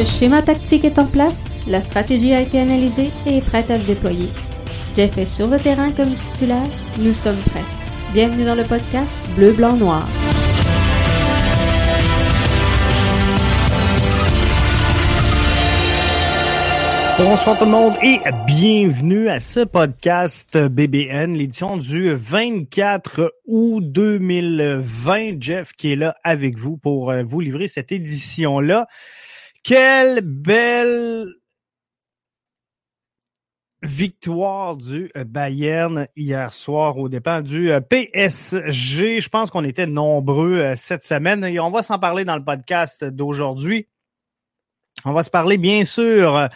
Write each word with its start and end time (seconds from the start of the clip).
Le 0.00 0.06
schéma 0.06 0.40
tactique 0.40 0.86
est 0.86 0.98
en 0.98 1.04
place, 1.04 1.36
la 1.68 1.82
stratégie 1.82 2.32
a 2.32 2.40
été 2.40 2.58
analysée 2.58 3.10
et 3.26 3.36
est 3.36 3.40
prête 3.42 3.70
à 3.70 3.78
se 3.78 3.84
déployer. 3.84 4.30
Jeff 4.96 5.18
est 5.18 5.26
sur 5.26 5.46
le 5.46 5.58
terrain 5.58 5.92
comme 5.92 6.14
titulaire, 6.14 6.64
nous 6.98 7.12
sommes 7.12 7.36
prêts. 7.36 7.66
Bienvenue 8.14 8.46
dans 8.46 8.54
le 8.54 8.62
podcast 8.62 9.12
Bleu, 9.36 9.52
Blanc, 9.52 9.76
Noir. 9.76 10.08
Bonsoir 17.18 17.58
tout 17.58 17.66
le 17.66 17.70
monde 17.70 17.92
et 18.02 18.20
bienvenue 18.46 19.28
à 19.28 19.38
ce 19.40 19.60
podcast 19.60 20.56
BBN, 20.56 21.34
l'édition 21.34 21.76
du 21.76 22.14
24 22.14 23.34
août 23.46 23.84
2020. 23.84 25.42
Jeff 25.42 25.74
qui 25.74 25.92
est 25.92 25.96
là 25.96 26.16
avec 26.24 26.56
vous 26.56 26.78
pour 26.78 27.10
euh, 27.10 27.22
vous 27.22 27.40
livrer 27.40 27.68
cette 27.68 27.92
édition-là. 27.92 28.86
Quelle 29.62 30.20
belle 30.22 31.26
victoire 33.82 34.76
du 34.76 35.10
Bayern 35.26 36.06
hier 36.16 36.52
soir 36.52 36.98
au 36.98 37.08
dépens 37.08 37.40
du 37.42 37.70
euh, 37.70 37.80
PSG. 37.80 39.20
Je 39.20 39.28
pense 39.28 39.50
qu'on 39.50 39.64
était 39.64 39.86
nombreux 39.86 40.58
euh, 40.58 40.74
cette 40.76 41.02
semaine 41.02 41.44
et 41.44 41.58
on 41.60 41.70
va 41.70 41.82
s'en 41.82 41.98
parler 41.98 42.24
dans 42.24 42.36
le 42.36 42.44
podcast 42.44 43.04
d'aujourd'hui. 43.04 43.88
On 45.04 45.12
va 45.12 45.22
se 45.22 45.30
parler 45.30 45.56
bien 45.56 45.84
sûr 45.86 46.48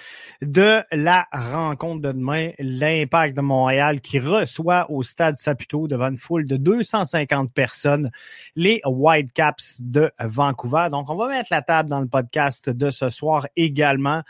de 0.45 0.83
la 0.93 1.27
rencontre 1.33 2.01
de 2.03 2.13
demain, 2.13 2.51
l'impact 2.59 3.37
de 3.37 3.41
Montréal 3.41 4.01
qui 4.01 4.19
reçoit 4.19 4.91
au 4.91 5.03
stade 5.03 5.37
Saputo 5.37 5.89
devant 5.89 6.09
une 6.09 6.17
foule 6.17 6.47
de 6.47 6.57
250 6.57 7.53
personnes 7.53 8.11
les 8.57 8.81
Whitecaps 8.85 9.81
de 9.81 10.11
Vancouver. 10.21 10.89
Donc 10.91 11.11
on 11.11 11.17
va 11.17 11.29
mettre 11.29 11.49
la 11.51 11.63
table 11.63 11.89
dans 11.89 12.01
le 12.01 12.09
podcast 12.09 12.71
de 12.71 12.91
ce 12.91 13.11
soir 13.11 13.47
également 13.57 14.23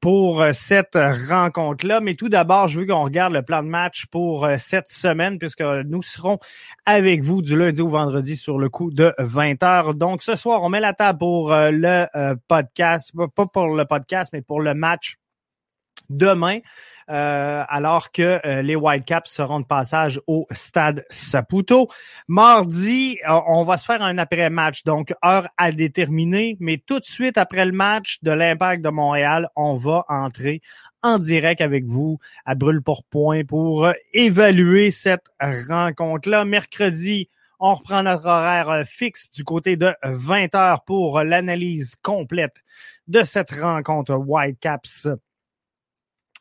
pour 0.00 0.40
euh, 0.40 0.52
cette 0.52 0.96
rencontre-là. 1.28 2.00
Mais 2.00 2.14
tout 2.14 2.28
d'abord, 2.28 2.68
je 2.68 2.80
veux 2.80 2.86
qu'on 2.86 3.02
regarde 3.02 3.32
le 3.32 3.42
plan 3.42 3.62
de 3.62 3.68
match 3.68 4.06
pour 4.06 4.44
euh, 4.44 4.56
cette 4.58 4.88
semaine, 4.88 5.38
puisque 5.38 5.62
nous 5.62 6.02
serons 6.02 6.38
avec 6.84 7.22
vous 7.22 7.42
du 7.42 7.56
lundi 7.56 7.80
au 7.80 7.88
vendredi 7.88 8.36
sur 8.36 8.58
le 8.58 8.68
coup 8.68 8.90
de 8.90 9.14
20 9.18 9.62
heures. 9.62 9.94
Donc, 9.94 10.22
ce 10.22 10.36
soir, 10.36 10.62
on 10.62 10.68
met 10.68 10.80
la 10.80 10.92
table 10.92 11.18
pour 11.18 11.52
euh, 11.52 11.70
le 11.72 12.06
podcast, 12.48 13.12
pas 13.34 13.46
pour 13.46 13.68
le 13.68 13.84
podcast, 13.84 14.30
mais 14.32 14.42
pour 14.42 14.60
le 14.60 14.74
match 14.74 15.16
demain, 16.08 16.58
euh, 17.08 17.62
alors 17.68 18.10
que 18.10 18.40
euh, 18.44 18.62
les 18.62 18.74
Whitecaps 18.74 19.30
seront 19.30 19.60
de 19.60 19.64
passage 19.64 20.20
au 20.26 20.46
stade 20.50 21.04
Saputo. 21.08 21.88
Mardi, 22.26 23.18
euh, 23.28 23.38
on 23.46 23.62
va 23.62 23.76
se 23.76 23.84
faire 23.84 24.02
un 24.02 24.18
après-match, 24.18 24.82
donc 24.84 25.14
heure 25.24 25.48
à 25.56 25.70
déterminer, 25.70 26.56
mais 26.60 26.78
tout 26.78 26.98
de 26.98 27.04
suite 27.04 27.38
après 27.38 27.64
le 27.64 27.72
match 27.72 28.18
de 28.22 28.32
l'Impact 28.32 28.82
de 28.82 28.88
Montréal, 28.88 29.48
on 29.54 29.76
va 29.76 30.04
entrer 30.08 30.60
en 31.02 31.18
direct 31.18 31.60
avec 31.60 31.84
vous 31.84 32.18
à 32.44 32.54
Brûle 32.56 32.82
pour 32.82 33.04
Point 33.04 33.44
pour 33.44 33.88
évaluer 34.12 34.90
cette 34.90 35.26
rencontre-là. 35.40 36.44
Mercredi, 36.44 37.28
on 37.60 37.74
reprend 37.74 38.02
notre 38.02 38.26
horaire 38.26 38.82
fixe 38.84 39.30
du 39.30 39.44
côté 39.44 39.76
de 39.76 39.94
20 40.02 40.54
heures 40.56 40.82
pour 40.84 41.22
l'analyse 41.22 41.94
complète 42.02 42.56
de 43.06 43.22
cette 43.22 43.52
rencontre 43.52 44.14
Whitecaps 44.14 45.08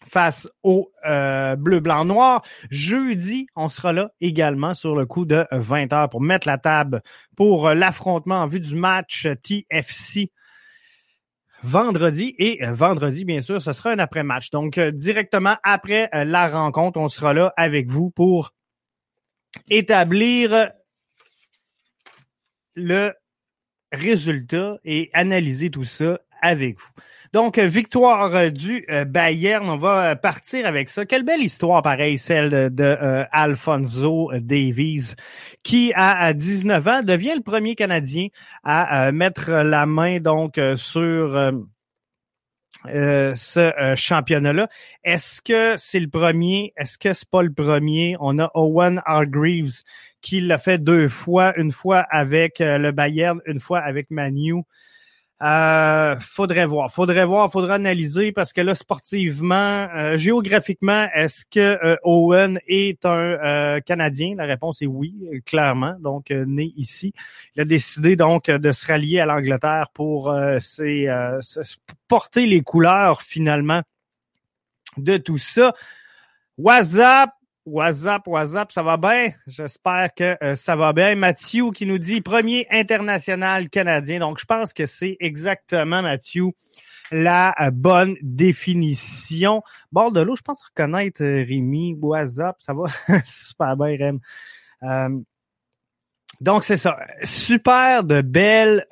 face 0.08 0.48
au 0.64 0.92
euh, 1.08 1.56
bleu, 1.56 1.80
blanc, 1.80 2.06
noir. 2.06 2.42
Jeudi, 2.70 3.48
on 3.56 3.70
sera 3.70 3.94
là 3.94 4.12
également 4.22 4.74
sur 4.74 4.96
le 4.96 5.06
coup 5.06 5.26
de 5.26 5.46
20 5.52 5.94
heures 5.94 6.10
pour 6.10 6.22
mettre 6.22 6.48
la 6.48 6.58
table 6.58 7.02
pour 7.36 7.70
l'affrontement 7.70 8.42
en 8.42 8.46
vue 8.46 8.60
du 8.60 8.76
match 8.76 9.28
TFC 9.44 10.32
vendredi. 11.66 12.36
Et 12.38 12.66
vendredi, 12.66 13.26
bien 13.26 13.42
sûr, 13.42 13.62
ce 13.62 13.74
sera 13.74 13.92
un 13.92 14.00
après-match. 14.00 14.52
Donc, 14.52 14.78
euh, 14.78 14.92
directement 14.92 15.58
après 15.64 16.10
euh, 16.14 16.24
la 16.24 16.48
rencontre, 16.48 17.00
on 17.00 17.10
sera 17.10 17.34
là 17.34 17.54
avec 17.58 17.90
vous 17.90 18.12
pour 18.12 18.54
établir 19.70 20.72
le 22.76 23.14
résultat 23.92 24.78
et 24.84 25.10
analyser 25.14 25.70
tout 25.70 25.84
ça 25.84 26.20
avec 26.42 26.80
vous. 26.80 26.92
Donc, 27.36 27.60
victoire 27.60 28.34
euh, 28.34 28.50
du 28.50 28.86
euh, 28.90 29.04
Bayern, 29.04 29.70
on 29.70 29.76
va 29.76 30.12
euh, 30.12 30.16
partir 30.16 30.66
avec 30.66 30.88
ça. 30.88 31.06
Quelle 31.06 31.24
belle 31.24 31.42
histoire, 31.42 31.82
pareil, 31.82 32.18
celle 32.18 32.74
de, 32.74 33.26
Alfonso 33.30 34.32
Davies, 34.40 35.16
qui, 35.62 35.92
à, 35.96 36.34
19 36.34 36.88
ans, 36.88 37.04
devient 37.04 37.34
le 37.36 37.42
premier 37.42 37.76
Canadien 37.76 38.28
à 38.64 39.12
mettre 39.12 39.52
la 39.52 39.86
main 39.86 40.22
donc 40.22 40.58
sur 40.78 41.52
ce 42.86 43.96
championnat-là. 43.98 44.70
Est-ce 45.04 45.42
que 45.42 45.76
c'est 45.76 46.00
le 46.00 46.08
premier? 46.08 46.72
Est-ce 46.78 46.98
que 46.98 47.12
c'est 47.12 47.30
pas 47.30 47.42
le 47.42 47.52
premier? 47.52 48.16
On 48.22 48.40
a 48.40 48.50
Owen 48.54 49.02
Hargreaves 49.06 49.82
qui 50.22 50.40
l'a 50.40 50.58
fait 50.58 50.82
deux 50.82 51.10
fois, 51.10 51.54
une 51.60 51.74
fois 51.74 52.00
avec 52.00 52.60
le 52.60 52.92
Bayern, 52.92 53.42
une 53.46 53.60
fois 53.60 53.80
avec 53.80 54.10
Manu. 54.10 54.64
Euh, 55.44 56.16
faudrait 56.22 56.66
voir, 56.66 56.90
faudrait 56.94 57.26
voir, 57.26 57.52
faudrait 57.52 57.74
analyser 57.74 58.32
parce 58.32 58.54
que 58.54 58.62
là, 58.62 58.74
sportivement, 58.74 59.88
euh, 59.94 60.16
géographiquement, 60.16 61.10
est-ce 61.14 61.46
que 61.46 61.60
euh, 61.60 61.98
Owen 62.04 62.60
est 62.68 63.06
un 63.06 63.82
Canadien? 63.82 64.36
La 64.38 64.46
réponse 64.46 64.82
est 64.82 64.88
oui, 64.88 65.14
clairement. 65.46 65.96
Donc, 66.00 66.30
né 66.30 66.72
ici. 66.78 67.12
Il 67.56 67.62
a 67.62 67.66
décidé 67.66 68.16
donc 68.16 68.50
de 68.50 68.72
se 68.72 68.86
rallier 68.86 69.20
à 69.20 69.26
l'Angleterre 69.26 69.90
pour 69.94 70.34
ses, 70.60 71.10
porter 72.08 72.46
les 72.46 72.62
couleurs 72.62 73.22
finalement 73.22 73.82
de 74.98 75.18
tout 75.18 75.38
ça. 75.38 75.74
WhatsApp, 76.58 77.32
WhatsApp, 77.66 78.28
WhatsApp, 78.28 78.72
ça 78.72 78.84
va 78.84 78.98
bien? 78.98 79.32
J'espère 79.48 80.14
que 80.14 80.38
euh, 80.44 80.56
ça 80.56 80.76
va 80.76 80.94
bien. 80.94 81.16
Mathieu 81.16 81.72
qui 81.72 81.86
nous 81.86 81.98
dit 81.98 82.22
premier 82.22 82.68
international 82.70 83.70
canadien. 83.70 84.20
Donc, 84.20 84.40
je 84.40 84.46
pense 84.46 84.72
que 84.72 84.86
c'est 84.86 85.18
exactement, 85.20 86.04
Mathieu, 86.04 86.52
la 87.12 87.56
euh, 87.60 87.72
bonne 87.72 88.16
définition. 88.22 89.64
Bord 89.92 90.12
de 90.12 90.22
l'eau, 90.22 90.36
je 90.36 90.44
pense 90.44 90.62
reconnaître 90.62 91.24
euh, 91.24 91.44
Rémi. 91.44 91.98
WhatsApp, 92.00 92.58
ça 92.60 92.74
va 92.74 92.86
super 93.26 93.76
bien, 93.76 94.20
Rem. 94.82 95.24
donc, 96.40 96.64
c'est 96.64 96.78
ça. 96.78 96.98
Super 97.24 98.04
de 98.04 98.22
belles 98.22 98.86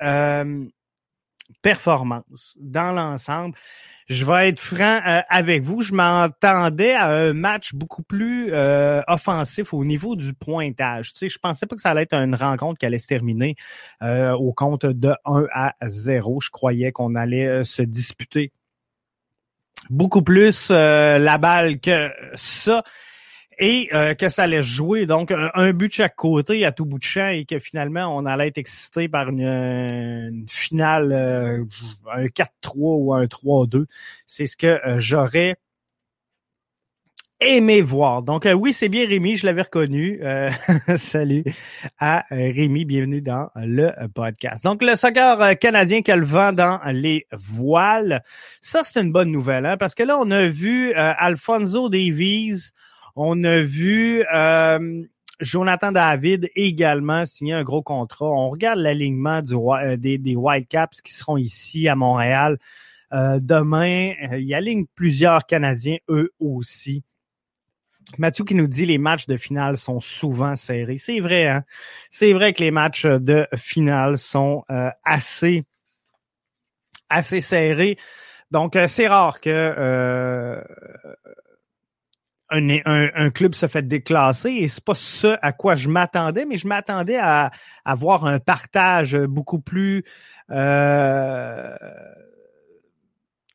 performances 1.62 2.54
dans 2.58 2.92
l'ensemble 2.92 3.54
je 4.06 4.24
vais 4.26 4.50
être 4.50 4.60
franc 4.60 5.00
euh, 5.06 5.20
avec 5.30 5.62
vous. 5.62 5.80
Je 5.80 5.94
m'entendais 5.94 6.92
à 6.92 7.08
un 7.08 7.32
match 7.32 7.74
beaucoup 7.74 8.02
plus 8.02 8.52
euh, 8.52 9.00
offensif 9.08 9.72
au 9.72 9.84
niveau 9.84 10.14
du 10.14 10.34
pointage. 10.34 11.12
Tu 11.12 11.20
sais, 11.20 11.28
je 11.28 11.38
pensais 11.38 11.66
pas 11.66 11.74
que 11.74 11.82
ça 11.82 11.90
allait 11.90 12.02
être 12.02 12.14
une 12.14 12.34
rencontre 12.34 12.78
qui 12.78 12.86
allait 12.86 12.98
se 12.98 13.06
terminer 13.06 13.56
euh, 14.02 14.32
au 14.32 14.52
compte 14.52 14.84
de 14.84 15.14
1 15.24 15.46
à 15.52 15.74
0. 15.82 16.40
Je 16.40 16.50
croyais 16.50 16.92
qu'on 16.92 17.14
allait 17.14 17.64
se 17.64 17.82
disputer 17.82 18.52
beaucoup 19.90 20.22
plus 20.22 20.70
la 20.70 21.38
balle 21.38 21.80
que 21.80 22.10
ça 22.34 22.82
et 23.58 23.88
euh, 23.92 24.14
que 24.14 24.28
ça 24.28 24.44
allait 24.44 24.62
jouer 24.62 25.06
donc 25.06 25.32
un, 25.32 25.72
but 25.72 25.88
de 25.88 25.92
chaque 25.92 26.16
côté 26.16 26.64
à 26.64 26.72
tout 26.72 26.84
bout 26.84 26.98
de 26.98 27.04
champ 27.04 27.28
et 27.28 27.44
que 27.44 27.58
finalement 27.58 28.16
on 28.16 28.26
allait 28.26 28.48
être 28.48 28.58
excité 28.58 29.08
par 29.08 29.28
une, 29.28 30.44
finale 30.48 31.12
euh, 31.12 31.64
un 32.12 32.26
4-3 32.26 32.46
ou 32.74 33.14
un 33.14 33.24
3-2. 33.24 33.86
C'est 34.26 34.46
ce 34.46 34.56
que 34.56 34.66
euh, 34.66 34.98
j'aurais 34.98 35.56
aimé 37.40 37.82
voir. 37.82 38.22
Donc 38.22 38.48
oui, 38.56 38.72
c'est 38.72 38.88
bien 38.88 39.06
Rémi, 39.06 39.36
je 39.36 39.44
l'avais 39.44 39.62
reconnu. 39.62 40.20
salut 40.96 41.44
à 41.98 42.24
Rémi, 42.30 42.84
bienvenue 42.86 43.20
dans 43.20 43.50
le 43.56 43.90
podcast. 44.14 44.64
Donc 44.64 44.82
le 44.82 44.96
soccer 44.96 45.58
canadien 45.58 46.00
qu'elle 46.00 46.22
vend 46.22 46.52
dans 46.52 46.80
les 46.86 47.26
voiles, 47.32 48.22
ça 48.62 48.82
c'est 48.82 49.00
une 49.00 49.12
bonne 49.12 49.30
nouvelle 49.30 49.66
hein, 49.66 49.76
parce 49.76 49.94
que 49.94 50.04
là 50.04 50.16
on 50.18 50.30
a 50.30 50.46
vu 50.46 50.94
Alfonso 50.94 51.90
Davies 51.90 52.72
on 53.16 53.44
a 53.44 53.60
vu 53.60 54.24
euh, 54.32 55.02
Jonathan 55.40 55.92
David 55.92 56.50
également 56.54 57.24
signer 57.24 57.54
un 57.54 57.62
gros 57.62 57.82
contrat. 57.82 58.26
On 58.26 58.50
regarde 58.50 58.80
l'alignement 58.80 59.40
euh, 59.52 59.96
des, 59.96 60.18
des 60.18 60.36
Whitecaps 60.36 61.00
qui 61.02 61.14
seront 61.14 61.36
ici 61.36 61.88
à 61.88 61.96
Montréal. 61.96 62.58
Euh, 63.12 63.38
demain, 63.40 64.12
il 64.32 64.52
aligne 64.54 64.86
plusieurs 64.94 65.46
Canadiens, 65.46 65.98
eux 66.08 66.32
aussi. 66.40 67.04
Mathieu 68.18 68.44
qui 68.44 68.54
nous 68.54 68.66
dit 68.66 68.84
les 68.84 68.98
matchs 68.98 69.26
de 69.26 69.36
finale 69.36 69.76
sont 69.76 70.00
souvent 70.00 70.56
serrés. 70.56 70.98
C'est 70.98 71.20
vrai, 71.20 71.46
hein? 71.46 71.64
C'est 72.10 72.32
vrai 72.32 72.52
que 72.52 72.62
les 72.62 72.70
matchs 72.70 73.06
de 73.06 73.46
finale 73.54 74.18
sont 74.18 74.62
assez, 75.04 75.64
assez 77.08 77.40
serrés. 77.40 77.96
Donc, 78.50 78.76
c'est 78.88 79.08
rare 79.08 79.40
que 79.40 80.60
un, 82.50 83.30
club 83.30 83.54
se 83.54 83.66
fait 83.66 83.86
déclasser 83.86 84.50
et 84.50 84.68
c'est 84.68 84.84
pas 84.84 84.94
ce 84.94 85.36
à 85.42 85.52
quoi 85.52 85.74
je 85.74 85.88
m'attendais, 85.88 86.44
mais 86.44 86.56
je 86.56 86.68
m'attendais 86.68 87.16
à, 87.16 87.50
avoir 87.84 88.26
un 88.26 88.38
partage 88.38 89.16
beaucoup 89.16 89.60
plus 89.60 90.04
euh, 90.50 91.74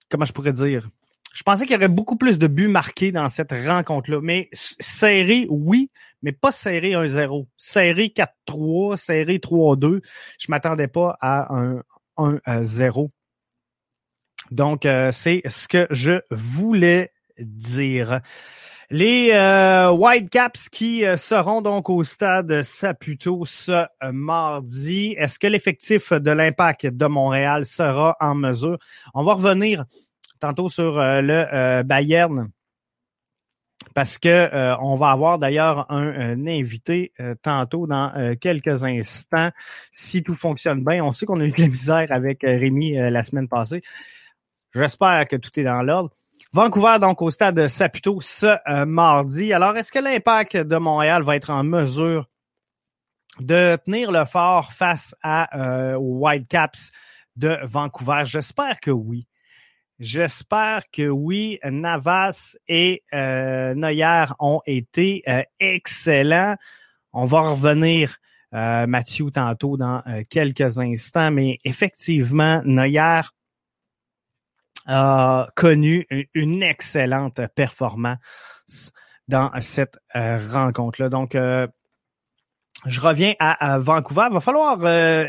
comment 0.10 0.26
je 0.26 0.34
pourrais 0.34 0.54
dire? 0.54 0.90
Je 1.34 1.44
pensais 1.44 1.66
qu'il 1.66 1.74
y 1.74 1.78
aurait 1.78 1.88
beaucoup 1.88 2.18
plus 2.18 2.40
de 2.40 2.48
buts 2.48 2.68
marqués 2.68 3.12
dans 3.12 3.30
cette 3.30 3.52
rencontre-là. 3.52 4.20
Mais 4.22 4.50
serré, 4.52 5.46
oui, 5.50 5.92
mais 6.24 6.32
pas 6.32 6.52
serré 6.52 6.92
1-0. 6.92 7.46
Serré 7.56 8.14
4-3, 8.48 8.98
serré 8.98 9.38
3-2. 9.38 10.02
Je 10.40 10.46
m'attendais 10.50 10.88
pas 10.88 11.18
à 11.22 11.56
un 11.56 11.84
1-0. 12.18 13.10
Donc, 14.52 14.86
euh, 14.86 15.12
c'est 15.12 15.44
ce 15.48 15.68
que 15.68 15.88
je 15.92 16.22
voulais 16.32 17.14
dire. 17.38 18.22
Les 18.92 19.30
euh, 19.34 19.92
Whitecaps 19.92 20.68
qui 20.70 21.06
euh, 21.06 21.16
seront 21.16 21.62
donc 21.62 21.92
au 21.92 22.04
stade 22.04 22.64
Saputo 22.64 23.46
ce 23.46 23.72
euh, 23.72 24.12
mardi. 24.12 25.14
Est-ce 25.16 25.38
que 25.38 25.46
l'effectif 25.46 26.12
de 26.12 26.32
l'Impact 26.32 26.88
de 26.88 27.06
Montréal 27.06 27.68
sera 27.68 28.18
en 28.20 28.34
mesure? 28.34 28.80
On 29.14 29.24
va 29.24 29.36
revenir 29.36 29.86
tantôt 30.40 30.70
sur 30.70 30.98
le 30.98 31.84
Bayern 31.84 32.50
parce 33.94 34.18
que 34.18 34.78
on 34.82 34.96
va 34.96 35.10
avoir 35.10 35.38
d'ailleurs 35.38 35.92
un, 35.92 36.48
invité 36.48 37.12
tantôt 37.42 37.88
dans 37.88 38.36
quelques 38.40 38.86
instants. 38.86 39.50
Si 39.92 40.24
tout 40.24 40.36
fonctionne 40.36 40.82
bien, 40.82 41.04
on 41.04 41.12
sait 41.12 41.26
qu'on 41.26 41.42
a 41.42 41.46
eu 41.46 41.50
de 41.50 41.62
la 41.62 41.68
misère 41.68 42.08
avec 42.10 42.40
Rémi 42.44 42.94
la 42.94 43.24
semaine 43.26 43.50
passée. 43.50 43.82
J'espère 44.74 45.26
que 45.28 45.36
tout 45.36 45.60
est 45.60 45.64
dans 45.64 45.84
l'ordre. 45.84 46.12
Vancouver, 46.52 46.98
donc, 47.00 47.22
au 47.22 47.30
stade 47.30 47.68
Saputo 47.68 48.20
ce 48.22 48.58
euh, 48.68 48.86
mardi. 48.86 49.54
Alors, 49.54 49.78
est-ce 49.78 49.92
que 49.92 50.00
l'impact 50.00 50.58
de 50.58 50.78
Montréal 50.78 51.22
va 51.22 51.36
être 51.36 51.52
en 51.52 51.64
mesure 51.64 52.28
de 53.40 53.78
tenir 53.86 54.12
le 54.12 54.26
fort 54.26 54.74
face 54.74 55.14
à 55.22 55.56
euh, 55.56 55.96
aux 55.96 56.26
Whitecaps 56.26 56.92
de 57.36 57.56
Vancouver? 57.62 58.24
J'espère 58.26 58.80
que 58.80 58.90
oui. 58.90 59.28
J'espère 60.00 60.90
que 60.92 61.08
oui. 61.08 61.60
Navas 61.64 62.58
et 62.68 63.04
euh, 63.14 63.76
Neuer 63.76 64.26
ont 64.40 64.62
été 64.66 65.22
euh, 65.28 65.44
excellents. 65.60 66.56
On 67.14 67.26
va 67.26 67.42
revenir, 67.42 68.18
Mathieu, 68.52 69.30
tantôt 69.30 69.78
dans 69.78 70.02
quelques 70.30 70.80
instants, 70.80 71.30
mais 71.30 71.60
effectivement, 71.64 72.62
Neuer 72.66 73.22
a 74.90 75.48
connu 75.56 76.08
une 76.34 76.64
excellente 76.64 77.40
performance 77.56 78.92
dans 79.28 79.52
cette 79.62 80.00
euh, 80.16 80.44
rencontre-là. 80.52 81.10
Donc, 81.10 81.36
euh, 81.36 81.68
je 82.86 83.00
reviens 83.00 83.34
à, 83.40 83.78
Vancouver. 83.78 84.28
Il 84.32 84.34
va 84.34 84.42
falloir 84.42 84.80
euh, 84.82 85.28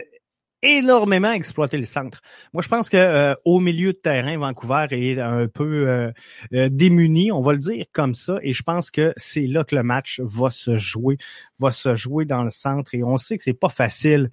énormément 0.62 1.32
exploiter 1.32 1.76
le 1.76 1.84
centre. 1.84 2.22
Moi, 2.54 2.62
je 2.62 2.68
pense 2.68 2.88
que 2.88 3.36
au 3.44 3.60
milieu 3.60 3.92
de 3.92 3.98
terrain, 3.98 4.38
Vancouver 4.38 4.86
est 4.92 5.20
un 5.20 5.46
peu 5.48 6.12
démuni, 6.52 7.32
on 7.32 7.42
va 7.42 7.52
le 7.52 7.58
dire 7.58 7.86
comme 7.92 8.14
ça, 8.14 8.38
et 8.42 8.52
je 8.52 8.62
pense 8.62 8.90
que 8.90 9.12
c'est 9.16 9.46
là 9.46 9.64
que 9.64 9.74
le 9.74 9.82
match 9.82 10.20
va 10.20 10.48
se 10.48 10.76
jouer, 10.76 11.18
va 11.58 11.70
se 11.70 11.94
jouer 11.94 12.24
dans 12.24 12.44
le 12.44 12.50
centre. 12.50 12.94
Et 12.94 13.02
on 13.02 13.16
sait 13.16 13.36
que 13.36 13.42
c'est 13.42 13.52
pas 13.52 13.68
facile 13.68 14.30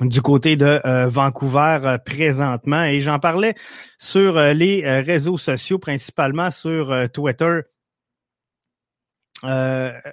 du 0.00 0.22
côté 0.22 0.56
de 0.56 0.80
euh, 0.84 1.06
Vancouver 1.08 1.78
euh, 1.84 1.98
présentement. 1.98 2.84
Et 2.84 3.00
j'en 3.00 3.18
parlais 3.18 3.54
sur 3.98 4.36
euh, 4.36 4.52
les 4.52 5.00
réseaux 5.00 5.38
sociaux, 5.38 5.78
principalement 5.78 6.50
sur 6.50 6.92
Twitter 7.12 7.60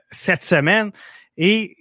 cette 0.09 0.43
semaine. 0.43 0.91
Et 1.37 1.77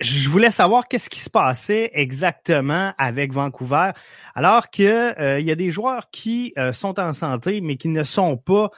je 0.00 0.28
voulais 0.28 0.50
savoir 0.50 0.86
qu'est-ce 0.86 1.10
qui 1.10 1.18
se 1.18 1.30
passait 1.30 1.90
exactement 1.94 2.92
avec 2.96 3.32
Vancouver, 3.32 3.90
alors 4.36 4.70
que 4.70 5.40
il 5.40 5.44
y 5.44 5.50
a 5.50 5.56
des 5.56 5.70
joueurs 5.70 6.10
qui 6.10 6.54
sont 6.72 7.00
en 7.00 7.12
santé, 7.12 7.60
mais 7.60 7.76
qui 7.76 7.88
ne 7.88 8.04
sont 8.04 8.36
pas 8.36 8.68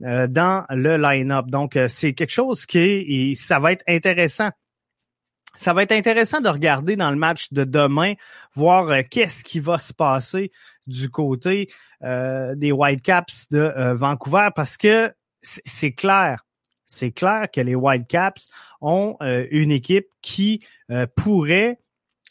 dans 0.00 0.66
le 0.68 0.98
line-up. 0.98 1.46
Donc, 1.46 1.78
c'est 1.88 2.12
quelque 2.12 2.32
chose 2.32 2.66
qui 2.66 3.34
ça 3.34 3.58
va 3.58 3.72
être 3.72 3.84
intéressant 3.88 4.50
ça 5.56 5.72
va 5.72 5.82
être 5.82 5.92
intéressant 5.92 6.40
de 6.40 6.48
regarder 6.48 6.96
dans 6.96 7.10
le 7.10 7.16
match 7.16 7.52
de 7.52 7.64
demain, 7.64 8.14
voir 8.54 8.88
euh, 8.90 9.00
qu'est-ce 9.08 9.44
qui 9.44 9.60
va 9.60 9.78
se 9.78 9.92
passer 9.92 10.50
du 10.86 11.10
côté 11.10 11.68
euh, 12.02 12.54
des 12.54 12.72
Whitecaps 12.72 13.48
de 13.50 13.58
euh, 13.58 13.94
Vancouver 13.94 14.48
parce 14.54 14.76
que 14.76 15.12
c'est 15.42 15.92
clair, 15.92 16.44
c'est 16.86 17.12
clair 17.12 17.48
que 17.52 17.60
les 17.60 17.74
Whitecaps 17.74 18.48
ont 18.82 19.16
une 19.22 19.70
équipe 19.70 20.08
qui 20.20 20.62
pourrait 21.16 21.78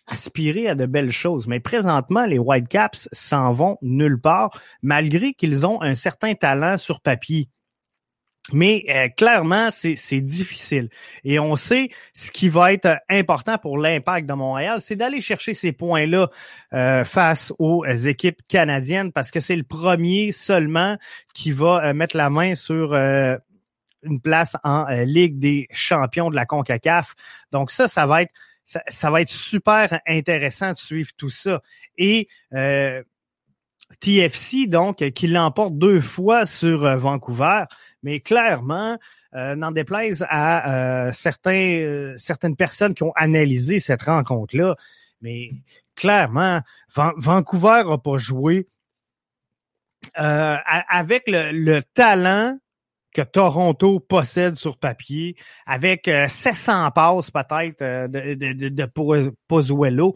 aspirer 0.06 0.68
à 0.68 0.76
de 0.76 0.86
belles 0.86 1.12
choses. 1.12 1.48
Mais 1.48 1.60
présentement, 1.60 2.26
les 2.26 2.38
Whitecaps 2.38 3.10
s'en 3.12 3.52
vont 3.52 3.78
nulle 3.82 4.22
part, 4.22 4.52
malgré 4.84 5.34
qu'ils 5.34 5.66
ont 5.66 5.82
un 5.82 5.96
certain 5.96 6.36
talent 6.36 6.78
sur 6.78 7.02
papier. 7.02 7.50
Mais 8.54 8.84
euh, 8.90 9.10
clairement, 9.10 9.70
c'est 9.72 10.22
difficile. 10.22 10.90
Et 11.24 11.40
on 11.40 11.56
sait 11.56 11.90
ce 12.14 12.32
qui 12.32 12.50
va 12.50 12.74
être 12.74 13.00
important 13.10 13.58
pour 13.58 13.78
l'impact 13.78 14.28
de 14.28 14.34
Montréal, 14.34 14.80
c'est 14.82 14.96
d'aller 14.96 15.22
chercher 15.22 15.54
ces 15.54 15.72
points-là 15.72 16.30
euh, 16.74 17.04
face 17.04 17.54
aux 17.60 17.86
équipes 17.86 18.42
canadiennes 18.48 19.12
parce 19.12 19.32
que 19.32 19.40
c'est 19.40 19.56
le 19.56 19.64
premier 19.64 20.32
seulement 20.32 20.98
qui 21.34 21.52
va 21.52 21.84
euh, 21.86 21.94
mettre 21.94 22.18
la 22.18 22.30
main 22.30 22.56
sur 22.56 22.94
une 22.94 24.22
place 24.22 24.56
en 24.64 24.86
Ligue 25.04 25.40
des 25.40 25.68
champions 25.72 26.30
de 26.30 26.36
la 26.36 26.46
CONCACAF. 26.46 27.16
Donc 27.52 27.72
ça, 27.72 27.88
ça 27.88 28.06
va 28.06 28.24
être 28.24 28.34
ça, 28.64 28.82
ça 28.88 29.10
va 29.10 29.22
être 29.22 29.30
super 29.30 30.00
intéressant 30.08 30.72
de 30.72 30.78
suivre 30.78 31.10
tout 31.18 31.30
ça. 31.30 31.62
Et 31.98 32.28
TFC, 34.00 34.68
donc, 34.68 34.98
qui 35.12 35.28
l'emporte 35.28 35.78
deux 35.78 36.00
fois 36.00 36.46
sur 36.46 36.86
euh, 36.86 36.96
Vancouver, 36.96 37.64
mais 38.04 38.20
clairement, 38.20 38.98
euh, 39.36 39.56
n'en 39.56 39.72
déplaise 39.72 40.26
à 40.30 41.08
euh, 41.08 41.12
certains, 41.12 41.82
euh, 41.82 42.14
certaines 42.18 42.56
personnes 42.56 42.94
qui 42.94 43.04
ont 43.04 43.14
analysé 43.16 43.80
cette 43.80 44.04
rencontre-là, 44.04 44.76
mais 45.22 45.52
clairement, 45.96 46.62
Vancouver 46.96 47.84
n'a 47.86 47.98
pas 47.98 48.18
joué 48.18 48.68
avec 50.16 51.24
le, 51.28 51.82
talent 51.94 52.58
que 53.14 53.22
Toronto 53.22 54.00
possède 54.00 54.56
sur 54.56 54.78
papier, 54.78 55.36
avec 55.66 56.10
700 56.28 56.92
passes 56.92 57.32
peut-être 57.32 57.82
de, 57.82 58.34
de, 58.34 58.70
de 58.70 59.36
Pozuelo. 59.48 60.16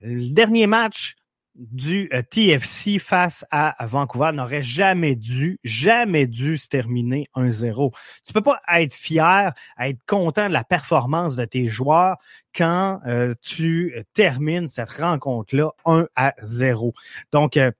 Le 0.00 0.32
dernier 0.32 0.66
match 0.66 1.14
du 1.58 2.08
euh, 2.12 2.22
TFC 2.22 2.98
face 2.98 3.44
à, 3.50 3.74
Vancouver 3.86 4.30
n'aurait 4.32 4.62
jamais 4.62 5.16
dû, 5.16 5.58
jamais 5.64 6.26
dû 6.26 6.56
se 6.56 6.68
terminer 6.68 7.26
1-0. 7.34 7.92
Tu 8.24 8.32
peux 8.32 8.42
pas 8.42 8.60
être 8.72 8.94
fier, 8.94 9.52
être 9.78 9.98
content 10.06 10.48
de 10.48 10.52
la 10.52 10.64
performance 10.64 11.36
de 11.36 11.44
tes 11.44 11.68
joueurs 11.68 12.16
quand 12.56 13.00
euh, 13.06 13.34
tu 13.42 13.94
termines 14.14 14.68
cette 14.68 14.90
rencontre-là 14.90 15.70
1 15.84 16.06
à 16.14 16.34
0. 16.40 16.94
Donc, 17.32 17.56
euh, 17.56 17.72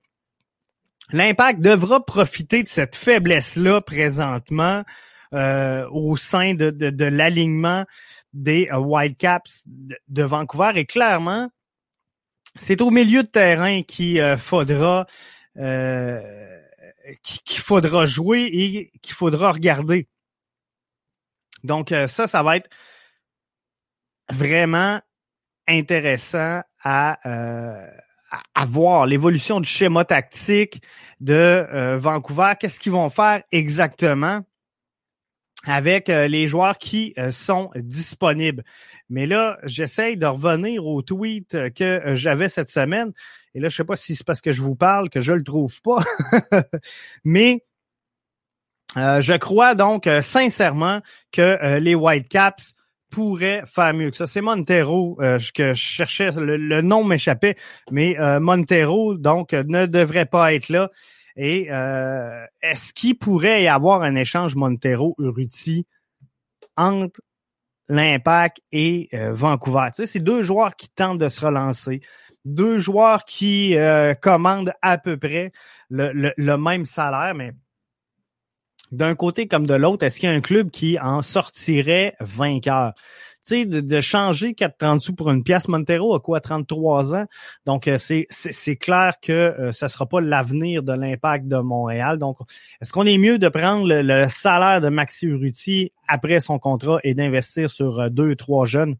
l'impact 1.12 1.60
devra 1.60 2.04
profiter 2.04 2.62
de 2.64 2.68
cette 2.68 2.96
faiblesse-là 2.96 3.80
présentement 3.80 4.82
au 5.30 6.16
sein 6.16 6.54
de, 6.54 6.70
de, 6.70 7.04
l'alignement 7.04 7.84
des 8.32 8.66
Whitecaps 8.72 9.62
de, 9.66 9.94
de 10.08 10.22
Vancouver. 10.22 10.72
Et 10.76 10.86
clairement, 10.86 11.50
c'est 12.58 12.80
au 12.80 12.90
milieu 12.90 13.22
de 13.22 13.28
terrain 13.28 13.82
qu'il 13.82 14.20
euh, 14.20 14.36
faudra 14.36 15.06
euh, 15.56 16.20
qu'il 17.22 17.60
faudra 17.60 18.04
jouer 18.04 18.42
et 18.52 18.92
qu'il 19.00 19.14
faudra 19.14 19.52
regarder. 19.52 20.08
Donc 21.64 21.92
euh, 21.92 22.06
ça, 22.06 22.26
ça 22.26 22.42
va 22.42 22.56
être 22.56 22.68
vraiment 24.30 25.00
intéressant 25.66 26.60
à, 26.82 27.18
à, 28.54 28.64
voir 28.66 29.06
l'évolution 29.06 29.58
du 29.60 29.68
schéma 29.68 30.04
tactique 30.04 30.82
de 31.20 31.96
Vancouver. 31.96 32.52
Qu'est-ce 32.58 32.78
qu'ils 32.78 32.92
vont 32.92 33.10
faire 33.10 33.42
exactement? 33.52 34.42
Avec 35.68 36.08
euh, 36.08 36.28
les 36.28 36.48
joueurs 36.48 36.78
qui 36.78 37.12
euh, 37.18 37.30
sont 37.30 37.70
disponibles. 37.76 38.64
Mais 39.10 39.26
là, 39.26 39.58
j'essaye 39.64 40.16
de 40.16 40.26
revenir 40.26 40.86
au 40.86 41.02
tweet 41.02 41.54
euh, 41.54 41.70
que 41.70 42.14
j'avais 42.14 42.48
cette 42.48 42.70
semaine. 42.70 43.12
Et 43.54 43.60
là, 43.60 43.68
je 43.68 43.76
sais 43.76 43.84
pas 43.84 43.96
si 43.96 44.16
c'est 44.16 44.26
parce 44.26 44.40
que 44.40 44.50
je 44.50 44.62
vous 44.62 44.74
parle 44.74 45.10
que 45.10 45.20
je 45.20 45.32
le 45.32 45.44
trouve 45.44 45.80
pas. 45.82 45.98
Mais 47.24 47.64
je 48.96 49.36
crois 49.36 49.74
donc 49.74 50.08
sincèrement 50.22 51.02
que 51.30 51.76
les 51.78 51.94
Whitecaps 51.94 52.72
pourraient 53.10 53.62
faire 53.66 53.92
mieux 53.92 54.10
ça. 54.12 54.26
C'est 54.26 54.40
Montero 54.40 55.16
que 55.54 55.74
je 55.74 55.74
cherchais, 55.74 56.30
le, 56.32 56.56
le 56.56 56.80
nom 56.80 57.04
m'échappait, 57.04 57.54
mais 57.90 58.16
Montero 58.40 59.14
donc 59.14 59.52
ne 59.52 59.84
devrait 59.86 60.26
pas 60.26 60.54
être 60.54 60.70
là. 60.70 60.90
Et 61.40 61.68
euh, 61.70 62.44
est-ce 62.62 62.92
qu'il 62.92 63.16
pourrait 63.16 63.62
y 63.62 63.68
avoir 63.68 64.02
un 64.02 64.16
échange 64.16 64.56
Montero-Urruti 64.56 65.86
entre 66.76 67.20
l'Impact 67.88 68.60
et 68.72 69.08
euh, 69.14 69.32
Vancouver? 69.32 69.90
C'est 69.92 70.18
deux 70.18 70.42
joueurs 70.42 70.74
qui 70.74 70.88
tentent 70.88 71.18
de 71.18 71.28
se 71.28 71.40
relancer, 71.46 72.00
deux 72.44 72.78
joueurs 72.78 73.24
qui 73.24 73.76
euh, 73.76 74.14
commandent 74.14 74.72
à 74.82 74.98
peu 74.98 75.16
près 75.16 75.52
le, 75.88 76.32
le 76.36 76.58
même 76.58 76.84
salaire, 76.84 77.36
mais 77.36 77.52
d'un 78.90 79.14
côté 79.14 79.46
comme 79.46 79.66
de 79.66 79.74
l'autre, 79.74 80.04
est-ce 80.04 80.18
qu'il 80.18 80.28
y 80.28 80.32
a 80.32 80.34
un 80.34 80.40
club 80.40 80.70
qui 80.70 80.98
en 80.98 81.22
sortirait 81.22 82.16
vainqueur? 82.18 82.94
Sais, 83.48 83.64
de, 83.64 84.00
changer 84.02 84.52
4,30 84.52 85.00
sous 85.00 85.14
pour 85.14 85.30
une 85.30 85.42
pièce, 85.42 85.68
Montero 85.68 86.14
a 86.14 86.20
quoi, 86.20 86.38
33 86.38 87.14
ans? 87.14 87.24
Donc, 87.64 87.88
euh, 87.88 87.96
c'est, 87.96 88.26
c'est, 88.28 88.76
clair 88.76 89.14
que 89.22 89.32
euh, 89.32 89.72
ce 89.72 89.86
ne 89.86 89.88
sera 89.88 90.04
pas 90.04 90.20
l'avenir 90.20 90.82
de 90.82 90.92
l'impact 90.92 91.48
de 91.48 91.56
Montréal. 91.56 92.18
Donc, 92.18 92.36
est-ce 92.82 92.92
qu'on 92.92 93.06
est 93.06 93.16
mieux 93.16 93.38
de 93.38 93.48
prendre 93.48 93.86
le, 93.88 94.26
salaire 94.28 94.82
de 94.82 94.90
Maxi 94.90 95.24
Urruti 95.24 95.92
après 96.06 96.40
son 96.40 96.58
contrat 96.58 96.98
et 97.04 97.14
d'investir 97.14 97.70
sur 97.70 98.00
euh, 98.00 98.10
deux, 98.10 98.36
trois 98.36 98.66
jeunes? 98.66 98.96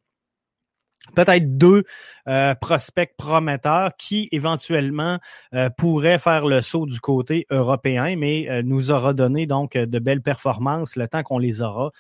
peut-être 1.15 1.57
deux 1.57 1.85
euh, 2.29 2.55
prospects 2.55 3.15
prometteurs 3.17 3.93
qui 3.97 4.29
éventuellement 4.33 5.19
euh, 5.55 5.71
pourraient 5.71 6.19
faire 6.19 6.47
le 6.47 6.61
saut 6.61 6.87
du 6.87 7.01
côté 7.01 7.47
européen, 7.51 8.17
mais 8.17 8.49
euh, 8.49 8.63
nous 8.63 8.91
aura 8.91 9.15
donné 9.15 9.47
donc 9.47 9.73
de 9.73 9.99
belles 9.99 10.23
performances 10.23 10.97
le 10.97 11.09
temps 11.09 11.23
qu'on 11.23 11.39
les 11.39 11.63
aura. 11.63 11.91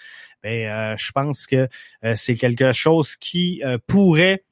Ben, 0.43 0.97
je 0.97 1.13
pense 1.13 1.47
que 1.47 1.69
c'est 2.15 2.37
quelque 2.37 2.73
chose 2.73 3.17
qui 3.17 3.63
pourrait 3.87 4.45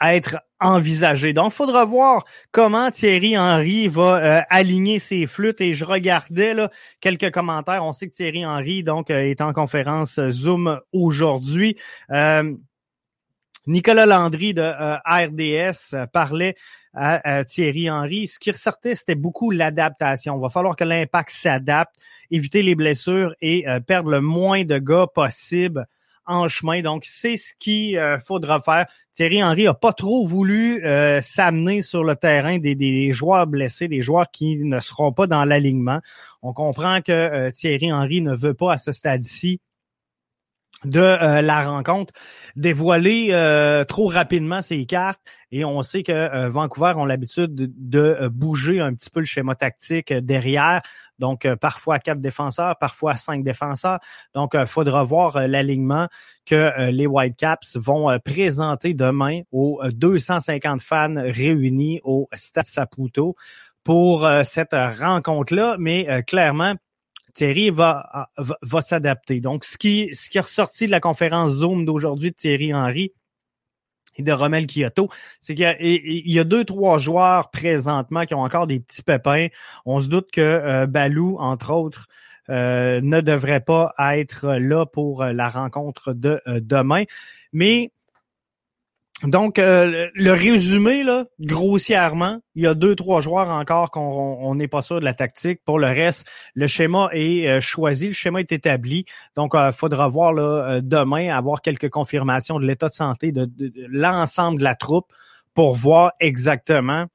être 0.00 0.38
envisagé. 0.60 1.32
Donc, 1.32 1.52
il 1.52 1.56
faudra 1.56 1.84
voir 1.84 2.24
comment 2.52 2.92
Thierry 2.92 3.36
Henry 3.36 3.88
va 3.88 4.44
aligner 4.48 5.00
ses 5.00 5.26
flûtes. 5.26 5.60
Et 5.60 5.74
je 5.74 5.84
regardais 5.84 6.54
là, 6.54 6.70
quelques 7.00 7.32
commentaires. 7.32 7.84
On 7.84 7.92
sait 7.92 8.08
que 8.08 8.14
Thierry 8.14 8.46
Henry 8.46 8.84
donc 8.84 9.10
est 9.10 9.40
en 9.40 9.52
conférence 9.52 10.20
Zoom 10.30 10.80
aujourd'hui. 10.92 11.76
Nicolas 13.66 14.06
Landry 14.06 14.54
de 14.54 14.60
euh, 14.60 14.96
RDS 15.06 15.94
euh, 15.94 16.06
parlait 16.06 16.56
à, 16.94 17.44
Thierry 17.44 17.88
Henry. 17.88 18.26
Ce 18.26 18.38
qui 18.38 18.50
ressortait, 18.50 18.94
c'était 18.94 19.14
beaucoup 19.14 19.50
l'adaptation. 19.50 20.36
Il 20.36 20.42
va 20.42 20.50
falloir 20.50 20.76
que 20.76 20.84
l'impact 20.84 21.30
s'adapte, 21.30 21.94
éviter 22.30 22.62
les 22.62 22.74
blessures 22.74 23.34
et 23.40 23.66
euh, 23.66 23.80
perdre 23.80 24.10
le 24.10 24.20
moins 24.20 24.64
de 24.64 24.76
gars 24.78 25.06
possible 25.06 25.86
en 26.26 26.48
chemin. 26.48 26.82
Donc, 26.82 27.04
c'est 27.06 27.36
ce 27.36 27.52
qu'il 27.58 27.98
faudra 28.24 28.60
faire. 28.60 28.86
Thierry 29.14 29.42
Henry 29.42 29.66
a 29.66 29.74
pas 29.74 29.92
trop 29.92 30.24
voulu 30.24 30.80
s'amener 31.20 31.82
sur 31.82 32.04
le 32.04 32.14
terrain 32.14 32.58
des, 32.58 32.76
des, 32.76 33.10
joueurs 33.10 33.48
blessés, 33.48 33.88
des 33.88 34.02
joueurs 34.02 34.30
qui 34.30 34.56
ne 34.58 34.78
seront 34.78 35.12
pas 35.12 35.26
dans 35.26 35.44
l'alignement. 35.44 35.98
On 36.42 36.52
comprend 36.52 37.00
que 37.00 37.50
Thierry 37.50 37.92
Henry 37.92 38.20
ne 38.20 38.36
veut 38.36 38.54
pas 38.54 38.74
à 38.74 38.76
ce 38.76 38.92
stade-ci 38.92 39.60
de 40.84 41.00
euh, 41.00 41.42
la 41.42 41.62
rencontre, 41.62 42.12
dévoiler 42.56 43.28
euh, 43.30 43.84
trop 43.84 44.06
rapidement 44.06 44.62
ses 44.62 44.84
cartes. 44.86 45.20
Et 45.50 45.64
on 45.64 45.82
sait 45.82 46.02
que 46.02 46.12
euh, 46.12 46.48
Vancouver 46.48 46.94
ont 46.96 47.04
l'habitude 47.04 47.54
de, 47.54 48.28
bouger 48.28 48.80
un 48.80 48.94
petit 48.94 49.10
peu 49.10 49.20
le 49.20 49.26
schéma 49.26 49.54
tactique 49.54 50.12
derrière. 50.12 50.80
Donc, 51.18 51.46
parfois 51.60 51.98
quatre 51.98 52.20
défenseurs, 52.20 52.76
parfois 52.78 53.16
cinq 53.16 53.44
défenseurs. 53.44 54.00
Donc, 54.34 54.52
il 54.54 54.66
faudra 54.66 55.04
voir 55.04 55.46
l'alignement 55.46 56.08
que 56.46 56.90
les 56.90 57.06
Whitecaps 57.06 57.76
vont 57.76 58.18
présenter 58.24 58.94
demain 58.94 59.42
aux 59.52 59.80
250 59.84 60.80
fans 60.80 61.14
réunis 61.16 62.00
au 62.02 62.28
Stade 62.32 62.64
Saputo 62.64 63.36
pour 63.84 64.28
cette 64.42 64.72
rencontre-là. 64.74 65.76
Mais 65.78 66.24
clairement, 66.24 66.74
Thierry 67.34 67.70
va, 67.70 68.28
va, 68.36 68.82
s'adapter. 68.82 69.40
Donc, 69.40 69.64
ce 69.64 69.78
qui, 69.78 70.14
ce 70.14 70.28
qui 70.28 70.38
est 70.38 70.42
ressorti 70.42 70.86
de 70.86 70.90
la 70.90 71.00
conférence 71.00 71.52
Zoom 71.52 71.84
d'aujourd'hui 71.84 72.30
de 72.30 72.36
Thierry 72.36 72.74
Henry 72.74 73.12
et 74.16 74.22
de 74.22 74.32
Romel 74.32 74.66
Kyoto, 74.66 75.08
c'est 75.40 75.54
qu'il 75.54 75.64
y, 76.26 76.38
a 76.38 76.44
deux, 76.44 76.64
trois 76.64 76.98
joueurs 76.98 77.50
présentement 77.50 78.24
qui 78.26 78.34
ont 78.34 78.42
encore 78.42 78.66
des 78.66 78.80
petits 78.80 79.02
pépins. 79.02 79.46
On 79.86 80.00
se 80.00 80.08
doute 80.08 80.30
que 80.30 80.40
euh, 80.40 80.86
Balou, 80.86 81.36
entre 81.38 81.72
autres, 81.72 82.08
euh, 82.50 83.00
ne 83.00 83.20
devrait 83.20 83.60
pas 83.60 83.94
être 84.16 84.56
là 84.56 84.84
pour 84.84 85.24
la 85.24 85.48
rencontre 85.48 86.12
de 86.12 86.40
euh, 86.46 86.60
demain. 86.60 87.04
Mais 87.52 87.92
donc, 89.24 89.58
euh, 89.58 90.08
le 90.14 90.32
résumé, 90.32 91.04
là, 91.04 91.26
grossièrement, 91.38 92.40
il 92.56 92.64
y 92.64 92.66
a 92.66 92.74
deux, 92.74 92.96
trois 92.96 93.20
joueurs 93.20 93.50
encore 93.50 93.90
qu'on 93.92 94.54
n'est 94.56 94.68
pas 94.68 94.82
sûr 94.82 94.98
de 94.98 95.04
la 95.04 95.14
tactique. 95.14 95.60
Pour 95.64 95.78
le 95.78 95.86
reste, 95.86 96.28
le 96.54 96.66
schéma 96.66 97.08
est 97.12 97.46
euh, 97.46 97.60
choisi, 97.60 98.08
le 98.08 98.12
schéma 98.14 98.40
est 98.40 98.50
établi. 98.50 99.04
Donc, 99.36 99.52
il 99.54 99.60
euh, 99.60 99.72
faudra 99.72 100.08
voir 100.08 100.32
là, 100.32 100.80
demain, 100.82 101.34
avoir 101.36 101.62
quelques 101.62 101.88
confirmations 101.88 102.58
de 102.58 102.66
l'état 102.66 102.88
de 102.88 102.94
santé 102.94 103.30
de, 103.30 103.48
l'ensemble 103.88 104.58
de 104.58 104.64
la 104.64 104.74
troupe 104.74 105.12
pour 105.54 105.76
voir 105.76 106.12
exactement 106.18 107.06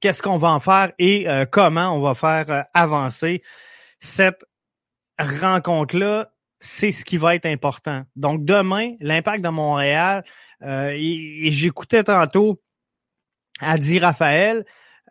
qu'est-ce 0.00 0.22
qu'on 0.22 0.38
va 0.38 0.50
en 0.50 0.58
faire 0.58 0.90
et 0.98 1.26
comment 1.52 1.90
on 1.96 2.00
va 2.00 2.14
faire 2.14 2.64
avancer 2.74 3.42
cette 4.00 4.44
rencontre-là. 5.18 6.30
C'est 6.58 6.92
ce 6.92 7.04
qui 7.04 7.16
va 7.16 7.34
être 7.34 7.46
important. 7.46 8.04
Donc, 8.16 8.44
demain, 8.44 8.92
l'impact 9.00 9.44
de 9.44 9.48
Montréal, 9.48 10.22
euh, 10.62 10.92
et, 10.94 11.50
j'écoutais 11.50 12.04
tantôt 12.04 12.60
Adi 13.60 13.98
Raphaël 13.98 14.64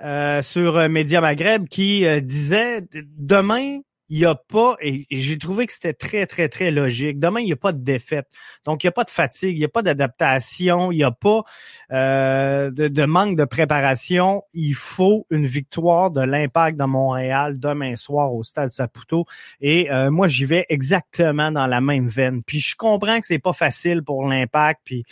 euh, 0.04 0.42
sur 0.42 0.90
Média 0.90 1.22
Maghreb 1.22 1.68
qui 1.68 2.06
euh, 2.06 2.22
disait 2.22 2.84
demain 2.94 3.80
il 4.14 4.18
n'y 4.18 4.26
a 4.26 4.36
pas, 4.36 4.76
et 4.82 5.08
j'ai 5.10 5.38
trouvé 5.38 5.66
que 5.66 5.72
c'était 5.72 5.94
très, 5.94 6.26
très, 6.26 6.50
très 6.50 6.70
logique. 6.70 7.18
Demain, 7.18 7.40
il 7.40 7.46
n'y 7.46 7.54
a 7.54 7.56
pas 7.56 7.72
de 7.72 7.82
défaite. 7.82 8.28
Donc, 8.66 8.84
il 8.84 8.88
n'y 8.88 8.90
a 8.90 8.92
pas 8.92 9.06
de 9.06 9.10
fatigue, 9.10 9.56
il 9.56 9.60
n'y 9.60 9.64
a 9.64 9.70
pas 9.70 9.84
d'adaptation, 9.84 10.92
il 10.92 10.98
n'y 10.98 11.04
a 11.06 11.12
pas 11.12 11.44
de, 11.90 13.06
manque 13.06 13.38
de 13.38 13.46
préparation. 13.46 14.44
Il 14.52 14.74
faut 14.74 15.26
une 15.30 15.46
victoire 15.46 16.12
de 16.12 16.20
l'impact 16.20 16.78
de 16.78 16.84
Montréal 16.84 17.58
demain 17.58 17.96
soir 17.96 18.34
au 18.36 18.44
Stade 18.44 18.70
Saputo. 18.70 19.28
Et 19.62 19.88
moi, 20.10 20.28
j'y 20.28 20.44
vais 20.44 20.66
exactement 20.68 21.50
dans 21.50 21.68
la 21.68 21.80
même 21.80 22.10
veine. 22.10 22.44
Puis 22.44 22.60
je 22.60 22.76
comprends 22.76 23.18
que 23.22 23.26
c'est 23.26 23.40
pas 23.40 23.54
facile 23.54 24.04
pour 24.04 24.28
l'impact, 24.28 24.82
puis 24.84 25.06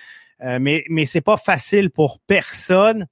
euh, 0.44 0.60
mais 0.62 0.84
mais 0.90 1.06
c'est 1.06 1.22
pas 1.22 1.38
facile 1.38 1.92
pour 1.92 2.20
personne. 2.28 3.06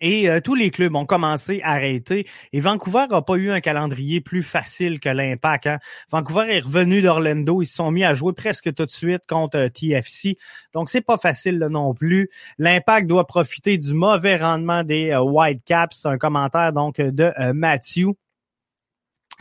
Et 0.00 0.28
euh, 0.28 0.40
tous 0.40 0.54
les 0.54 0.70
clubs 0.70 0.94
ont 0.96 1.04
commencé 1.04 1.60
à 1.62 1.72
arrêter. 1.72 2.26
Et 2.52 2.60
Vancouver 2.60 3.06
n'a 3.10 3.22
pas 3.22 3.34
eu 3.34 3.50
un 3.50 3.60
calendrier 3.60 4.20
plus 4.20 4.42
facile 4.42 4.98
que 5.00 5.08
l'Impact. 5.08 5.66
Hein. 5.66 5.78
Vancouver 6.10 6.46
est 6.48 6.60
revenu 6.60 7.02
d'Orlando. 7.02 7.62
Ils 7.62 7.66
se 7.66 7.76
sont 7.76 7.90
mis 7.90 8.02
à 8.02 8.14
jouer 8.14 8.32
presque 8.32 8.74
tout 8.74 8.86
de 8.86 8.90
suite 8.90 9.22
contre 9.28 9.58
euh, 9.58 9.68
TFC. 9.68 10.36
Donc, 10.72 10.88
c'est 10.88 11.02
pas 11.02 11.18
facile 11.18 11.58
non 11.70 11.94
plus. 11.94 12.30
L'Impact 12.58 13.06
doit 13.06 13.26
profiter 13.26 13.78
du 13.78 13.94
mauvais 13.94 14.36
rendement 14.36 14.82
des 14.82 15.14
Whitecaps. 15.14 16.00
C'est 16.02 16.08
un 16.08 16.18
commentaire 16.18 16.72
donc 16.72 16.96
de 16.96 17.32
Matthew 17.52 18.14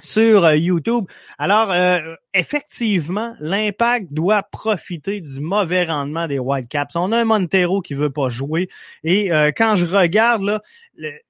sur 0.01 0.45
euh, 0.45 0.55
YouTube. 0.55 1.05
Alors, 1.37 1.71
euh, 1.71 2.15
effectivement, 2.33 3.35
l'impact 3.39 4.11
doit 4.11 4.43
profiter 4.43 5.21
du 5.21 5.39
mauvais 5.39 5.85
rendement 5.85 6.27
des 6.27 6.39
Whitecaps. 6.39 6.95
On 6.95 7.11
a 7.11 7.19
un 7.19 7.25
Montero 7.25 7.81
qui 7.81 7.93
veut 7.93 8.09
pas 8.09 8.29
jouer. 8.29 8.67
Et 9.03 9.31
euh, 9.31 9.51
quand 9.55 9.75
je 9.75 9.85
regarde, 9.85 10.43
là, 10.43 10.61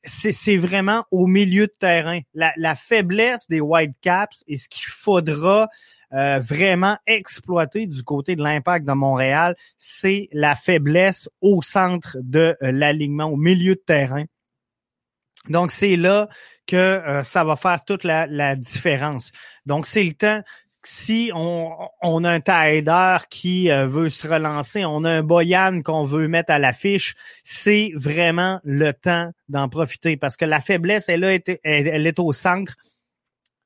c'est 0.03 0.57
vraiment 0.57 1.05
au 1.11 1.27
milieu 1.27 1.67
de 1.67 1.75
terrain. 1.77 2.19
La, 2.33 2.75
faiblesse 2.75 3.47
des 3.47 3.61
Whitecaps 3.61 4.43
et 4.47 4.57
ce 4.57 4.67
qu'il 4.67 4.89
faudra 4.91 5.69
vraiment 6.11 6.97
exploiter 7.07 7.87
du 7.87 8.03
côté 8.03 8.35
de 8.35 8.43
l'impact 8.43 8.85
de 8.85 8.91
Montréal, 8.91 9.55
c'est 9.77 10.27
la 10.33 10.55
faiblesse 10.55 11.29
au 11.39 11.61
centre 11.61 12.17
de 12.21 12.57
l'alignement, 12.59 13.25
au 13.25 13.37
milieu 13.37 13.75
de 13.75 13.83
terrain. 13.85 14.25
Donc, 15.49 15.71
c'est 15.71 15.95
là 15.95 16.27
que 16.67 16.75
euh, 16.75 17.23
ça 17.23 17.43
va 17.43 17.55
faire 17.55 17.83
toute 17.83 18.03
la, 18.03 18.55
différence. 18.55 19.31
Donc, 19.65 19.87
c'est 19.87 20.03
le 20.03 20.13
temps 20.13 20.41
si 20.83 21.31
on, 21.35 21.77
on, 22.01 22.23
a 22.23 22.31
un 22.31 22.39
Taider 22.39 23.17
qui 23.29 23.69
euh, 23.69 23.85
veut 23.85 24.09
se 24.09 24.27
relancer, 24.27 24.83
on 24.83 25.03
a 25.03 25.11
un 25.11 25.21
Boyan 25.21 25.83
qu'on 25.83 26.05
veut 26.05 26.27
mettre 26.27 26.51
à 26.51 26.57
l'affiche, 26.57 27.13
c'est 27.43 27.91
vraiment 27.95 28.59
le 28.63 28.91
temps 28.91 29.31
d'en 29.47 29.69
profiter 29.69 30.17
parce 30.17 30.37
que 30.37 30.45
la 30.45 30.59
faiblesse, 30.59 31.07
elle, 31.07 31.23
a 31.23 31.33
été, 31.33 31.59
elle, 31.63 32.07
est 32.07 32.17
au 32.17 32.33
centre. 32.33 32.73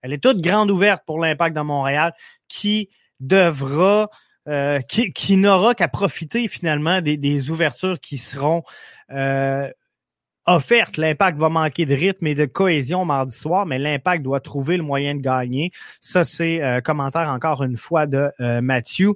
Elle 0.02 0.12
est 0.12 0.22
toute 0.22 0.42
grande 0.42 0.70
ouverte 0.70 1.04
pour 1.06 1.20
l'impact 1.20 1.56
dans 1.56 1.64
Montréal 1.64 2.14
qui 2.50 2.90
devra, 3.22 4.10
euh, 4.50 4.82
qui, 4.82 5.14
qui 5.14 5.38
n'aura 5.38 5.74
qu'à 5.74 5.88
profiter 5.88 6.50
finalement 6.50 7.00
des, 7.00 7.16
des, 7.16 7.50
ouvertures 7.50 8.00
qui 8.02 8.18
seront 8.18 8.62
offerte. 10.46 10.98
L'impact 10.98 11.38
va 11.38 11.50
manquer 11.50 11.86
de 11.86 11.94
rythme 11.94 12.28
et 12.28 12.36
de 12.36 12.46
cohésion 12.46 13.06
mardi 13.06 13.36
soir, 13.36 13.66
mais 13.66 13.80
l'impact 13.80 14.24
doit 14.24 14.40
trouver 14.40 14.78
le 14.78 14.84
moyen 14.84 15.16
de 15.16 15.22
gagner. 15.22 15.72
Ça, 16.00 16.24
c'est 16.24 16.62
euh, 16.62 16.82
commentaire 16.82 17.30
encore 17.30 17.64
une 17.64 17.78
fois 17.78 18.06
de 18.06 18.32
euh, 18.40 18.62
Mathieu. 18.62 19.14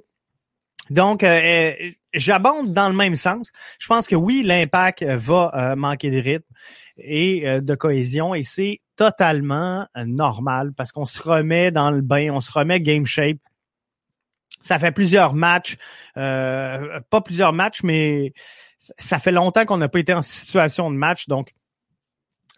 Donc, 0.90 1.22
euh, 1.22 1.72
j'abonde 2.12 2.72
dans 2.72 2.88
le 2.88 2.96
même 2.96 3.14
sens. 3.14 3.50
Je 3.78 3.86
pense 3.86 4.08
que 4.08 4.16
oui, 4.16 4.42
l'impact 4.42 5.04
va 5.04 5.74
manquer 5.76 6.10
de 6.10 6.18
rythme 6.18 6.52
et 6.98 7.60
de 7.60 7.74
cohésion 7.76 8.34
et 8.34 8.42
c'est 8.42 8.78
totalement 8.96 9.86
normal 9.94 10.72
parce 10.76 10.90
qu'on 10.90 11.06
se 11.06 11.22
remet 11.22 11.70
dans 11.70 11.92
le 11.92 12.00
bain, 12.00 12.30
on 12.32 12.40
se 12.40 12.50
remet 12.50 12.80
game 12.80 13.06
shape. 13.06 13.38
Ça 14.62 14.80
fait 14.80 14.90
plusieurs 14.90 15.32
matchs, 15.32 15.76
pas 16.14 17.20
plusieurs 17.24 17.52
matchs, 17.52 17.84
mais 17.84 18.32
ça 18.80 19.18
fait 19.18 19.32
longtemps 19.32 19.66
qu'on 19.66 19.76
n'a 19.76 19.88
pas 19.88 19.98
été 19.98 20.14
en 20.14 20.22
situation 20.22 20.90
de 20.90 20.96
match, 20.96 21.28
donc 21.28 21.52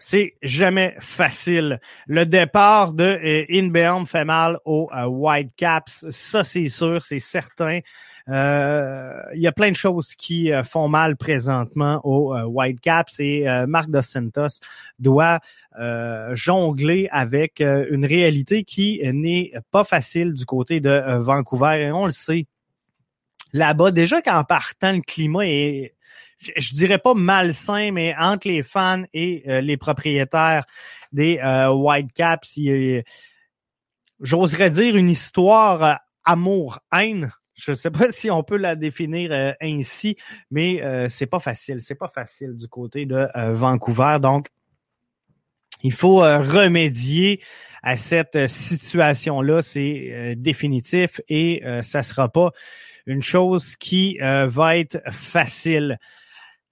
c'est 0.05 0.35
jamais 0.43 0.97
facile. 0.99 1.81
Le 2.09 2.27
départ 2.27 2.93
de 2.93 3.05
euh, 3.05 3.45
Inbeom 3.49 4.05
fait 4.05 4.25
mal 4.25 4.59
aux 4.65 4.91
euh, 4.93 5.07
Whitecaps, 5.07 6.07
ça 6.11 6.43
c'est 6.43 6.69
sûr, 6.69 7.03
c'est 7.05 7.21
certain. 7.21 7.79
Euh, 8.29 9.23
il 9.35 9.41
y 9.41 9.47
a 9.47 9.53
plein 9.53 9.71
de 9.71 9.77
choses 9.77 10.17
qui 10.17 10.51
font 10.65 10.89
mal 10.89 11.17
présentement 11.17 12.01
aux 12.05 12.37
Whitecaps 12.37 13.19
et 13.19 13.47
Marc 13.67 13.91
Dos 13.91 14.03
Santos 14.03 14.61
doit 15.01 15.41
jongler 16.33 17.09
avec 17.11 17.61
une 17.61 18.07
réalité 18.07 18.63
qui 18.63 19.01
n'est 19.13 19.53
pas 19.73 19.83
facile 19.83 20.35
du 20.35 20.45
côté 20.45 20.79
de 20.79 21.19
Vancouver 21.19 21.81
et 21.81 21.93
on 21.93 22.07
le 22.07 22.13
sait. 22.13 22.47
Là-bas, 23.53 23.91
déjà 23.91 24.23
qu'en 24.23 24.45
partant, 24.45 24.93
le 24.93 25.01
climat 25.01 25.47
est 25.47 25.95
je, 26.57 26.75
dirais 26.75 26.99
pas 26.99 27.15
malsain, 27.15 27.93
mais 27.93 28.15
entre 28.19 28.49
les 28.49 28.63
fans 28.63 29.03
et 29.13 29.43
euh, 29.49 29.61
les 29.61 29.77
propriétaires 29.77 30.65
des 31.13 31.39
euh, 31.39 31.69
Whitecaps, 31.73 32.59
j'oserais 34.21 34.71
dire 34.71 34.97
une 34.97 35.09
histoire 35.09 35.83
euh, 35.83 35.95
amour-haine. 36.25 37.31
Je 37.55 37.73
ne 37.73 37.77
sais 37.77 37.91
pas 37.91 38.11
si 38.11 38.31
on 38.31 38.43
peut 38.43 38.57
la 38.57 38.77
définir 38.77 39.55
ainsi, 39.61 40.17
mais 40.51 40.83
c'est 41.11 41.27
pas 41.27 41.39
facile. 41.39 41.83
C'est 41.83 41.95
pas 41.95 42.09
facile 42.09 42.57
du 42.57 42.67
côté 42.67 43.05
de 43.05 43.29
Vancouver. 43.53 44.17
Donc, 44.21 44.49
il 45.83 45.93
faut 45.93 46.21
remédier 46.21 47.43
à 47.83 47.95
cette 47.97 48.47
situation-là. 48.49 49.61
C'est 49.61 50.35
définitif 50.39 51.21
et 51.29 51.63
ça 51.83 52.03
sera 52.03 52.31
pas 52.31 52.53
une 53.07 53.23
chose 53.23 53.77
qui 53.77 54.19
va 54.19 54.79
être 54.79 55.01
facile. 55.13 55.99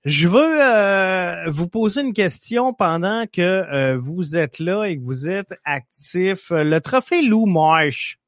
Je 0.04 0.28
veux 0.28 0.62
euh, 0.62 1.50
vous 1.50 1.68
poser 1.68 2.00
une 2.00 2.14
question 2.14 2.72
pendant 2.72 3.26
que 3.26 3.42
euh, 3.42 3.98
vous 3.98 4.38
êtes 4.38 4.58
là 4.58 4.84
et 4.84 4.96
que 4.96 5.04
vous 5.04 5.28
êtes 5.28 5.52
actif. 5.64 6.50
Le 6.50 6.78
trophée 6.80 7.20
Lou 7.20 7.44
Marsh, 7.44 8.18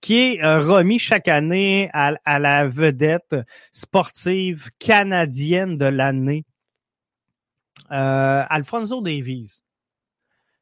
qui 0.00 0.14
est 0.18 0.44
euh, 0.44 0.60
remis 0.60 1.00
chaque 1.00 1.26
année 1.26 1.90
à, 1.92 2.38
la 2.38 2.68
vedette 2.68 3.34
sportive 3.72 4.70
canadienne 4.78 5.78
de 5.78 5.86
l'année, 5.86 6.44
Alfonso 7.88 9.00
Davies 9.00 9.62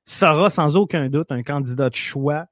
sera 0.07 0.49
sans 0.49 0.77
aucun 0.77 1.11
doute 1.11 1.31
un 1.31 1.43
candidat 1.43 1.91
de 1.91 1.95
choix 1.95 2.47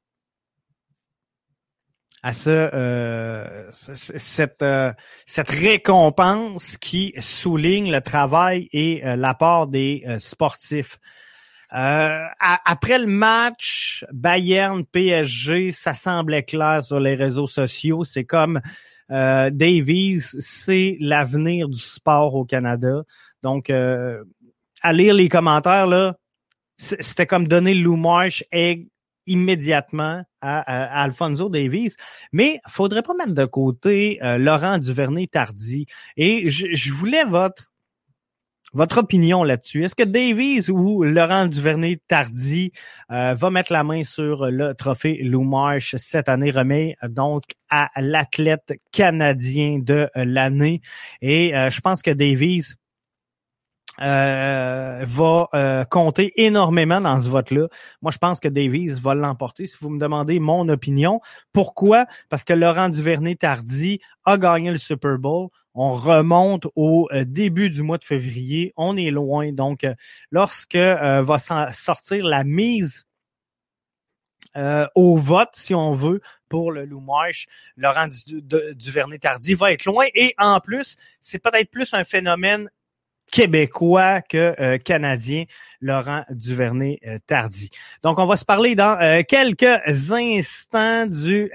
à 2.23 2.33
ce, 2.33 2.51
euh, 2.51 3.71
cette, 3.71 4.63
euh, 4.63 4.93
cette 5.27 5.51
récompense 5.51 6.77
qui 6.77 7.15
souligne 7.21 7.91
le 7.91 8.01
travail 8.01 8.69
et 8.73 9.07
euh, 9.07 9.17
l'apport 9.17 9.67
des 9.67 10.05
sportifs. 10.19 10.99
après 11.71 12.99
le 12.99 13.07
match 13.07 14.05
Bayern-PSG, 14.13 15.71
ça 15.71 15.95
semblait 15.95 16.45
clair 16.45 16.83
sur 16.83 17.01
les 17.01 17.15
réseaux 17.15 17.47
sociaux. 17.47 18.03
C'est 18.05 18.25
comme 18.25 18.61
Davies, 19.09 20.21
c'est 20.21 20.97
l'avenir 21.01 21.69
du 21.69 21.79
sport 21.79 22.35
au 22.35 22.45
Canada. 22.45 23.03
Donc, 23.43 23.71
à 23.71 24.93
lire 24.93 25.15
les 25.15 25.29
commentaires, 25.29 25.87
là, 25.87 26.17
c'était 26.79 27.27
comme 27.27 27.47
donner 27.47 27.75
Lou 27.75 27.97
Marsh 27.97 28.45
immédiatement 29.27 30.23
à, 30.41 31.03
Alfonso 31.03 31.49
Davies. 31.49 31.95
Mais 32.33 32.61
faudrait 32.69 33.03
pas 33.03 33.15
mettre 33.15 33.35
de 33.35 33.45
côté 33.45 34.19
euh, 34.23 34.39
Laurent 34.39 34.79
Duvernay-Tardy. 34.79 35.87
Et 36.17 36.49
je, 36.49 36.93
voulais 36.93 37.25
votre 37.25 37.65
votre 38.73 38.99
opinion 38.99 39.43
là-dessus. 39.43 39.85
Est-ce 39.85 39.95
que 39.95 40.03
Davies 40.03 40.71
ou 40.71 41.03
Laurent 41.03 41.47
Duvernay-Tardy 41.47 42.73
euh, 43.11 43.35
va 43.35 43.51
mettre 43.51 43.73
la 43.73 43.85
main 43.85 44.03
sur 44.03 44.51
le 44.51 44.75
trophée 44.75 45.23
Lou 45.23 45.45
Marsh 45.45 45.97
cette 45.97 46.29
année 46.29 46.51
remet 46.51 46.97
donc 47.09 47.45
à 47.71 47.89
l'athlète 47.97 48.75
canadien 48.93 49.79
de 49.79 50.11
l'année? 50.15 50.83
Et 51.23 51.57
euh, 51.57 51.71
je 51.71 51.81
pense 51.81 52.03
que 52.03 52.11
Davies 52.11 52.75
euh, 54.01 55.05
va 55.07 55.49
euh, 55.55 55.85
compter 55.85 56.33
énormément 56.37 57.01
dans 57.01 57.19
ce 57.19 57.31
vote-là. 57.31 57.69
Moi, 58.03 58.13
je 58.13 58.19
pense 58.19 58.41
que 58.41 58.49
Davies 58.49 58.93
va 59.01 59.15
l'emporter. 59.15 59.67
Si 59.67 59.77
vous 59.81 59.89
me 59.89 59.99
demandez 59.99 60.39
mon 60.39 60.69
opinion, 60.69 61.21
pourquoi? 61.53 62.07
Parce 62.29 62.45
que 62.45 62.53
Laurent 62.53 62.89
Duvernay-Tardy 62.89 64.01
a 64.25 64.39
gagné 64.39 64.71
le 64.71 64.79
Super 64.79 65.19
Bowl. 65.19 65.49
On 65.75 65.91
remonte 65.91 66.67
au 66.75 67.09
euh, 67.13 67.25
début 67.25 67.71
du 67.71 67.83
mois 67.83 67.99
de 67.99 68.05
février. 68.05 68.73
On 68.77 68.97
est 68.97 69.11
loin. 69.11 69.53
Donc, 69.53 69.87
lorsque 70.31 70.77
va 70.77 71.39
sortir 71.39 72.27
la 72.27 72.45
mise 72.45 73.05
au 74.95 75.17
vote, 75.19 75.51
si 75.53 75.75
on 75.75 75.93
veut, 75.93 76.21
pour 76.49 76.73
le 76.73 76.87
Lou 76.87 77.01
Marsh, 77.01 77.47
Laurent 77.77 78.09
Duvernay-Tardy 78.09 79.55
va 79.55 79.73
être 79.73 79.85
loin. 79.85 80.07
Et 80.15 80.35
en 80.39 80.61
plus, 80.61 80.97
c'est 81.21 81.39
peut-être 81.39 81.71
plus 81.71 81.93
un 81.93 82.05
phénomène 82.05 82.71
québécois 83.31 84.23
que 84.23 84.55
euh, 84.61 84.79
canadien, 84.79 85.45
Laurent 85.81 86.25
Duvernay-Tardy. 86.31 87.71
Euh, 87.73 87.77
Donc, 88.03 88.19
on 88.19 88.27
va 88.27 88.37
se 88.37 88.45
parler 88.45 88.75
dans 88.75 89.01
euh, 89.01 89.23
quelques 89.27 90.11
instants 90.11 91.07
du 91.07 91.51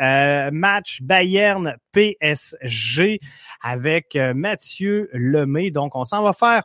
match 0.51 1.01
Bayern-PSG 1.01 3.19
avec 3.61 4.17
Mathieu 4.35 5.09
Lemay. 5.13 5.69
Donc, 5.71 5.95
on 5.95 6.05
s'en 6.05 6.23
va 6.23 6.33
faire 6.33 6.63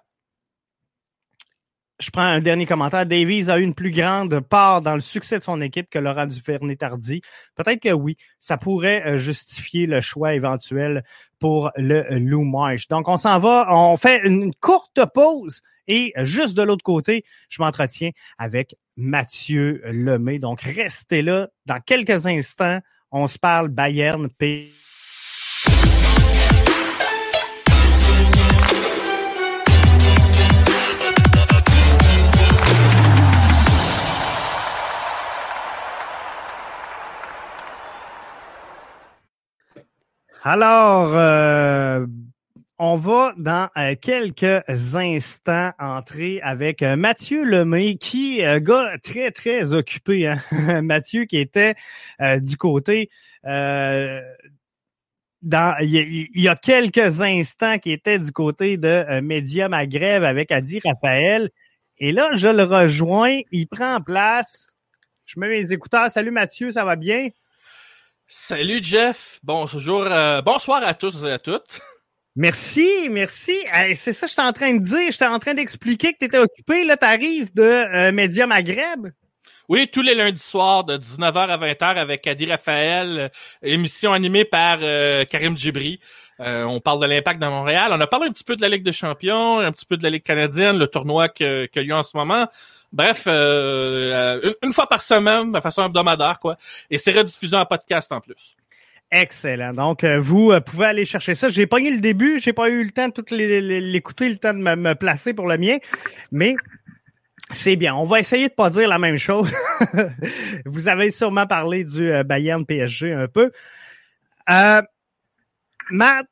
je 1.98 2.10
prends 2.10 2.22
un 2.22 2.40
dernier 2.40 2.66
commentaire. 2.66 3.06
Davies 3.06 3.50
a 3.50 3.58
eu 3.58 3.62
une 3.62 3.74
plus 3.74 3.90
grande 3.90 4.40
part 4.40 4.82
dans 4.82 4.94
le 4.94 5.00
succès 5.00 5.38
de 5.38 5.42
son 5.42 5.60
équipe 5.60 5.88
que 5.88 5.98
Laurent 5.98 6.26
Duvernay-Tardy. 6.26 7.22
Peut-être 7.54 7.80
que 7.80 7.92
oui, 7.92 8.16
ça 8.38 8.56
pourrait 8.56 9.02
euh, 9.06 9.16
justifier 9.16 9.86
le 9.86 10.00
choix 10.00 10.34
éventuel 10.34 11.04
pour 11.38 11.70
le 11.76 12.18
Lou. 12.18 12.44
Donc, 12.90 13.08
on 13.08 13.16
s'en 13.16 13.38
va, 13.38 13.66
on 13.70 13.96
fait 13.96 14.26
une 14.26 14.52
courte 14.60 15.00
pause 15.14 15.62
et 15.88 16.12
juste 16.18 16.56
de 16.56 16.62
l'autre 16.62 16.82
côté, 16.82 17.24
je 17.48 17.62
m'entretiens 17.62 18.10
avec 18.38 18.74
Mathieu 18.96 19.82
Lemay. 19.84 20.38
Donc, 20.38 20.60
restez 20.62 21.22
là. 21.22 21.48
Dans 21.66 21.80
quelques 21.80 22.26
instants, 22.26 22.80
on 23.10 23.28
se 23.28 23.38
parle 23.38 23.68
Bayern 23.68 24.28
P. 24.28 24.70
Alors, 40.48 41.10
euh, 41.16 42.06
on 42.78 42.94
va 42.94 43.34
dans 43.36 43.68
euh, 43.76 43.96
quelques 44.00 44.62
instants 44.94 45.72
entrer 45.76 46.40
avec 46.40 46.84
euh, 46.84 46.94
Mathieu 46.94 47.42
Lemay, 47.42 47.96
qui 47.96 48.42
gars 48.60 48.92
très, 49.02 49.32
très 49.32 49.72
occupé. 49.72 50.28
Hein? 50.28 50.38
Mathieu 50.82 51.24
qui 51.24 51.38
était 51.38 51.74
du 52.20 52.56
côté 52.58 53.10
dans 53.42 54.24
il 55.80 56.28
y, 56.32 56.46
a 56.46 56.54
quelques 56.54 57.22
instants 57.22 57.80
qui 57.80 57.90
était 57.90 58.20
du 58.20 58.30
côté 58.30 58.76
de 58.76 59.18
Média 59.18 59.68
Maghreb 59.68 60.22
avec 60.22 60.52
Adi 60.52 60.78
Raphaël. 60.78 61.50
Et 61.98 62.12
là, 62.12 62.30
je 62.34 62.46
le 62.46 62.62
rejoins, 62.62 63.40
il 63.50 63.66
prend 63.66 64.00
place. 64.00 64.68
Je 65.24 65.40
mets 65.40 65.48
mes 65.48 65.72
écouteurs. 65.72 66.08
Salut 66.08 66.30
Mathieu, 66.30 66.70
ça 66.70 66.84
va 66.84 66.94
bien? 66.94 67.30
Salut 68.28 68.80
Jeff, 68.82 69.38
bonjour, 69.44 70.02
euh, 70.02 70.42
bonsoir 70.42 70.82
à 70.82 70.94
tous 70.94 71.24
et 71.24 71.30
à 71.30 71.38
toutes. 71.38 71.80
Merci, 72.34 73.08
merci. 73.08 73.56
c'est 73.94 74.12
ça 74.12 74.26
que 74.26 74.30
j'étais 74.30 74.42
en 74.42 74.52
train 74.52 74.74
de 74.74 74.82
dire. 74.82 75.12
J'étais 75.12 75.26
en 75.26 75.38
train 75.38 75.54
d'expliquer 75.54 76.12
que 76.12 76.18
tu 76.18 76.24
étais 76.24 76.38
occupé. 76.38 76.82
Là, 76.82 76.96
tu 76.96 77.06
arrives 77.06 77.54
de 77.54 77.62
euh, 77.62 78.10
Média 78.10 78.48
Maghreb. 78.48 79.12
Oui, 79.68 79.88
tous 79.92 80.02
les 80.02 80.16
lundis 80.16 80.42
soirs 80.42 80.82
de 80.82 80.98
19h 80.98 81.36
à 81.36 81.56
20h 81.56 81.96
avec 81.96 82.26
Adi 82.26 82.46
Raphaël, 82.46 83.18
euh, 83.18 83.28
émission 83.62 84.12
animée 84.12 84.44
par 84.44 84.80
Karim 85.28 85.56
Djibri. 85.56 86.00
on 86.40 86.80
parle 86.80 87.00
de 87.00 87.06
l'impact 87.06 87.38
dans 87.38 87.50
Montréal. 87.50 87.92
On 87.92 88.00
a 88.00 88.08
parlé 88.08 88.26
un 88.26 88.32
petit 88.32 88.44
peu 88.44 88.56
de 88.56 88.60
la 88.60 88.68
Ligue 88.68 88.84
des 88.84 88.92
champions, 88.92 89.60
un 89.60 89.70
petit 89.70 89.86
peu 89.86 89.96
de 89.96 90.02
la 90.02 90.10
Ligue 90.10 90.24
canadienne, 90.24 90.78
le 90.78 90.88
tournoi 90.88 91.28
qu'il 91.28 91.68
y 91.74 91.92
a 91.92 91.96
en 91.96 92.02
ce 92.02 92.16
moment. 92.16 92.48
Bref, 92.92 93.24
euh, 93.26 94.52
une, 94.62 94.72
fois 94.72 94.88
par 94.88 95.02
semaine, 95.02 95.52
de 95.52 95.60
façon 95.60 95.84
hebdomadaire, 95.84 96.38
quoi. 96.40 96.56
Et 96.90 96.98
c'est 96.98 97.12
rediffusé 97.12 97.56
en 97.56 97.66
podcast 97.66 98.10
en 98.12 98.20
plus. 98.20 98.56
Excellent. 99.10 99.72
Donc, 99.72 100.02
euh, 100.02 100.18
vous 100.18 100.50
euh, 100.50 100.60
pouvez 100.60 100.86
aller 100.86 101.04
chercher 101.04 101.34
ça. 101.34 101.48
J'ai 101.48 101.62
eu 101.62 101.66
le 101.94 102.00
début, 102.00 102.40
j'ai 102.40 102.52
pas 102.52 102.68
eu 102.68 102.82
le 102.82 102.90
temps 102.90 103.08
de 103.08 103.12
tout 103.12 103.24
l'écouter, 103.30 104.28
le 104.28 104.38
temps 104.38 104.54
de 104.54 104.58
me, 104.58 104.94
placer 104.94 105.34
pour 105.34 105.46
le 105.46 105.58
mien, 105.58 105.78
mais 106.32 106.56
c'est 107.52 107.76
bien. 107.76 107.94
On 107.94 108.04
va 108.04 108.18
essayer 108.18 108.48
de 108.48 108.54
pas 108.54 108.70
dire 108.70 108.88
la 108.88 108.98
même 108.98 109.18
chose. 109.18 109.52
vous 110.64 110.88
avez 110.88 111.10
sûrement 111.10 111.46
parlé 111.46 111.84
du 111.84 112.10
Bayern 112.24 112.66
PSG 112.66 113.12
un 113.12 113.28
peu. 113.28 113.52
Matt, 115.90 116.26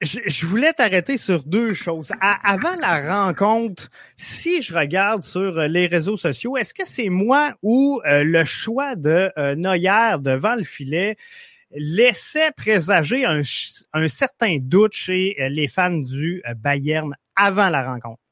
je, 0.00 0.46
voulais 0.46 0.72
t'arrêter 0.72 1.16
sur 1.16 1.44
deux 1.44 1.72
choses. 1.72 2.10
avant 2.20 2.76
la 2.80 3.26
rencontre, 3.26 3.90
si 4.16 4.62
je 4.62 4.74
regarde 4.74 5.22
sur 5.22 5.60
les 5.60 5.86
réseaux 5.86 6.16
sociaux, 6.16 6.56
est-ce 6.56 6.74
que 6.74 6.86
c'est 6.86 7.08
moi 7.08 7.54
ou 7.62 8.00
le 8.04 8.44
choix 8.44 8.96
de 8.96 9.30
Neuer 9.54 10.16
devant 10.20 10.54
le 10.54 10.64
filet 10.64 11.16
laissait 11.76 12.50
présager 12.52 13.24
un, 13.24 13.42
un 13.92 14.08
certain 14.08 14.58
doute 14.60 14.94
chez 14.94 15.36
les 15.50 15.68
fans 15.68 15.90
du 15.90 16.42
Bayern 16.56 17.14
avant 17.36 17.68
la 17.68 17.84
rencontre? 17.84 18.23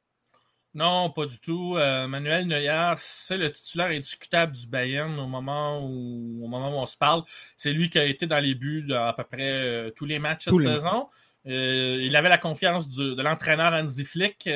Non, 0.74 1.10
pas 1.10 1.26
du 1.26 1.38
tout. 1.38 1.76
Euh, 1.76 2.06
Manuel 2.06 2.46
Neuer, 2.46 2.94
c'est 2.96 3.36
le 3.36 3.50
titulaire 3.50 3.88
indiscutable 3.88 4.56
du 4.56 4.66
Bayern 4.66 5.18
au 5.18 5.26
moment 5.26 5.80
où, 5.84 6.42
au 6.42 6.48
moment 6.48 6.70
où 6.70 6.80
on 6.80 6.86
se 6.86 6.96
parle. 6.96 7.24
C'est 7.56 7.72
lui 7.72 7.90
qui 7.90 7.98
a 7.98 8.04
été 8.04 8.26
dans 8.26 8.38
les 8.38 8.54
buts 8.54 8.90
à 8.92 9.12
peu 9.12 9.24
près 9.24 9.52
euh, 9.52 9.90
tous 9.90 10.06
les 10.06 10.18
matchs 10.18 10.44
cette 10.44 10.60
saison. 10.60 11.08
Euh, 11.46 11.98
il 12.00 12.16
avait 12.16 12.30
la 12.30 12.38
confiance 12.38 12.88
de 12.88 13.20
l'entraîneur 13.20 13.74
Hansi 13.74 14.04
Flick, 14.04 14.48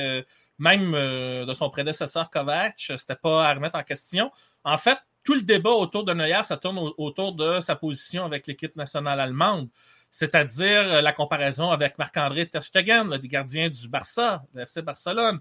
même 0.58 0.92
de 0.92 1.52
son 1.52 1.68
prédécesseur 1.68 2.30
Kovac. 2.30 2.92
C'était 2.96 3.16
pas 3.16 3.46
à 3.46 3.52
remettre 3.52 3.76
en 3.76 3.82
question. 3.82 4.30
En 4.64 4.78
fait, 4.78 4.98
tout 5.22 5.34
le 5.34 5.42
débat 5.42 5.72
autour 5.72 6.04
de 6.04 6.14
Neuer, 6.14 6.44
ça 6.44 6.56
tourne 6.56 6.78
autour 6.96 7.34
de 7.34 7.60
sa 7.60 7.76
position 7.76 8.24
avec 8.24 8.46
l'équipe 8.46 8.74
nationale 8.76 9.20
allemande 9.20 9.68
c'est-à-dire 10.12 11.02
la 11.02 11.12
comparaison 11.12 11.70
avec 11.70 11.98
Marc-André 11.98 12.46
Ter 12.46 12.64
Stegen, 12.64 13.10
le 13.10 13.18
gardien 13.18 13.68
du 13.68 13.86
Barça, 13.86 14.44
de 14.54 14.62
FC 14.62 14.80
Barcelone. 14.80 15.40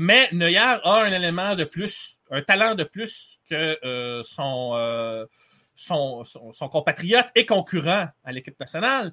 Mais 0.00 0.28
Neuer 0.30 0.58
a 0.58 1.02
un 1.02 1.10
élément 1.10 1.56
de 1.56 1.64
plus, 1.64 2.20
un 2.30 2.40
talent 2.40 2.76
de 2.76 2.84
plus 2.84 3.40
que 3.50 3.76
euh, 3.84 4.22
euh, 4.38 5.26
son, 5.74 6.68
compatriote 6.70 7.26
et 7.34 7.44
concurrent 7.44 8.06
à 8.22 8.30
l'équipe 8.30 8.58
nationale. 8.60 9.12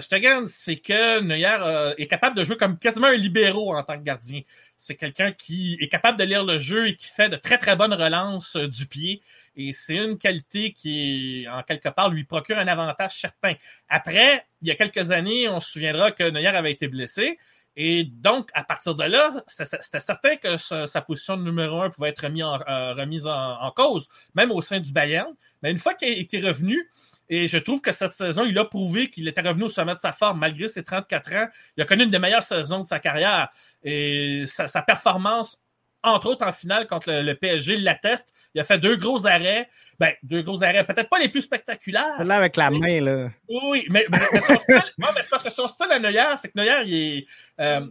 Stegen, 0.00 0.48
c'est 0.48 0.78
que 0.78 1.20
Neuer 1.20 1.56
euh, 1.60 1.94
est 1.98 2.08
capable 2.08 2.36
de 2.36 2.42
jouer 2.42 2.56
comme 2.56 2.80
quasiment 2.80 3.06
un 3.06 3.14
libéraux 3.14 3.76
en 3.76 3.84
tant 3.84 3.96
que 3.96 4.02
gardien. 4.02 4.40
C'est 4.76 4.96
quelqu'un 4.96 5.30
qui 5.30 5.78
est 5.80 5.86
capable 5.86 6.18
de 6.18 6.24
lire 6.24 6.42
le 6.44 6.58
jeu 6.58 6.88
et 6.88 6.96
qui 6.96 7.06
fait 7.06 7.28
de 7.28 7.36
très 7.36 7.58
très 7.58 7.76
bonnes 7.76 7.94
relances 7.94 8.56
du 8.56 8.86
pied. 8.86 9.22
Et 9.54 9.70
c'est 9.72 9.94
une 9.94 10.18
qualité 10.18 10.72
qui, 10.72 11.46
en 11.48 11.62
quelque 11.62 11.90
part, 11.90 12.10
lui 12.10 12.24
procure 12.24 12.58
un 12.58 12.66
avantage 12.66 13.20
certain. 13.20 13.54
Après, 13.88 14.44
il 14.62 14.66
y 14.66 14.72
a 14.72 14.74
quelques 14.74 15.12
années, 15.12 15.48
on 15.48 15.60
se 15.60 15.70
souviendra 15.70 16.10
que 16.10 16.28
Neuer 16.28 16.48
avait 16.48 16.72
été 16.72 16.88
blessé. 16.88 17.38
Et 17.76 18.04
donc, 18.04 18.50
à 18.54 18.62
partir 18.62 18.94
de 18.94 19.04
là, 19.04 19.42
c'était 19.46 20.00
certain 20.00 20.36
que 20.36 20.56
sa, 20.56 21.00
position 21.00 21.36
de 21.36 21.42
numéro 21.42 21.82
un 21.82 21.90
pouvait 21.90 22.10
être 22.10 22.22
remis 22.22 22.42
en, 22.42 22.60
euh, 22.68 22.94
remise 22.94 23.26
en, 23.26 23.70
cause, 23.74 24.08
même 24.34 24.52
au 24.52 24.62
sein 24.62 24.78
du 24.78 24.92
Bayern. 24.92 25.32
Mais 25.62 25.70
une 25.72 25.78
fois 25.78 25.94
qu'il 25.94 26.18
était 26.18 26.40
revenu, 26.40 26.88
et 27.28 27.48
je 27.48 27.58
trouve 27.58 27.80
que 27.80 27.90
cette 27.90 28.12
saison, 28.12 28.44
il 28.44 28.56
a 28.58 28.64
prouvé 28.64 29.10
qu'il 29.10 29.26
était 29.26 29.40
revenu 29.40 29.64
au 29.64 29.68
sommet 29.68 29.94
de 29.94 30.00
sa 30.00 30.12
forme, 30.12 30.38
malgré 30.38 30.68
ses 30.68 30.84
34 30.84 31.34
ans. 31.34 31.48
Il 31.76 31.82
a 31.82 31.86
connu 31.86 32.04
une 32.04 32.10
des 32.10 32.18
meilleures 32.18 32.42
saisons 32.42 32.80
de 32.80 32.86
sa 32.86 33.00
carrière. 33.00 33.48
Et 33.82 34.44
sa 34.46 34.82
performance 34.82 35.58
entre 36.04 36.28
autres 36.28 36.46
en 36.46 36.52
finale 36.52 36.86
contre 36.86 37.10
le, 37.10 37.34
PSG, 37.34 37.78
l'atteste. 37.78 38.32
Il 38.54 38.60
a 38.60 38.64
fait 38.64 38.78
deux 38.78 38.96
gros 38.96 39.26
arrêts. 39.26 39.68
Ben, 39.98 40.12
deux 40.22 40.42
gros 40.42 40.62
arrêts, 40.62 40.84
peut-être 40.84 41.08
pas 41.08 41.18
les 41.18 41.28
plus 41.28 41.42
spectaculaires. 41.42 42.22
Là, 42.24 42.36
avec 42.36 42.56
la 42.56 42.70
main, 42.70 43.00
là. 43.00 43.30
Oui, 43.48 43.84
mais, 43.90 44.06
mais, 44.08 44.20
son 44.20 44.36
style, 44.36 44.58
mais 44.98 45.06
parce 45.28 45.42
que 45.42 45.50
son 45.50 45.66
style 45.66 45.90
à 45.90 45.98
Neuer, 45.98 46.34
c'est 46.38 46.48
que 46.48 46.58
Neuer, 46.58 46.82
il 46.84 46.94
est. 46.94 47.26
Euh, 47.60 47.86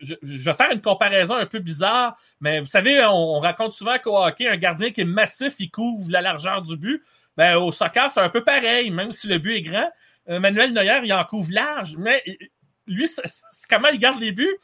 je, 0.00 0.16
vais 0.22 0.54
faire 0.54 0.70
une 0.72 0.80
comparaison 0.80 1.34
un 1.34 1.46
peu 1.46 1.60
bizarre, 1.60 2.16
mais 2.40 2.60
vous 2.60 2.66
savez, 2.66 3.04
on, 3.04 3.38
raconte 3.38 3.74
souvent 3.74 3.98
qu'au 3.98 4.16
hockey, 4.16 4.48
un 4.48 4.56
gardien 4.56 4.90
qui 4.90 5.02
est 5.02 5.04
massif, 5.04 5.54
il 5.58 5.70
couvre 5.70 6.10
la 6.10 6.20
largeur 6.20 6.62
du 6.62 6.76
but. 6.76 7.02
Ben, 7.36 7.56
au 7.56 7.70
soccer, 7.70 8.10
c'est 8.10 8.20
un 8.20 8.28
peu 8.28 8.42
pareil, 8.42 8.90
même 8.90 9.12
si 9.12 9.28
le 9.28 9.38
but 9.38 9.54
est 9.54 9.62
grand. 9.62 9.90
Euh, 10.28 10.40
Manuel 10.40 10.72
Neuer, 10.72 11.00
il 11.04 11.12
en 11.12 11.24
couvre 11.24 11.52
large, 11.52 11.94
mais 11.96 12.22
lui, 12.86 13.06
c'est 13.06 13.22
comment 13.68 13.88
il 13.88 13.98
garde 13.98 14.20
les 14.20 14.32
buts? 14.32 14.56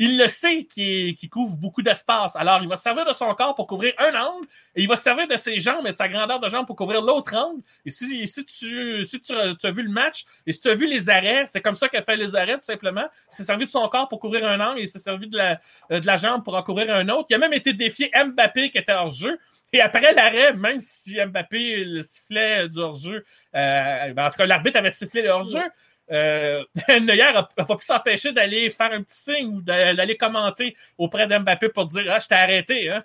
Il 0.00 0.16
le 0.16 0.28
sait 0.28 0.64
qu'il 0.64 1.28
couvre 1.28 1.56
beaucoup 1.56 1.82
d'espace. 1.82 2.34
Alors, 2.34 2.62
il 2.62 2.68
va 2.68 2.76
se 2.76 2.82
servir 2.82 3.04
de 3.04 3.12
son 3.12 3.34
corps 3.34 3.54
pour 3.54 3.66
couvrir 3.66 3.92
un 3.98 4.18
angle 4.18 4.46
et 4.74 4.80
il 4.82 4.88
va 4.88 4.96
se 4.96 5.02
servir 5.02 5.28
de 5.28 5.36
ses 5.36 5.60
jambes 5.60 5.86
et 5.86 5.90
de 5.90 5.94
sa 5.94 6.08
grandeur 6.08 6.40
de 6.40 6.48
jambes 6.48 6.66
pour 6.66 6.74
couvrir 6.74 7.02
l'autre 7.02 7.36
angle. 7.36 7.60
Et 7.84 7.90
si, 7.90 8.26
tu, 8.46 9.04
si 9.04 9.22
as 9.30 9.70
vu 9.70 9.82
le 9.82 9.90
match 9.90 10.24
et 10.46 10.52
si 10.52 10.60
tu 10.60 10.70
as 10.70 10.74
vu 10.74 10.86
les 10.86 11.10
arrêts, 11.10 11.44
c'est 11.44 11.60
comme 11.60 11.76
ça 11.76 11.90
qu'il 11.90 12.02
fait 12.02 12.16
les 12.16 12.34
arrêts, 12.34 12.56
tout 12.56 12.64
simplement. 12.64 13.04
Il 13.30 13.36
s'est 13.36 13.44
servi 13.44 13.66
de 13.66 13.70
son 13.70 13.86
corps 13.88 14.08
pour 14.08 14.20
couvrir 14.20 14.48
un 14.48 14.58
angle 14.58 14.78
et 14.78 14.84
il 14.84 14.88
s'est 14.88 14.98
servi 14.98 15.28
de 15.28 15.36
la, 15.36 15.60
la 15.90 16.16
jambe 16.16 16.44
pour 16.44 16.54
en 16.54 16.62
couvrir 16.62 16.94
un 16.94 17.06
autre. 17.10 17.26
Il 17.28 17.34
a 17.34 17.38
même 17.38 17.52
été 17.52 17.74
défié 17.74 18.10
Mbappé 18.14 18.70
qui 18.70 18.78
était 18.78 18.94
hors 18.94 19.12
jeu. 19.12 19.38
Et 19.72 19.80
après 19.80 20.12
l'arrêt, 20.14 20.52
même 20.54 20.80
si 20.80 21.16
Mbappé 21.24 21.84
le 21.84 22.02
sifflait 22.02 22.68
du 22.68 22.80
hors-jeu, 22.80 23.24
euh, 23.54 24.12
ben, 24.12 24.26
en 24.26 24.30
tout 24.30 24.38
cas, 24.38 24.46
l'arbitre 24.46 24.78
avait 24.78 24.90
sifflé 24.90 25.22
le 25.22 25.28
hors-jeu, 25.28 25.62
euh, 26.10 26.64
Neuer 26.88 27.32
n'a 27.32 27.42
pas 27.42 27.76
pu 27.76 27.84
s'empêcher 27.84 28.32
d'aller 28.32 28.70
faire 28.70 28.92
un 28.92 29.02
petit 29.02 29.18
signe 29.18 29.56
ou 29.56 29.60
d'aller 29.60 30.16
commenter 30.16 30.76
auprès 30.98 31.26
d'Mbappé 31.26 31.68
pour 31.68 31.86
dire 31.86 32.04
Ah, 32.08 32.18
je 32.18 32.28
t'ai 32.28 32.34
arrêté. 32.34 32.90
Hein? 32.90 33.04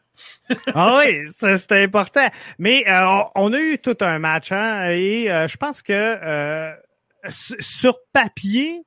ah 0.73 0.99
oui, 0.99 1.27
c'était 1.57 1.83
important. 1.83 2.27
Mais 2.57 2.83
euh, 2.87 3.23
on 3.35 3.53
a 3.53 3.59
eu 3.59 3.77
tout 3.77 3.97
un 4.01 4.19
match, 4.19 4.51
hein, 4.51 4.89
et 4.89 5.31
euh, 5.31 5.47
je 5.47 5.57
pense 5.57 5.81
que 5.81 5.93
euh, 5.93 6.71
sur 7.29 7.97
papier, 8.13 8.83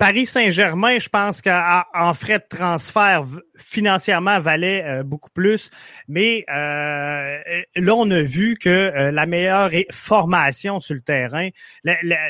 Paris 0.00 0.24
Saint-Germain, 0.24 0.98
je 0.98 1.10
pense 1.10 1.42
qu'en 1.42 2.14
frais 2.14 2.38
de 2.38 2.44
transfert, 2.48 3.22
financièrement, 3.58 4.40
valait 4.40 4.82
euh, 4.82 5.02
beaucoup 5.02 5.28
plus. 5.28 5.70
Mais 6.08 6.46
euh, 6.48 7.36
là, 7.76 7.94
on 7.94 8.10
a 8.10 8.22
vu 8.22 8.56
que 8.56 8.70
euh, 8.70 9.12
la 9.12 9.26
meilleure 9.26 9.70
formation 9.90 10.80
sur 10.80 10.94
le 10.94 11.02
terrain, 11.02 11.50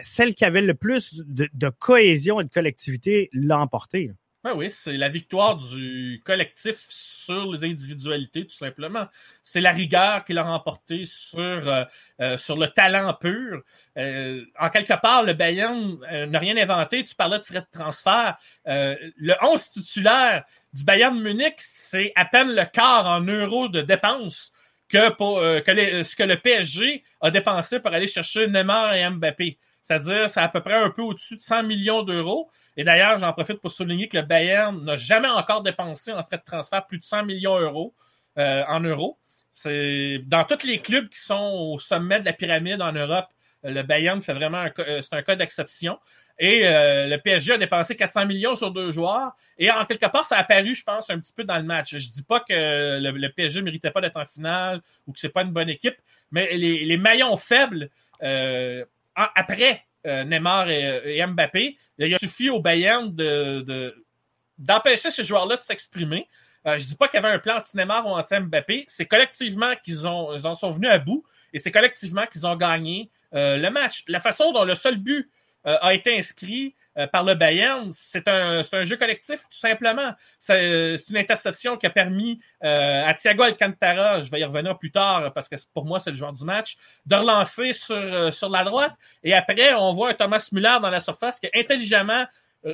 celle 0.02 0.34
qui 0.34 0.44
avait 0.44 0.62
le 0.62 0.74
plus 0.74 1.22
de, 1.24 1.48
de 1.54 1.68
cohésion 1.68 2.40
et 2.40 2.44
de 2.44 2.50
collectivité, 2.50 3.30
l'a 3.32 3.60
emporté. 3.60 4.10
Ben 4.42 4.54
oui, 4.54 4.70
c'est 4.70 4.96
la 4.96 5.10
victoire 5.10 5.58
du 5.58 6.22
collectif 6.24 6.78
sur 6.88 7.52
les 7.52 7.62
individualités, 7.62 8.46
tout 8.46 8.56
simplement. 8.56 9.06
C'est 9.42 9.60
la 9.60 9.70
rigueur 9.70 10.24
qu'il 10.24 10.38
a 10.38 10.42
remporté 10.44 11.04
sur, 11.04 11.38
euh, 11.38 11.84
euh, 12.22 12.38
sur 12.38 12.56
le 12.56 12.68
talent 12.68 13.12
pur. 13.20 13.62
Euh, 13.98 14.42
en 14.58 14.70
quelque 14.70 14.98
part, 14.98 15.24
le 15.24 15.34
Bayern 15.34 15.98
n'a 16.26 16.38
rien 16.38 16.56
inventé. 16.56 17.04
Tu 17.04 17.14
parlais 17.14 17.38
de 17.38 17.44
frais 17.44 17.60
de 17.60 17.78
transfert. 17.78 18.38
le 18.64 19.34
11 19.42 19.70
titulaire 19.72 20.44
du 20.72 20.84
Bayern 20.84 21.20
Munich, 21.20 21.56
c'est 21.58 22.12
à 22.16 22.24
peine 22.24 22.54
le 22.54 22.64
quart 22.64 23.04
en 23.04 23.20
euros 23.20 23.68
de 23.68 23.82
dépenses 23.82 24.52
que 24.88 24.98
ce 24.98 26.16
que 26.16 26.22
le 26.22 26.36
PSG 26.40 27.04
a 27.20 27.30
dépensé 27.30 27.78
pour 27.78 27.92
aller 27.92 28.08
chercher 28.08 28.46
Neymar 28.46 28.94
et 28.94 29.08
Mbappé. 29.10 29.58
C'est-à-dire, 29.82 30.28
c'est 30.30 30.40
à 30.40 30.48
peu 30.48 30.60
près 30.60 30.74
un 30.74 30.90
peu 30.90 31.02
au-dessus 31.02 31.36
de 31.36 31.42
100 31.42 31.64
millions 31.64 32.02
d'euros. 32.02 32.50
Et 32.76 32.84
d'ailleurs, 32.84 33.18
j'en 33.18 33.32
profite 33.32 33.60
pour 33.60 33.72
souligner 33.72 34.08
que 34.08 34.16
le 34.16 34.22
Bayern 34.22 34.84
n'a 34.84 34.96
jamais 34.96 35.28
encore 35.28 35.62
dépensé 35.62 36.12
en 36.12 36.22
frais 36.22 36.38
de 36.38 36.44
transfert 36.44 36.86
plus 36.86 36.98
de 36.98 37.04
100 37.04 37.24
millions 37.24 37.58
d'euros 37.58 37.94
euh, 38.38 38.62
en 38.68 38.80
euros. 38.80 39.18
C'est 39.54 40.18
dans 40.26 40.44
tous 40.44 40.66
les 40.66 40.78
clubs 40.78 41.08
qui 41.08 41.18
sont 41.18 41.72
au 41.74 41.78
sommet 41.78 42.20
de 42.20 42.24
la 42.24 42.32
pyramide 42.32 42.80
en 42.80 42.92
Europe, 42.92 43.26
le 43.62 43.82
Bayern 43.82 44.22
fait 44.22 44.32
vraiment 44.32 44.58
un, 44.58 44.70
euh, 44.78 45.02
c'est 45.02 45.14
un 45.14 45.22
cas 45.22 45.36
d'exception. 45.36 45.98
Et 46.38 46.62
euh, 46.64 47.06
le 47.06 47.18
PSG 47.18 47.52
a 47.52 47.58
dépensé 47.58 47.94
400 47.94 48.24
millions 48.24 48.54
sur 48.54 48.70
deux 48.70 48.90
joueurs. 48.90 49.32
Et 49.58 49.70
en 49.70 49.84
quelque 49.84 50.06
part, 50.06 50.24
ça 50.24 50.36
a 50.36 50.40
apparu, 50.40 50.74
je 50.74 50.82
pense, 50.82 51.10
un 51.10 51.20
petit 51.20 51.34
peu 51.34 51.44
dans 51.44 51.58
le 51.58 51.64
match. 51.64 51.94
Je 51.96 52.10
dis 52.10 52.22
pas 52.22 52.40
que 52.40 52.98
le, 52.98 53.28
PSG 53.28 53.60
ne 53.60 53.64
méritait 53.66 53.90
pas 53.90 54.00
d'être 54.00 54.16
en 54.16 54.24
finale 54.24 54.80
ou 55.06 55.12
que 55.12 55.18
c'est 55.18 55.28
pas 55.28 55.42
une 55.42 55.52
bonne 55.52 55.68
équipe, 55.68 55.96
mais 56.30 56.56
les, 56.56 56.96
maillons 56.96 57.36
faibles 57.36 57.90
après 59.14 59.84
euh, 60.06 60.24
Neymar 60.24 60.70
et, 60.70 61.24
Mbappé, 61.26 61.76
il 61.98 62.14
a 62.14 62.18
suffi 62.18 62.48
au 62.50 62.60
Bayern 62.60 63.14
de, 63.14 63.94
d'empêcher 64.58 65.10
ces 65.10 65.24
joueurs-là 65.24 65.56
de 65.56 65.62
s'exprimer. 65.62 66.26
Euh, 66.66 66.78
je 66.78 66.86
dis 66.86 66.94
pas 66.94 67.08
qu'il 67.08 67.20
y 67.20 67.24
avait 67.24 67.34
un 67.34 67.38
plan 67.38 67.58
anti-Neymar 67.58 68.06
ou 68.06 68.10
anti-Mbappé. 68.10 68.84
C'est 68.88 69.06
collectivement 69.06 69.72
qu'ils 69.82 70.06
ont, 70.06 70.36
ils 70.36 70.46
en 70.46 70.54
sont 70.54 70.70
venus 70.70 70.90
à 70.90 70.98
bout 70.98 71.24
et 71.52 71.58
c'est 71.58 71.72
collectivement 71.72 72.26
qu'ils 72.26 72.46
ont 72.46 72.56
gagné 72.56 73.10
euh, 73.34 73.56
le 73.56 73.70
match. 73.70 74.04
La 74.08 74.20
façon 74.20 74.52
dont 74.52 74.64
le 74.64 74.74
seul 74.74 74.96
but 74.96 75.30
a 75.62 75.92
été 75.92 76.16
inscrit, 76.18 76.74
euh, 76.98 77.06
par 77.06 77.22
le 77.22 77.34
Bayern, 77.34 77.90
c'est 77.92 78.26
un, 78.26 78.62
jeu 78.82 78.96
collectif, 78.96 79.42
tout 79.50 79.58
simplement. 79.58 80.12
C'est 80.38 80.96
une 81.08 81.16
interception 81.16 81.76
qui 81.76 81.86
a 81.86 81.90
permis 81.90 82.40
euh, 82.64 83.04
à 83.06 83.14
Thiago 83.14 83.44
Alcantara, 83.44 84.22
je 84.22 84.30
vais 84.30 84.40
y 84.40 84.44
revenir 84.44 84.76
plus 84.76 84.90
tard 84.90 85.32
parce 85.32 85.48
que 85.48 85.54
pour 85.72 85.84
moi, 85.84 86.00
c'est 86.00 86.10
le 86.10 86.16
joueur 86.16 86.32
du 86.32 86.44
match, 86.44 86.76
de 87.06 87.14
relancer 87.14 87.72
sur, 87.72 87.94
euh, 87.94 88.30
la 88.50 88.64
droite. 88.64 88.94
Et 89.22 89.34
après, 89.34 89.72
on 89.74 89.92
voit 89.92 90.14
Thomas 90.14 90.46
Müller 90.50 90.78
dans 90.82 90.90
la 90.90 91.00
surface 91.00 91.38
qui 91.38 91.48
intelligemment 91.54 92.26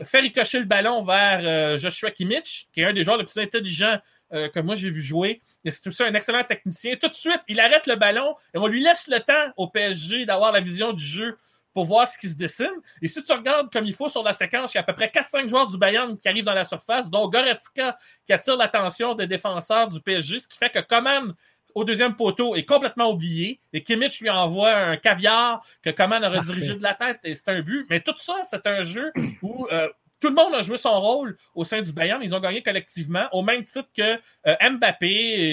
fait 0.04 0.20
ricocher 0.20 0.58
le 0.58 0.64
ballon 0.64 1.04
vers 1.04 1.78
Joshua 1.78 2.10
Kimmich, 2.10 2.66
qui 2.72 2.80
est 2.80 2.86
un 2.86 2.92
des 2.92 3.04
joueurs 3.04 3.18
les 3.18 3.24
plus 3.24 3.38
intelligents 3.40 4.00
que 4.32 4.58
moi 4.58 4.74
j'ai 4.74 4.90
vu 4.90 5.00
jouer. 5.00 5.42
C'est 5.64 5.86
aussi 5.86 6.02
un 6.02 6.12
excellent 6.14 6.42
technicien. 6.42 6.96
Tout 6.96 7.06
de 7.06 7.14
suite, 7.14 7.40
il 7.46 7.60
arrête 7.60 7.86
le 7.86 7.94
ballon 7.94 8.34
et 8.52 8.58
on 8.58 8.66
lui 8.66 8.82
laisse 8.82 9.06
le 9.06 9.20
temps 9.20 9.52
au 9.56 9.68
PSG 9.68 10.26
d'avoir 10.26 10.50
la 10.50 10.60
vision 10.60 10.92
du 10.92 11.04
jeu 11.04 11.36
pour 11.76 11.84
voir 11.84 12.08
ce 12.08 12.16
qui 12.16 12.30
se 12.30 12.36
dessine. 12.38 12.80
Et 13.02 13.06
si 13.06 13.22
tu 13.22 13.30
regardes 13.30 13.70
comme 13.70 13.84
il 13.84 13.92
faut 13.92 14.08
sur 14.08 14.22
la 14.22 14.32
séquence, 14.32 14.72
il 14.72 14.76
y 14.76 14.78
a 14.78 14.80
à 14.80 14.82
peu 14.82 14.94
près 14.94 15.08
4-5 15.08 15.46
joueurs 15.46 15.66
du 15.66 15.76
Bayern 15.76 16.16
qui 16.16 16.26
arrivent 16.26 16.46
dans 16.46 16.54
la 16.54 16.64
surface, 16.64 17.10
dont 17.10 17.28
Goretzka 17.28 17.98
qui 18.26 18.32
attire 18.32 18.56
l'attention 18.56 19.14
des 19.14 19.26
défenseurs 19.26 19.86
du 19.90 20.00
PSG, 20.00 20.40
ce 20.40 20.48
qui 20.48 20.56
fait 20.56 20.70
que 20.70 21.02
même, 21.02 21.34
au 21.74 21.84
deuxième 21.84 22.16
poteau 22.16 22.56
est 22.56 22.64
complètement 22.64 23.10
oublié. 23.10 23.60
Et 23.74 23.82
Kimmich 23.82 24.22
lui 24.22 24.30
envoie 24.30 24.72
un 24.72 24.96
caviar 24.96 25.62
que 25.82 25.90
Coman 25.90 26.24
aurait 26.24 26.40
dirigé 26.40 26.72
de 26.72 26.82
la 26.82 26.94
tête 26.94 27.20
et 27.24 27.34
c'est 27.34 27.50
un 27.50 27.60
but. 27.60 27.86
Mais 27.90 28.00
tout 28.00 28.16
ça, 28.16 28.40
c'est 28.44 28.66
un 28.66 28.82
jeu 28.82 29.12
où 29.42 29.68
euh, 29.70 29.86
tout 30.20 30.28
le 30.28 30.34
monde 30.34 30.54
a 30.54 30.62
joué 30.62 30.76
son 30.76 31.00
rôle 31.00 31.36
au 31.54 31.64
sein 31.64 31.82
du 31.82 31.92
Bayern. 31.92 32.22
Ils 32.22 32.34
ont 32.34 32.40
gagné 32.40 32.62
collectivement, 32.62 33.26
au 33.32 33.42
même 33.42 33.64
titre 33.64 33.88
que 33.96 34.18
euh, 34.46 34.70
Mbappé 34.70 35.08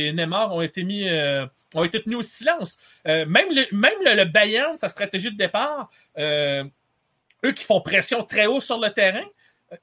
et 0.07 0.13
Neymar 0.13 0.53
ont 0.53 0.61
été 0.61 0.83
mis, 0.83 1.07
euh, 1.07 1.45
ont 1.73 1.83
été 1.83 2.01
tenus 2.01 2.17
au 2.17 2.21
silence. 2.21 2.77
même 3.05 3.27
le, 3.49 3.65
même 3.75 3.93
le, 4.01 4.25
Bayern, 4.25 4.77
sa 4.77 4.89
stratégie 4.89 5.31
de 5.31 5.37
départ, 5.37 5.89
eux 6.17 7.51
qui 7.53 7.63
font 7.65 7.81
pression 7.81 8.23
très 8.23 8.45
haut 8.45 8.61
sur 8.61 8.79
le 8.79 8.89
terrain, 8.89 9.25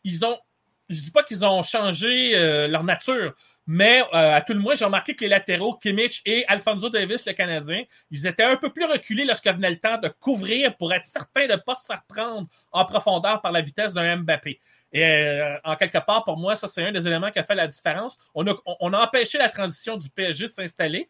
ils 0.04 0.24
ont, 0.24 0.38
je 0.88 1.00
dis 1.00 1.10
pas 1.10 1.22
qu'ils 1.22 1.44
ont 1.44 1.62
changé 1.62 2.32
leur 2.68 2.84
nature, 2.84 3.34
mais 3.72 4.02
euh, 4.02 4.34
à 4.34 4.40
tout 4.40 4.52
le 4.52 4.58
moins, 4.58 4.74
j'ai 4.74 4.84
remarqué 4.84 5.14
que 5.14 5.20
les 5.20 5.28
latéraux, 5.28 5.74
Kimmich 5.74 6.22
et 6.26 6.44
Alfonso 6.48 6.90
Davis, 6.90 7.24
le 7.24 7.34
Canadien, 7.34 7.84
ils 8.10 8.26
étaient 8.26 8.42
un 8.42 8.56
peu 8.56 8.70
plus 8.70 8.84
reculés 8.84 9.24
lorsque 9.24 9.46
venait 9.46 9.70
le 9.70 9.78
temps 9.78 9.96
de 9.96 10.08
couvrir 10.08 10.76
pour 10.76 10.92
être 10.92 11.04
certain 11.04 11.46
de 11.46 11.52
ne 11.52 11.56
pas 11.56 11.76
se 11.76 11.86
faire 11.86 12.02
prendre 12.08 12.48
en 12.72 12.84
profondeur 12.84 13.40
par 13.40 13.52
la 13.52 13.60
vitesse 13.60 13.94
d'un 13.94 14.16
Mbappé. 14.16 14.58
Et 14.92 15.04
euh, 15.04 15.56
en 15.62 15.76
quelque 15.76 16.04
part, 16.04 16.24
pour 16.24 16.36
moi, 16.36 16.56
ça, 16.56 16.66
c'est 16.66 16.84
un 16.84 16.90
des 16.90 17.06
éléments 17.06 17.30
qui 17.30 17.38
a 17.38 17.44
fait 17.44 17.54
la 17.54 17.68
différence. 17.68 18.18
On 18.34 18.44
a, 18.48 18.56
on 18.80 18.92
a 18.92 19.04
empêché 19.04 19.38
la 19.38 19.48
transition 19.48 19.96
du 19.96 20.10
PSG 20.10 20.48
de 20.48 20.52
s'installer. 20.52 21.08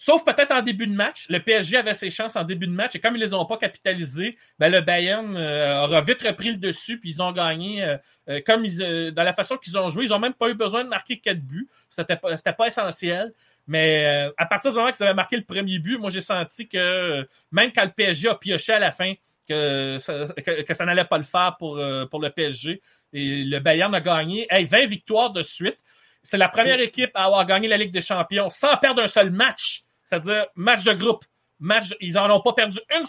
Sauf 0.00 0.24
peut-être 0.24 0.52
en 0.52 0.62
début 0.62 0.86
de 0.86 0.94
match. 0.94 1.26
Le 1.28 1.40
PSG 1.40 1.76
avait 1.76 1.92
ses 1.92 2.08
chances 2.08 2.36
en 2.36 2.44
début 2.44 2.68
de 2.68 2.72
match 2.72 2.94
et 2.94 3.00
comme 3.00 3.16
ils 3.16 3.20
les 3.20 3.34
ont 3.34 3.44
pas 3.44 3.56
capitalisés, 3.56 4.38
ben 4.60 4.70
le 4.70 4.80
Bayern 4.80 5.36
euh, 5.36 5.82
aura 5.82 6.00
vite 6.02 6.22
repris 6.22 6.52
le 6.52 6.56
dessus 6.56 7.00
puis 7.00 7.10
ils 7.10 7.20
ont 7.20 7.32
gagné 7.32 7.82
euh, 7.82 7.96
euh, 8.28 8.40
comme 8.46 8.64
ils, 8.64 9.10
dans 9.10 9.24
la 9.24 9.34
façon 9.34 9.56
qu'ils 9.56 9.76
ont 9.76 9.90
joué. 9.90 10.04
Ils 10.04 10.12
ont 10.12 10.20
même 10.20 10.34
pas 10.34 10.50
eu 10.50 10.54
besoin 10.54 10.84
de 10.84 10.88
marquer 10.88 11.18
quatre 11.18 11.40
buts. 11.40 11.68
C'était 11.90 12.14
pas, 12.14 12.36
c'était 12.36 12.52
pas 12.52 12.68
essentiel. 12.68 13.32
Mais 13.66 14.30
à 14.38 14.46
partir 14.46 14.70
du 14.70 14.78
moment 14.78 14.92
qu'ils 14.92 15.04
avaient 15.04 15.14
marqué 15.14 15.36
le 15.36 15.42
premier 15.44 15.80
but, 15.80 15.98
moi 15.98 16.10
j'ai 16.10 16.20
senti 16.20 16.68
que 16.68 17.28
même 17.50 17.72
quand 17.72 17.84
le 17.84 17.90
PSG 17.90 18.28
a 18.28 18.36
pioché 18.36 18.72
à 18.72 18.78
la 18.78 18.92
fin, 18.92 19.14
que 19.48 19.96
ça, 19.98 20.28
que, 20.46 20.74
ça 20.74 20.84
n'allait 20.84 21.04
pas 21.04 21.18
le 21.18 21.24
faire 21.24 21.56
pour, 21.58 21.78
pour 22.08 22.20
le 22.20 22.30
PSG. 22.30 22.80
Et 23.12 23.26
le 23.26 23.58
Bayern 23.58 23.92
a 23.94 24.00
gagné 24.00 24.46
hey, 24.48 24.64
20 24.64 24.86
victoires 24.86 25.32
de 25.32 25.42
suite. 25.42 25.78
C'est 26.22 26.38
la 26.38 26.48
première 26.48 26.80
équipe 26.80 27.10
à 27.14 27.24
avoir 27.24 27.44
gagné 27.44 27.66
la 27.66 27.76
Ligue 27.76 27.92
des 27.92 28.00
Champions 28.00 28.48
sans 28.48 28.76
perdre 28.76 29.02
un 29.02 29.08
seul 29.08 29.30
match 29.30 29.82
c'est-à-dire 30.08 30.46
match 30.54 30.84
de 30.84 30.92
groupe. 30.92 31.24
Match, 31.60 31.94
ils 32.00 32.14
n'en 32.14 32.30
ont 32.34 32.40
pas 32.40 32.54
perdu 32.54 32.78
un, 32.90 33.04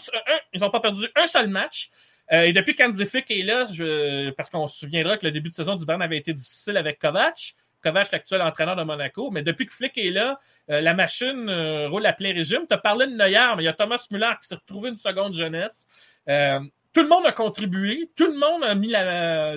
ils 0.52 0.62
ont 0.62 0.70
pas 0.70 0.80
perdu 0.80 1.06
un 1.16 1.26
seul 1.26 1.48
match. 1.48 1.90
Euh, 2.32 2.42
et 2.42 2.52
depuis 2.52 2.74
qu'Andy 2.74 3.06
Flick 3.06 3.30
est 3.30 3.42
là, 3.42 3.64
parce 4.36 4.50
qu'on 4.50 4.66
se 4.66 4.78
souviendra 4.78 5.16
que 5.16 5.24
le 5.24 5.32
début 5.32 5.48
de 5.48 5.54
saison 5.54 5.76
du 5.76 5.84
Bern 5.84 6.02
avait 6.02 6.18
été 6.18 6.34
difficile 6.34 6.76
avec 6.76 6.98
Kovac. 6.98 7.54
Kovac, 7.82 8.12
l'actuel 8.12 8.42
entraîneur 8.42 8.76
de 8.76 8.82
Monaco. 8.82 9.30
Mais 9.30 9.42
depuis 9.42 9.66
que 9.66 9.72
Flick 9.72 9.96
est 9.96 10.10
là, 10.10 10.38
euh, 10.68 10.82
la 10.82 10.92
machine 10.92 11.48
euh, 11.48 11.88
roule 11.88 12.04
à 12.04 12.12
plein 12.12 12.34
régime. 12.34 12.66
Tu 12.68 12.74
as 12.74 12.78
parlé 12.78 13.06
de 13.06 13.12
Neuer, 13.12 13.54
mais 13.56 13.62
il 13.62 13.66
y 13.66 13.68
a 13.68 13.72
Thomas 13.72 14.04
Müller 14.10 14.32
qui 14.42 14.48
s'est 14.48 14.56
retrouvé 14.56 14.90
une 14.90 14.96
seconde 14.96 15.34
jeunesse. 15.34 15.86
tout 16.26 17.02
le 17.02 17.08
monde 17.08 17.24
a 17.24 17.32
contribué. 17.32 18.10
Tout 18.14 18.26
le 18.26 18.38
monde 18.38 18.62
a 18.62 18.74
mis 18.74 18.92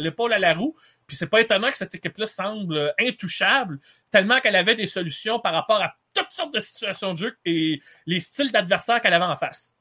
l'épaule 0.02 0.32
à 0.32 0.40
la 0.40 0.54
roue. 0.54 0.76
Puis 1.08 1.18
c'est 1.18 1.28
pas 1.28 1.42
étonnant 1.42 1.72
que 1.72 1.78
cette 1.78 1.96
équipe-là 1.96 2.28
semble 2.28 2.94
intouchable, 3.00 3.80
tellement 4.12 4.40
qu'elle 4.40 4.56
avait 4.56 4.76
des 4.76 4.88
solutions 4.88 5.40
par 5.40 5.54
rapport 5.54 5.82
à 5.82 5.94
toutes 6.14 6.32
sortes 6.32 6.54
de 6.54 6.60
situations 6.60 7.14
de 7.14 7.20
jeu 7.20 7.38
et 7.46 7.82
les 8.06 8.20
styles 8.20 8.52
d'adversaires 8.52 9.02
qu'elle 9.02 9.14
avait 9.14 9.26
en 9.26 9.36
face. 9.36 9.76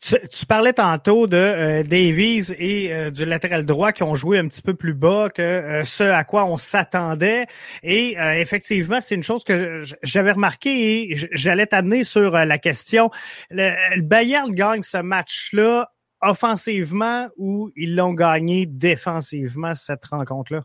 Tu, 0.00 0.46
parlais 0.46 0.72
tantôt 0.72 1.26
de 1.26 1.36
euh, 1.36 1.82
Davies 1.82 2.52
et 2.56 2.92
euh, 2.92 3.10
du 3.10 3.24
latéral 3.24 3.66
droit 3.66 3.90
qui 3.90 4.04
ont 4.04 4.14
joué 4.14 4.38
un 4.38 4.46
petit 4.46 4.62
peu 4.62 4.74
plus 4.74 4.94
bas 4.94 5.28
que 5.28 5.42
euh, 5.42 5.84
ce 5.84 6.04
à 6.04 6.22
quoi 6.22 6.44
on 6.44 6.56
s'attendait. 6.56 7.46
Et 7.82 8.16
effectivement, 8.36 9.00
c'est 9.00 9.16
une 9.16 9.24
chose 9.24 9.42
que 9.42 9.82
j'avais 10.04 10.30
remarqué 10.30 11.10
et 11.10 11.16
j'allais 11.32 11.66
t'amener 11.66 12.04
sur 12.04 12.30
la 12.30 12.58
question. 12.58 13.10
Le, 13.50 13.70
le 13.96 14.02
Bayern 14.02 14.54
gagne 14.54 14.84
ce 14.84 14.98
match-là 14.98 15.90
offensivement 16.20 17.28
ou 17.36 17.70
ils 17.76 17.94
l'ont 17.94 18.14
gagné 18.14 18.66
défensivement, 18.66 19.74
cette 19.74 20.04
rencontre-là? 20.06 20.62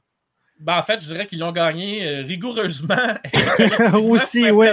Ben, 0.59 0.77
en 0.77 0.83
fait, 0.83 1.01
je 1.01 1.07
dirais 1.07 1.27
qu'ils 1.27 1.39
l'ont 1.39 1.51
gagné 1.51 2.07
euh, 2.07 2.23
rigoureusement. 2.23 3.17
Aussi, 3.93 4.49
oui. 4.49 4.67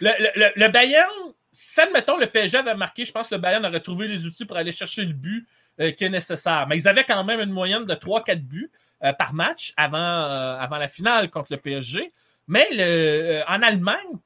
Le, 0.00 0.10
le, 0.36 0.52
le, 0.54 0.68
Bayern, 0.68 1.10
si, 1.50 1.80
admettons, 1.80 2.16
le 2.16 2.26
PSG 2.26 2.58
avait 2.58 2.74
marqué, 2.74 3.04
je 3.04 3.12
pense 3.12 3.28
que 3.28 3.34
le 3.34 3.40
Bayern 3.40 3.64
aurait 3.66 3.80
trouvé 3.80 4.08
les 4.08 4.24
outils 4.24 4.44
pour 4.44 4.56
aller 4.56 4.72
chercher 4.72 5.04
le 5.04 5.12
but 5.12 5.46
euh, 5.80 5.90
qui 5.90 6.04
est 6.04 6.10
nécessaire. 6.10 6.66
Mais 6.68 6.76
ils 6.76 6.86
avaient 6.86 7.04
quand 7.04 7.24
même 7.24 7.40
une 7.40 7.50
moyenne 7.50 7.86
de 7.86 7.94
3-4 7.94 8.40
buts 8.40 8.70
euh, 9.02 9.12
par 9.14 9.34
match 9.34 9.72
avant, 9.76 9.98
avant 9.98 10.76
la 10.76 10.88
finale 10.88 11.30
contre 11.30 11.48
le 11.50 11.56
PSG. 11.56 12.12
Mais 12.46 12.68
le, 12.70 13.42
en 13.48 13.62
Allemagne, 13.62 14.18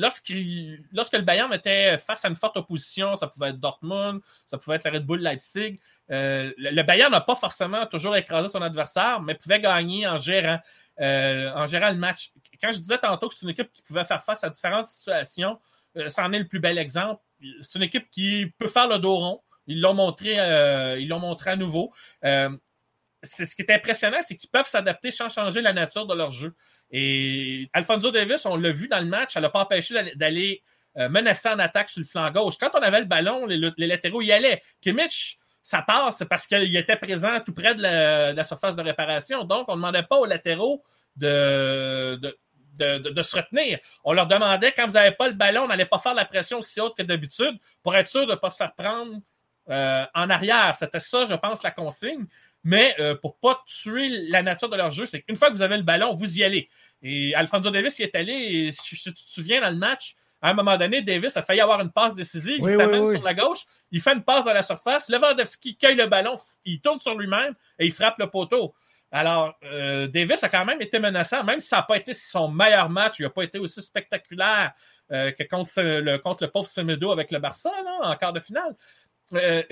lorsque 0.00 1.12
le 1.12 1.22
Bayern 1.22 1.52
était 1.52 1.98
face 1.98 2.24
à 2.24 2.28
une 2.28 2.36
forte 2.36 2.56
opposition, 2.56 3.16
ça 3.16 3.26
pouvait 3.26 3.50
être 3.50 3.60
Dortmund, 3.60 4.20
ça 4.46 4.58
pouvait 4.58 4.76
être 4.76 4.84
la 4.84 4.92
Red 4.92 5.06
Bull 5.06 5.20
Leipzig, 5.20 5.78
euh, 6.10 6.52
le, 6.56 6.82
Bayern 6.82 7.12
n'a 7.12 7.20
pas 7.20 7.36
forcément 7.36 7.86
toujours 7.86 8.16
écrasé 8.16 8.48
son 8.48 8.62
adversaire, 8.62 9.20
mais 9.20 9.34
pouvait 9.34 9.60
gagner 9.60 10.06
en 10.06 10.16
gérant, 10.16 10.58
euh, 11.00 11.52
en 11.54 11.66
gérant 11.66 11.90
le 11.90 11.96
match. 11.96 12.32
Quand 12.60 12.72
je 12.72 12.78
disais 12.78 12.98
tantôt 12.98 13.28
que 13.28 13.34
c'est 13.34 13.42
une 13.42 13.50
équipe 13.50 13.72
qui 13.72 13.82
pouvait 13.82 14.04
faire 14.04 14.22
face 14.22 14.42
à 14.42 14.50
différentes 14.50 14.88
situations, 14.88 15.58
euh, 15.96 16.08
c'en 16.08 16.32
est 16.32 16.38
le 16.38 16.48
plus 16.48 16.58
bel 16.58 16.78
exemple. 16.78 17.22
C'est 17.60 17.78
une 17.78 17.84
équipe 17.84 18.10
qui 18.10 18.46
peut 18.58 18.68
faire 18.68 18.88
le 18.88 18.98
dos 18.98 19.16
rond. 19.16 19.42
Ils 19.66 19.80
l'ont 19.80 19.94
montré, 19.94 20.34
ils 21.00 21.08
l'ont 21.08 21.20
montré 21.20 21.50
à 21.50 21.56
nouveau. 21.56 21.92
C'est 23.22 23.46
ce 23.46 23.54
qui 23.54 23.62
est 23.62 23.70
impressionnant, 23.70 24.18
c'est 24.22 24.36
qu'ils 24.36 24.50
peuvent 24.50 24.66
s'adapter 24.66 25.10
sans 25.10 25.28
changer 25.28 25.60
la 25.60 25.72
nature 25.72 26.06
de 26.06 26.14
leur 26.14 26.30
jeu. 26.30 26.54
Et 26.90 27.68
Alfonso 27.72 28.10
Davis, 28.10 28.46
on 28.46 28.56
l'a 28.56 28.72
vu 28.72 28.88
dans 28.88 29.00
le 29.00 29.06
match, 29.06 29.34
ça 29.34 29.40
l'a 29.40 29.50
pas 29.50 29.60
empêché 29.60 29.94
d'aller 30.16 30.62
euh, 30.96 31.08
menacer 31.08 31.48
en 31.48 31.58
attaque 31.58 31.90
sur 31.90 32.00
le 32.00 32.06
flanc 32.06 32.30
gauche. 32.30 32.54
Quand 32.58 32.70
on 32.74 32.82
avait 32.82 33.00
le 33.00 33.06
ballon, 33.06 33.46
les, 33.46 33.86
latéraux 33.86 34.22
y 34.22 34.32
allaient. 34.32 34.62
Kimmich, 34.80 35.38
ça 35.62 35.82
passe 35.82 36.24
parce 36.28 36.46
qu'il 36.46 36.76
était 36.76 36.96
présent 36.96 37.40
tout 37.44 37.54
près 37.54 37.74
de 37.74 37.82
la, 37.82 38.44
surface 38.44 38.74
de 38.74 38.82
réparation. 38.82 39.44
Donc, 39.44 39.68
on 39.68 39.72
ne 39.72 39.76
demandait 39.76 40.02
pas 40.02 40.16
aux 40.16 40.26
latéraux 40.26 40.82
de, 41.16 42.18
de, 42.78 43.22
se 43.22 43.36
retenir. 43.36 43.78
On 44.04 44.12
leur 44.12 44.26
demandait, 44.26 44.72
quand 44.72 44.86
vous 44.86 44.94
n'avez 44.94 45.12
pas 45.12 45.28
le 45.28 45.34
ballon, 45.34 45.62
on 45.64 45.68
n'allait 45.68 45.86
pas 45.86 45.98
faire 45.98 46.14
la 46.14 46.24
pression 46.24 46.58
aussi 46.58 46.80
haute 46.80 46.96
que 46.96 47.02
d'habitude 47.02 47.58
pour 47.82 47.94
être 47.94 48.08
sûr 48.08 48.26
de 48.26 48.32
ne 48.32 48.36
pas 48.36 48.50
se 48.50 48.56
faire 48.56 48.74
prendre 48.74 49.20
euh, 49.68 50.04
en 50.14 50.30
arrière. 50.30 50.74
C'était 50.74 50.98
ça, 50.98 51.26
je 51.26 51.34
pense, 51.34 51.62
la 51.62 51.70
consigne. 51.70 52.26
Mais 52.62 52.94
euh, 52.98 53.14
pour 53.14 53.38
pas 53.38 53.62
tuer 53.66 54.08
la 54.28 54.42
nature 54.42 54.68
de 54.68 54.76
leur 54.76 54.90
jeu, 54.90 55.06
c'est 55.06 55.22
qu'une 55.22 55.36
fois 55.36 55.48
que 55.48 55.54
vous 55.54 55.62
avez 55.62 55.76
le 55.76 55.82
ballon, 55.82 56.14
vous 56.14 56.38
y 56.38 56.44
allez. 56.44 56.68
Et 57.02 57.34
Alfonso 57.34 57.70
Davis 57.70 57.98
y 57.98 58.02
est 58.02 58.14
allé, 58.14 58.32
et 58.32 58.72
si 58.72 58.96
tu 58.96 59.12
te 59.12 59.18
souviens 59.18 59.60
dans 59.60 59.70
le 59.70 59.76
match, 59.76 60.14
à 60.42 60.50
un 60.50 60.54
moment 60.54 60.76
donné, 60.76 61.02
Davis 61.02 61.36
a 61.36 61.42
failli 61.42 61.60
avoir 61.60 61.80
une 61.80 61.90
passe 61.90 62.14
décisive. 62.14 62.60
il 62.60 62.76
s'amène 62.76 63.10
sur 63.10 63.22
la 63.22 63.34
gauche, 63.34 63.64
il 63.90 64.00
fait 64.00 64.12
une 64.12 64.22
passe 64.22 64.44
dans 64.44 64.52
la 64.52 64.62
surface. 64.62 65.08
Lewandowski 65.08 65.76
cueille 65.76 65.96
le 65.96 66.06
ballon, 66.06 66.38
il 66.64 66.80
tourne 66.80 66.98
sur 66.98 67.16
lui-même 67.16 67.54
et 67.78 67.86
il 67.86 67.92
frappe 67.92 68.18
le 68.18 68.28
poteau. 68.28 68.74
Alors, 69.12 69.58
euh, 69.64 70.06
Davis 70.06 70.42
a 70.44 70.48
quand 70.48 70.64
même 70.64 70.80
été 70.80 70.98
menaçant, 70.98 71.42
même 71.42 71.60
si 71.60 71.66
ça 71.66 71.76
n'a 71.76 71.82
pas 71.82 71.96
été 71.96 72.14
son 72.14 72.48
meilleur 72.48 72.88
match, 72.88 73.18
il 73.18 73.22
n'a 73.22 73.30
pas 73.30 73.42
été 73.42 73.58
aussi 73.58 73.82
spectaculaire 73.82 74.72
euh, 75.10 75.32
que 75.32 75.42
contre 75.42 75.72
le, 75.82 76.18
contre 76.18 76.44
le 76.44 76.50
pauvre 76.50 76.68
Semedo 76.68 77.10
avec 77.10 77.32
le 77.32 77.40
Barça 77.40 77.72
là, 77.84 77.98
en 78.02 78.16
quart 78.16 78.32
de 78.32 78.40
finale. 78.40 78.76
Euh, 79.32 79.62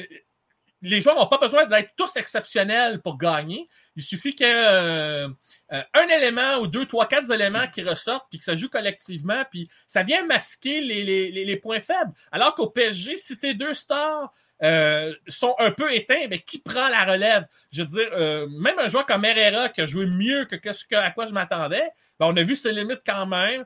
les 0.83 1.01
joueurs 1.01 1.17
n'ont 1.17 1.27
pas 1.27 1.39
besoin 1.39 1.67
d'être 1.67 1.91
tous 1.97 2.17
exceptionnels 2.17 3.01
pour 3.01 3.19
gagner. 3.19 3.69
Il 3.97 4.03
suffit 4.03 4.37
ait 4.41 4.45
euh, 4.45 5.29
euh, 5.73 5.83
un 5.95 6.09
élément 6.09 6.59
ou 6.59 6.67
deux, 6.67 6.87
trois, 6.87 7.07
quatre 7.07 7.31
éléments 7.33 7.67
qui 7.69 7.83
ressortent, 7.83 8.27
puis 8.31 8.39
que 8.39 8.45
ça 8.45 8.55
joue 8.55 8.69
collectivement, 8.69 9.45
puis 9.51 9.69
ça 9.89 10.03
vient 10.03 10.25
masquer 10.25 10.81
les, 10.81 11.57
points 11.57 11.81
faibles. 11.81 12.13
Alors 12.31 12.55
qu'au 12.55 12.71
PSG, 12.71 13.17
si 13.17 13.39
tes 13.39 13.55
deux 13.55 13.75
stars 13.75 14.33
euh, 14.63 15.15
sont 15.27 15.55
un 15.59 15.73
peu 15.73 15.93
éteints, 15.93 16.27
mais 16.29 16.41
qui 16.41 16.59
prend 16.59 16.89
la 16.89 17.05
relève? 17.05 17.47
Je 17.73 17.83
veux 17.83 17.87
dire, 17.87 18.49
même 18.49 18.79
un 18.79 18.89
joueur 18.89 19.07
comme 19.07 19.25
Herrera 19.25 19.69
qui 19.69 19.81
a 19.81 19.87
joué 19.87 20.07
mieux 20.07 20.45
que 20.45 20.73
ce 20.73 20.95
à 20.95 21.11
quoi 21.11 21.27
je 21.27 21.33
m'attendais, 21.33 21.89
ben, 22.21 22.27
on 22.27 22.37
a 22.37 22.43
vu 22.43 22.55
ses 22.55 22.73
limites 22.73 23.03
quand 23.05 23.27
même. 23.27 23.65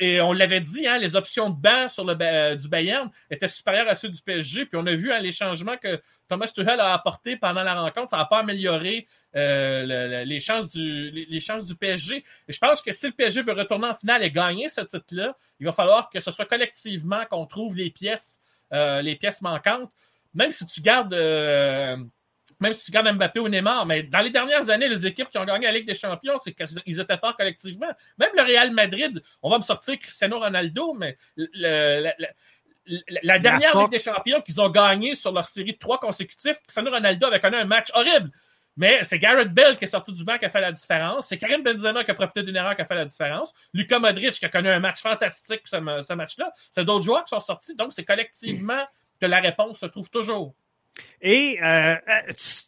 Et 0.00 0.20
on 0.20 0.32
l'avait 0.32 0.60
dit, 0.60 0.86
hein, 0.86 0.98
les 0.98 1.16
options 1.16 1.50
de 1.50 1.60
banc 1.60 1.88
sur 1.88 2.04
le 2.04 2.16
euh, 2.20 2.54
du 2.54 2.68
Bayern 2.68 3.10
étaient 3.30 3.48
supérieures 3.48 3.88
à 3.88 3.94
ceux 3.94 4.08
du 4.08 4.20
PSG. 4.22 4.66
Puis 4.66 4.78
on 4.80 4.86
a 4.86 4.94
vu 4.94 5.12
hein, 5.12 5.18
les 5.18 5.32
changements 5.32 5.76
que 5.76 6.00
Thomas 6.28 6.48
Tuchel 6.48 6.80
a 6.80 6.94
apportés 6.94 7.36
pendant 7.36 7.62
la 7.62 7.74
rencontre, 7.74 8.10
ça 8.10 8.16
n'a 8.16 8.24
pas 8.24 8.38
amélioré 8.38 9.06
euh, 9.36 10.24
les, 10.24 10.40
chances 10.40 10.70
du, 10.70 11.10
les, 11.10 11.40
chances 11.40 11.66
du 11.66 11.74
PSG. 11.74 12.24
Et 12.48 12.52
je 12.52 12.58
pense 12.58 12.80
que 12.80 12.90
si 12.90 13.06
le 13.06 13.12
PSG 13.12 13.42
veut 13.42 13.52
retourner 13.52 13.88
en 13.88 13.94
finale 13.94 14.22
et 14.22 14.30
gagner 14.30 14.68
ce 14.68 14.80
titre-là, 14.80 15.36
il 15.58 15.66
va 15.66 15.72
falloir 15.72 16.08
que 16.08 16.20
ce 16.20 16.30
soit 16.30 16.46
collectivement 16.46 17.24
qu'on 17.30 17.44
trouve 17.44 17.76
les 17.76 17.90
pièces, 17.90 18.40
euh, 18.72 19.02
les 19.02 19.16
pièces 19.16 19.42
manquantes. 19.42 19.90
Même 20.32 20.52
si 20.52 20.64
tu 20.64 20.80
gardes 20.80 21.12
même 22.60 22.74
si 22.74 22.84
tu 22.84 22.92
gardes 22.92 23.10
Mbappé 23.12 23.40
ou 23.40 23.48
Neymar, 23.48 23.86
mais 23.86 24.02
dans 24.02 24.20
les 24.20 24.30
dernières 24.30 24.68
années, 24.68 24.88
les 24.88 25.06
équipes 25.06 25.30
qui 25.30 25.38
ont 25.38 25.44
gagné 25.44 25.66
la 25.66 25.72
Ligue 25.72 25.86
des 25.86 25.94
Champions, 25.94 26.36
c'est 26.42 26.52
qu'ils 26.52 27.00
étaient 27.00 27.16
forts 27.16 27.36
collectivement. 27.36 27.90
Même 28.18 28.30
le 28.36 28.42
Real 28.42 28.70
Madrid, 28.70 29.22
on 29.42 29.50
va 29.50 29.58
me 29.58 29.62
sortir 29.62 29.98
Cristiano 29.98 30.38
Ronaldo, 30.38 30.92
mais 30.92 31.16
la, 31.36 33.38
dernière 33.38 33.78
Ligue 33.78 33.90
des 33.90 33.98
Champions 33.98 34.42
qu'ils 34.42 34.60
ont 34.60 34.68
gagné 34.68 35.14
sur 35.14 35.32
leur 35.32 35.46
série 35.46 35.72
de 35.72 35.78
trois 35.78 35.98
consécutifs, 35.98 36.60
Cristiano 36.62 36.90
Ronaldo 36.90 37.26
avait 37.26 37.40
connu 37.40 37.56
un 37.56 37.64
match 37.64 37.88
horrible. 37.94 38.30
Mais 38.76 39.02
c'est 39.04 39.18
Garrett 39.18 39.52
Bell 39.52 39.76
qui 39.76 39.84
est 39.84 39.88
sorti 39.88 40.12
du 40.12 40.24
banc 40.24 40.38
qui 40.38 40.44
a 40.44 40.48
fait 40.48 40.60
la 40.60 40.72
différence. 40.72 41.28
C'est 41.28 41.36
Karim 41.36 41.62
Benzema 41.62 42.04
qui 42.04 42.12
a 42.12 42.14
profité 42.14 42.42
d'une 42.42 42.56
erreur 42.56 42.76
qui 42.76 42.82
a 42.82 42.86
fait 42.86 42.94
la 42.94 43.04
différence. 43.04 43.52
Lucas 43.74 43.98
Modric 43.98 44.32
qui 44.32 44.44
a 44.44 44.48
connu 44.48 44.68
un 44.68 44.78
match 44.78 45.02
fantastique 45.02 45.62
ce, 45.64 45.76
ce 45.76 46.12
match-là. 46.14 46.52
C'est 46.70 46.84
d'autres 46.84 47.04
joueurs 47.04 47.24
qui 47.24 47.30
sont 47.30 47.40
sortis. 47.40 47.74
Donc, 47.74 47.92
c'est 47.92 48.04
collectivement 48.04 48.86
que 49.20 49.26
la 49.26 49.40
réponse 49.40 49.80
se 49.80 49.86
trouve 49.86 50.08
toujours. 50.08 50.54
Et 51.22 51.58
euh, 51.62 51.96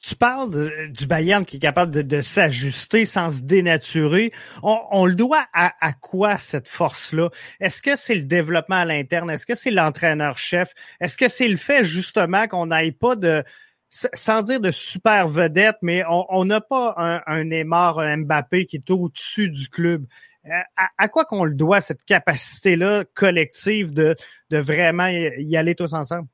tu, 0.02 0.14
parles 0.14 0.50
du 0.90 1.06
Bayern 1.06 1.44
qui 1.44 1.56
est 1.56 1.60
capable 1.60 2.06
de, 2.06 2.20
s'ajuster 2.20 3.06
sans 3.06 3.30
se 3.30 3.42
dénaturer. 3.42 4.30
On, 4.62 5.06
le 5.06 5.14
doit 5.14 5.46
à, 5.54 5.92
quoi 5.94 6.36
cette 6.36 6.68
force-là? 6.68 7.30
Est-ce 7.60 7.80
que 7.80 7.96
c'est 7.96 8.14
le 8.14 8.24
développement 8.24 8.76
à 8.76 8.84
l'interne? 8.84 9.30
Est-ce 9.30 9.46
que 9.46 9.54
c'est 9.54 9.70
l'entraîneur-chef? 9.70 10.72
Est-ce 11.00 11.16
que 11.16 11.28
c'est 11.28 11.48
le 11.48 11.56
fait 11.56 11.84
justement 11.84 12.46
qu'on 12.46 12.66
n'aille 12.66 12.92
pas 12.92 13.16
de 13.16 13.42
sans 13.88 14.40
dire 14.40 14.58
de 14.58 14.70
super 14.70 15.28
vedette, 15.28 15.76
mais 15.82 16.02
on 16.08 16.46
n'a 16.46 16.62
pas 16.62 16.94
un, 16.96 17.20
un 17.26 17.44
Neymar, 17.44 17.98
un 17.98 18.18
Mbappé 18.18 18.64
qui 18.64 18.76
est 18.76 18.90
au-dessus 18.90 19.50
du 19.50 19.68
club? 19.68 20.06
Euh, 20.46 20.50
à, 20.98 21.08
quoi 21.08 21.24
qu'on 21.24 21.44
le 21.44 21.54
doit, 21.54 21.80
cette 21.80 22.02
capacité-là 22.04 23.04
collective 23.14 23.92
de 23.92 24.16
vraiment 24.50 25.08
y 25.08 25.56
aller 25.56 25.74
tous 25.74 25.92
ensemble? 25.92 26.28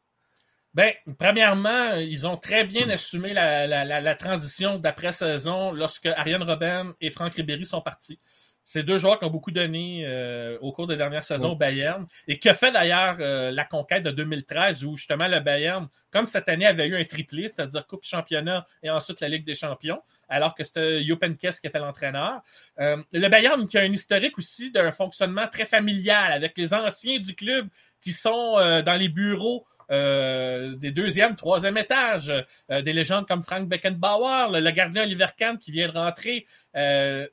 Ben, 0.79 0.95
premièrement, 1.19 1.95
ils 1.95 2.25
ont 2.29 2.37
très 2.37 2.65
bien 2.65 2.89
assumé 2.89 3.33
la, 3.33 3.67
la, 3.67 4.01
la, 4.01 4.15
transition 4.15 4.79
d'après-saison 4.79 5.73
lorsque 5.73 6.07
Ariane 6.07 6.45
Robben 6.45 6.93
et 7.01 7.11
Franck 7.11 7.35
Ribéry 7.35 7.65
sont 7.65 7.81
partis. 7.81 8.21
C'est 8.63 8.85
deux 8.85 8.97
joueurs 8.97 9.19
qui 9.19 9.25
ont 9.25 9.31
beaucoup 9.31 9.51
donné 9.51 10.05
euh, 10.07 10.57
au 10.61 10.71
cours 10.71 10.87
des 10.87 10.97
dernières 10.97 11.25
saisons 11.25 11.51
au 11.51 11.57
Bayern 11.57 12.07
et 12.29 12.39
qui 12.39 12.49
a 12.49 12.55
fait 12.55 12.71
d'ailleurs 12.71 13.17
euh, 13.19 13.51
la 13.51 13.65
conquête 13.65 14.05
de 14.05 14.13
2013 14.13 14.85
où 14.85 14.97
justement 14.97 15.27
le 15.27 15.41
Bayern, 15.41 15.89
comme 16.13 16.27
cette 16.27 16.49
année, 16.49 16.67
avait 16.67 16.87
eu 16.87 16.97
un 16.97 17.05
triplé, 17.05 17.49
c'est-à-dire 17.49 17.85
Coupe 17.85 18.05
Championnat 18.05 18.65
et 18.85 18.91
ensuite 18.91 19.21
la 19.21 19.29
Ligue 19.29 19.45
des 19.45 19.55
Champions, 19.55 20.01
alors 20.29 20.55
que 20.55 20.63
c'était 20.63 21.03
Kess 21.41 21.59
qui 21.59 21.67
était 21.67 21.81
l'entraîneur. 21.81 22.41
Euh, 22.79 23.03
le 23.11 23.29
Bayern 23.29 23.67
qui 23.67 23.79
a 23.79 23.81
un 23.81 23.93
historique 23.93 24.39
aussi 24.39 24.71
d'un 24.71 24.93
fonctionnement 24.93 25.49
très 25.49 25.65
familial 25.65 26.31
avec 26.31 26.57
les 26.57 26.73
anciens 26.73 27.19
du 27.19 27.35
club 27.35 27.67
qui 28.01 28.13
sont 28.13 28.53
dans 28.87 28.97
les 28.97 29.09
bureaux 29.09 29.67
euh, 29.91 30.75
des 30.77 30.91
deuxième, 30.91 31.37
troisième 31.37 31.77
étages, 31.79 32.33
euh, 32.71 32.83
des 32.83 32.93
légendes 32.93 33.27
comme 33.27 33.43
Frank 33.43 33.69
Beckenbauer, 33.69 34.49
le, 34.51 34.71
gardien 34.71 35.03
Oliver 35.03 35.27
Kahn 35.37 35.59
qui 35.59 35.73
vient 35.73 35.89
de 35.89 35.97
rentrer. 35.97 36.47
Euh, 36.77 37.27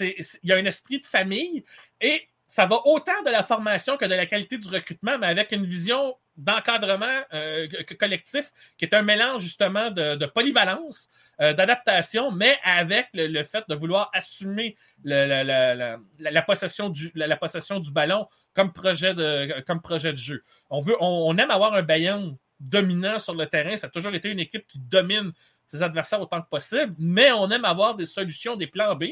il 0.00 0.24
y 0.42 0.52
a 0.52 0.56
un 0.56 0.64
esprit 0.64 1.00
de 1.00 1.06
famille 1.06 1.64
et 2.00 2.28
ça 2.46 2.66
va 2.66 2.80
autant 2.84 3.22
de 3.24 3.30
la 3.30 3.42
formation 3.42 3.96
que 3.96 4.04
de 4.04 4.14
la 4.14 4.26
qualité 4.26 4.58
du 4.58 4.68
recrutement, 4.68 5.18
mais 5.18 5.26
avec 5.26 5.52
une 5.52 5.64
vision 5.64 6.14
d'encadrement 6.36 7.22
euh, 7.32 7.68
collectif 7.98 8.50
qui 8.76 8.84
est 8.84 8.94
un 8.94 9.02
mélange 9.02 9.42
justement 9.42 9.90
de, 9.90 10.26
polyvalence, 10.26 11.08
euh, 11.40 11.52
d'adaptation, 11.52 12.30
mais 12.30 12.58
avec 12.64 13.08
le, 13.14 13.42
fait 13.44 13.64
de 13.68 13.74
vouloir 13.74 14.10
assumer 14.12 14.76
la, 15.04 16.42
possession 16.46 16.88
du, 16.88 17.12
la, 17.14 17.36
possession 17.36 17.78
du 17.78 17.90
ballon 17.90 18.26
comme 18.54 18.72
projet 18.72 19.14
de, 19.14 19.60
comme 19.66 19.80
projet 19.80 20.12
de 20.12 20.18
jeu. 20.18 20.42
On, 20.70 20.80
veut, 20.80 20.96
on, 21.00 21.36
aime 21.38 21.50
avoir 21.50 21.74
un 21.74 21.82
Bayern 21.82 22.36
dominant 22.60 23.18
sur 23.18 23.34
le 23.34 23.46
terrain. 23.46 23.76
Ça 23.76 23.88
a 23.88 23.90
toujours 23.90 24.14
été 24.14 24.30
une 24.30 24.40
équipe 24.40 24.66
qui 24.66 24.78
domine 24.78 25.32
ses 25.66 25.82
adversaires 25.82 26.20
autant 26.20 26.42
que 26.42 26.48
possible, 26.48 26.94
mais 26.98 27.32
on 27.32 27.50
aime 27.50 27.64
avoir 27.64 27.94
des 27.94 28.04
solutions, 28.04 28.54
des 28.54 28.66
plans 28.66 28.94
B, 28.94 29.04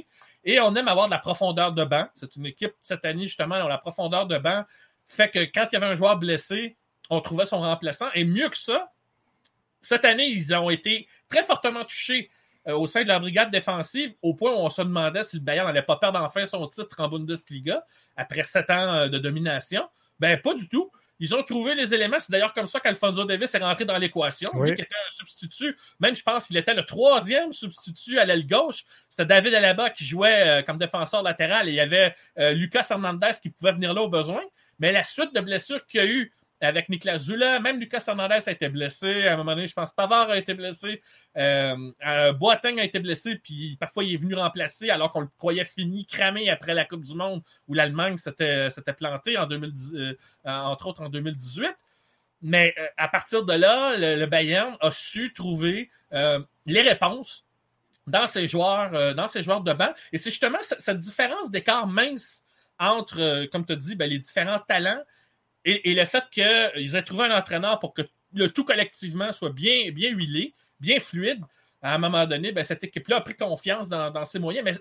et 0.45 0.61
on 0.61 0.75
aime 0.75 0.89
avoir 0.89 1.07
de 1.07 1.13
la 1.13 1.19
profondeur 1.19 1.73
de 1.73 1.85
banc. 1.85 2.07
C'est 2.15 2.37
une 2.37 2.47
équipe, 2.47 2.75
cette 2.83 3.05
année, 3.05 3.27
justement, 3.27 3.59
dont 3.59 3.69
la 3.69 3.79
profondeur 3.79 4.27
de 4.27 4.39
banc 4.39 4.65
fait 5.05 5.31
que 5.31 5.41
quand 5.41 5.67
il 5.71 5.75
y 5.75 5.77
avait 5.77 5.87
un 5.87 5.97
joueur 5.97 6.19
blessé, 6.19 6.77
on 7.13 7.21
trouvait 7.21 7.45
son 7.45 7.61
remplaçant. 7.61 8.09
Et 8.15 8.25
mieux 8.25 8.49
que 8.49 8.57
ça, 8.57 8.91
cette 9.83 10.07
année, 10.07 10.27
ils 10.27 10.55
ont 10.55 10.71
été 10.71 11.07
très 11.29 11.43
fortement 11.43 11.85
touchés 11.85 12.31
euh, 12.67 12.73
au 12.73 12.87
sein 12.87 13.03
de 13.03 13.09
la 13.09 13.19
brigade 13.19 13.51
défensive, 13.51 14.15
au 14.23 14.33
point 14.33 14.51
où 14.53 14.57
on 14.57 14.71
se 14.71 14.81
demandait 14.81 15.23
si 15.23 15.37
le 15.37 15.43
Bayern 15.43 15.67
n'allait 15.67 15.83
pas 15.83 15.97
perdre 15.97 16.21
enfin 16.21 16.47
son 16.47 16.67
titre 16.69 16.97
en 17.01 17.09
Bundesliga 17.09 17.85
après 18.17 18.45
sept 18.45 18.71
ans 18.71 18.95
euh, 18.95 19.09
de 19.09 19.19
domination. 19.19 19.87
Ben, 20.21 20.41
pas 20.41 20.55
du 20.55 20.69
tout. 20.71 20.91
Ils 21.19 21.35
ont 21.35 21.43
trouvé 21.43 21.75
les 21.75 21.93
éléments. 21.93 22.19
C'est 22.19 22.33
d'ailleurs 22.33 22.55
comme 22.55 22.67
ça 22.67 22.81
qu'Alfonso 22.81 23.25
Davis 23.25 23.55
est 23.55 23.59
rentré 23.59 23.85
dans 23.85 23.99
l'équation. 23.99 24.51
Lui 24.63 24.75
qui 24.75 24.81
était 24.81 24.95
un 24.95 25.11
substitut, 25.11 25.77
même 26.01 26.17
je 26.17 26.23
pense 26.23 26.47
qu'il 26.47 26.57
était 26.57 26.75
le 26.75 26.85
troisième 26.85 27.53
substitut 27.53 28.19
à 28.19 28.25
l'aile 28.25 28.47
gauche. 28.47 28.85
C'était 29.11 29.27
David 29.27 29.53
Alaba 29.55 29.91
qui 29.91 30.07
jouait 30.07 30.49
euh, 30.49 30.63
comme 30.63 30.79
défenseur 30.79 31.23
latéral 31.23 31.69
et 31.69 31.73
il 31.73 31.77
y 31.77 31.81
avait 31.81 32.15
Lucas 32.55 32.87
Hernandez 32.89 33.33
qui 33.41 33.51
pouvait 33.51 33.73
venir 33.73 33.93
là 33.93 34.03
au 34.03 34.09
besoin. 34.09 34.41
Mais 34.79 34.91
la 34.91 35.05
suite 35.05 35.33
de 35.35 35.41
blessures 35.41 35.87
qu'il 35.87 36.01
y 36.01 36.03
a 36.03 36.07
eu 36.07 36.33
avec 36.63 36.89
Nicolas 36.89 37.19
Zula. 37.19 37.61
Même 37.61 37.81
Lucas 37.81 38.05
Hernandez 38.07 38.41
a 38.47 38.51
été 38.53 38.69
blessé. 38.69 39.27
À 39.27 39.35
un 39.35 39.37
moment 39.37 39.55
donné, 39.55 39.67
je 39.67 39.75
pense 39.75 39.93
Pavard 39.93 40.31
a 40.31 40.37
été 40.37 40.55
blessé. 40.55 41.03
Euh, 41.37 41.77
euh, 42.07 42.33
Boateng 42.33 42.79
a 42.79 42.85
été 42.85 43.01
blessé, 43.01 43.37
puis 43.37 43.77
parfois 43.79 44.05
il 44.05 44.15
est 44.15 44.19
venu 44.19 44.35
remplacer 44.35 44.91
alors 44.91 45.13
qu'on 45.13 45.21
le 45.21 45.29
croyait 45.39 45.65
fini, 45.65 46.07
cramé 46.07 46.49
après 46.51 46.75
la 46.75 46.85
Coupe 46.85 47.05
du 47.05 47.15
Monde 47.15 47.43
où 47.69 47.75
l'Allemagne 47.75 48.17
s'était 48.17 48.71
plantée, 48.97 49.37
en 49.37 49.47
2010, 49.47 49.95
euh, 49.95 50.15
entre 50.45 50.87
autres 50.87 51.03
en 51.03 51.09
2018. 51.09 51.69
Mais 52.43 52.75
à 52.97 53.07
partir 53.07 53.45
de 53.45 53.53
là, 53.53 53.97
le, 53.97 54.27
Bayern 54.27 54.77
a 54.81 54.91
su 54.91 55.33
trouver 55.33 55.91
les 56.11 56.81
réponses 56.81 57.47
dans 58.09 58.27
ses 58.27 58.47
joueurs, 58.47 59.15
dans 59.15 59.29
ses 59.29 59.43
joueurs 59.43 59.61
de 59.61 59.73
banc. 59.73 59.93
Et 60.13 60.19
c'est 60.19 60.31
justement 60.31 60.59
cette, 60.61 60.99
différence 60.99 61.53
d'écart 61.53 61.87
mince 61.87 62.43
entre, 62.81 63.47
comme 63.53 63.65
tu 63.65 63.75
as 63.75 63.77
dit, 63.77 63.95
ben, 63.95 64.11
les 64.11 64.19
différents 64.19 64.59
talents 64.59 65.03
et, 65.65 65.95
le 65.95 66.05
fait 66.05 66.25
qu'ils 66.31 66.97
aient 66.97 67.03
trouvé 67.03 67.27
un 67.27 67.37
entraîneur 67.37 67.79
pour 67.79 67.95
que 67.95 68.03
le 68.35 68.49
tout 68.49 68.65
collectivement 68.65 69.31
soit 69.33 69.51
bien, 69.51 69.91
bien 69.93 70.11
huilé, 70.11 70.55
bien 70.81 70.99
fluide, 70.99 71.43
à 71.83 71.95
un 71.95 71.99
moment 71.99 72.25
donné, 72.27 72.53
ben, 72.53 72.63
cette 72.63 72.85
équipe-là 72.85 73.17
a 73.17 73.21
pris 73.21 73.35
confiance 73.35 73.89
dans, 73.89 74.25
ses 74.25 74.39
moyens. 74.39 74.65
Mais, 74.65 74.73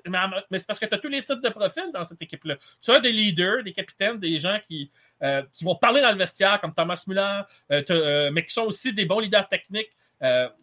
c'est 0.60 0.68
parce 0.68 0.80
que 0.80 0.86
tu 0.86 0.94
as 0.94 1.00
tous 1.00 1.08
les 1.08 1.24
types 1.24 1.42
de 1.42 1.50
profils 1.50 1.92
dans 1.92 2.04
cette 2.04 2.22
équipe-là. 2.22 2.58
Tu 2.80 2.92
as 2.92 3.00
des 3.00 3.12
leaders, 3.12 3.64
des 3.64 3.74
capitaines, 3.74 4.20
des 4.20 4.38
gens 4.38 4.60
qui, 4.68 4.92
euh, 5.24 5.42
qui 5.52 5.64
vont 5.64 5.76
parler 5.76 6.02
dans 6.02 6.12
le 6.12 6.18
vestiaire, 6.18 6.62
comme 6.62 6.76
Thomas 6.76 7.04
Müller, 7.08 7.42
euh, 7.72 7.82
euh, 7.90 8.30
mais 8.32 8.46
qui 8.46 8.54
sont 8.54 8.64
aussi 8.64 8.94
des 8.94 9.06
bons 9.06 9.20
leaders 9.20 9.50
techniques. 9.50 9.90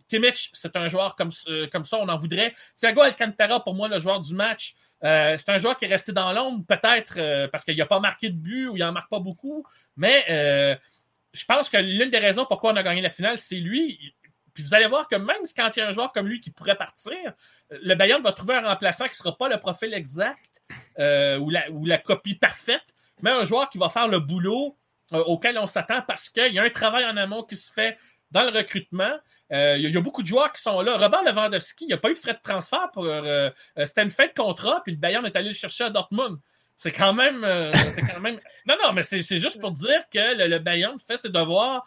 Kimmich, 0.09 0.50
c'est 0.52 0.76
un 0.76 0.87
joueur 0.87 1.16
comme, 1.16 1.33
comme 1.72 1.85
ça, 1.85 1.98
on 1.98 2.09
en 2.09 2.16
voudrait. 2.16 2.54
Thiago 2.76 3.00
Alcantara, 3.00 3.64
pour 3.64 3.74
moi, 3.74 3.88
le 3.88 3.98
joueur 3.98 4.20
du 4.20 4.33
match, 4.33 4.76
euh, 5.04 5.37
c'est 5.37 5.48
un 5.50 5.58
joueur 5.58 5.76
qui 5.76 5.84
est 5.84 5.88
resté 5.88 6.12
dans 6.12 6.32
l'ombre, 6.32 6.64
peut-être 6.66 7.14
euh, 7.18 7.48
parce 7.48 7.64
qu'il 7.64 7.76
n'a 7.76 7.87
pas 7.87 8.00
marqué 8.00 8.30
de 8.30 8.37
but 8.37 8.68
ou 8.68 8.76
il 8.76 8.80
n'en 8.80 8.92
marque 8.92 9.11
pas 9.11 9.20
beaucoup. 9.20 9.64
Mais 9.96 10.24
euh, 10.28 10.76
je 11.32 11.44
pense 11.44 11.70
que 11.70 11.76
l'une 11.76 12.11
des 12.11 12.18
raisons 12.18 12.46
pourquoi 12.46 12.72
on 12.72 12.76
a 12.76 12.82
gagné 12.82 13.00
la 13.00 13.11
finale, 13.11 13.38
c'est 13.38 13.56
lui. 13.56 14.14
Puis 14.54 14.64
vous 14.64 14.74
allez 14.74 14.88
voir 14.88 15.06
que 15.06 15.14
même 15.14 15.42
quand 15.56 15.76
il 15.76 15.80
y 15.80 15.82
a 15.82 15.88
un 15.88 15.92
joueur 15.92 16.12
comme 16.12 16.26
lui 16.26 16.40
qui 16.40 16.50
pourrait 16.50 16.76
partir, 16.76 17.32
le 17.70 17.94
Bayern 17.94 18.22
va 18.22 18.32
trouver 18.32 18.56
un 18.56 18.68
remplaçant 18.68 19.04
qui 19.04 19.12
ne 19.12 19.16
sera 19.16 19.37
pas 19.37 19.48
le 19.48 19.58
profil 19.61 19.94
exact 19.94 20.62
ou 20.98 21.50
la, 21.50 21.70
ou, 21.70 21.87
la, 21.87 21.98
copie 21.98 22.34
parfaite, 22.34 22.82
mais 23.22 23.30
un 23.30 23.44
joueur 23.44 23.70
qui 23.70 23.78
va 23.78 23.88
faire 23.88 24.08
le 24.08 24.18
boulot 24.18 24.76
auquel 25.12 25.58
on 25.58 25.68
s'attend 25.68 26.02
parce 26.02 26.28
qu'il 26.28 26.52
y 26.52 26.58
a 26.58 26.64
un 26.64 26.70
travail 26.70 27.04
en 27.04 27.16
amont 27.16 27.44
qui 27.44 27.54
se 27.54 27.72
fait 27.72 27.96
dans 28.32 28.42
le 28.42 28.50
recrutement. 28.50 29.16
Euh, 29.52 29.76
il 29.78 29.90
y, 29.90 29.96
a 29.96 30.00
beaucoup 30.00 30.22
de 30.22 30.26
joueurs 30.26 30.52
qui 30.52 30.61
sont 30.61 30.80
là. 30.82 30.98
Robert 30.98 31.22
Lewandowski, 31.22 31.84
il 31.84 31.88
n'y 31.88 31.94
a 31.94 31.98
pas 31.98 32.11
eu 32.11 32.14
de 32.14 32.18
frais 32.18 32.34
de 32.34 32.40
transfert 32.42 32.90
pour. 32.92 33.04
Euh, 33.04 33.50
euh, 33.78 33.87
c'était 33.87 34.02
une 34.02 34.11
fête 34.11 34.37
de 34.37 34.42
contrat, 34.42 34.82
puis 34.82 34.92
le 34.92 34.98
Bayern 34.98 35.24
est 35.24 35.37
allé 35.37 35.48
le 35.48 35.54
chercher 35.54 35.84
à 35.84 35.90
Dortmund. 35.90 36.38
C'est 36.76 36.92
quand 36.92 37.12
même. 37.12 37.40
quand 38.12 38.20
même... 38.20 38.38
Non, 38.66 38.76
non, 38.82 38.92
mais 38.92 39.02
c'est 39.02 39.22
juste 39.22 39.58
pour 39.58 39.72
dire 39.72 40.04
que 40.12 40.46
le, 40.46 40.58
Bayern 40.58 40.98
fait 41.00 41.16
ses 41.16 41.30
devoirs 41.30 41.87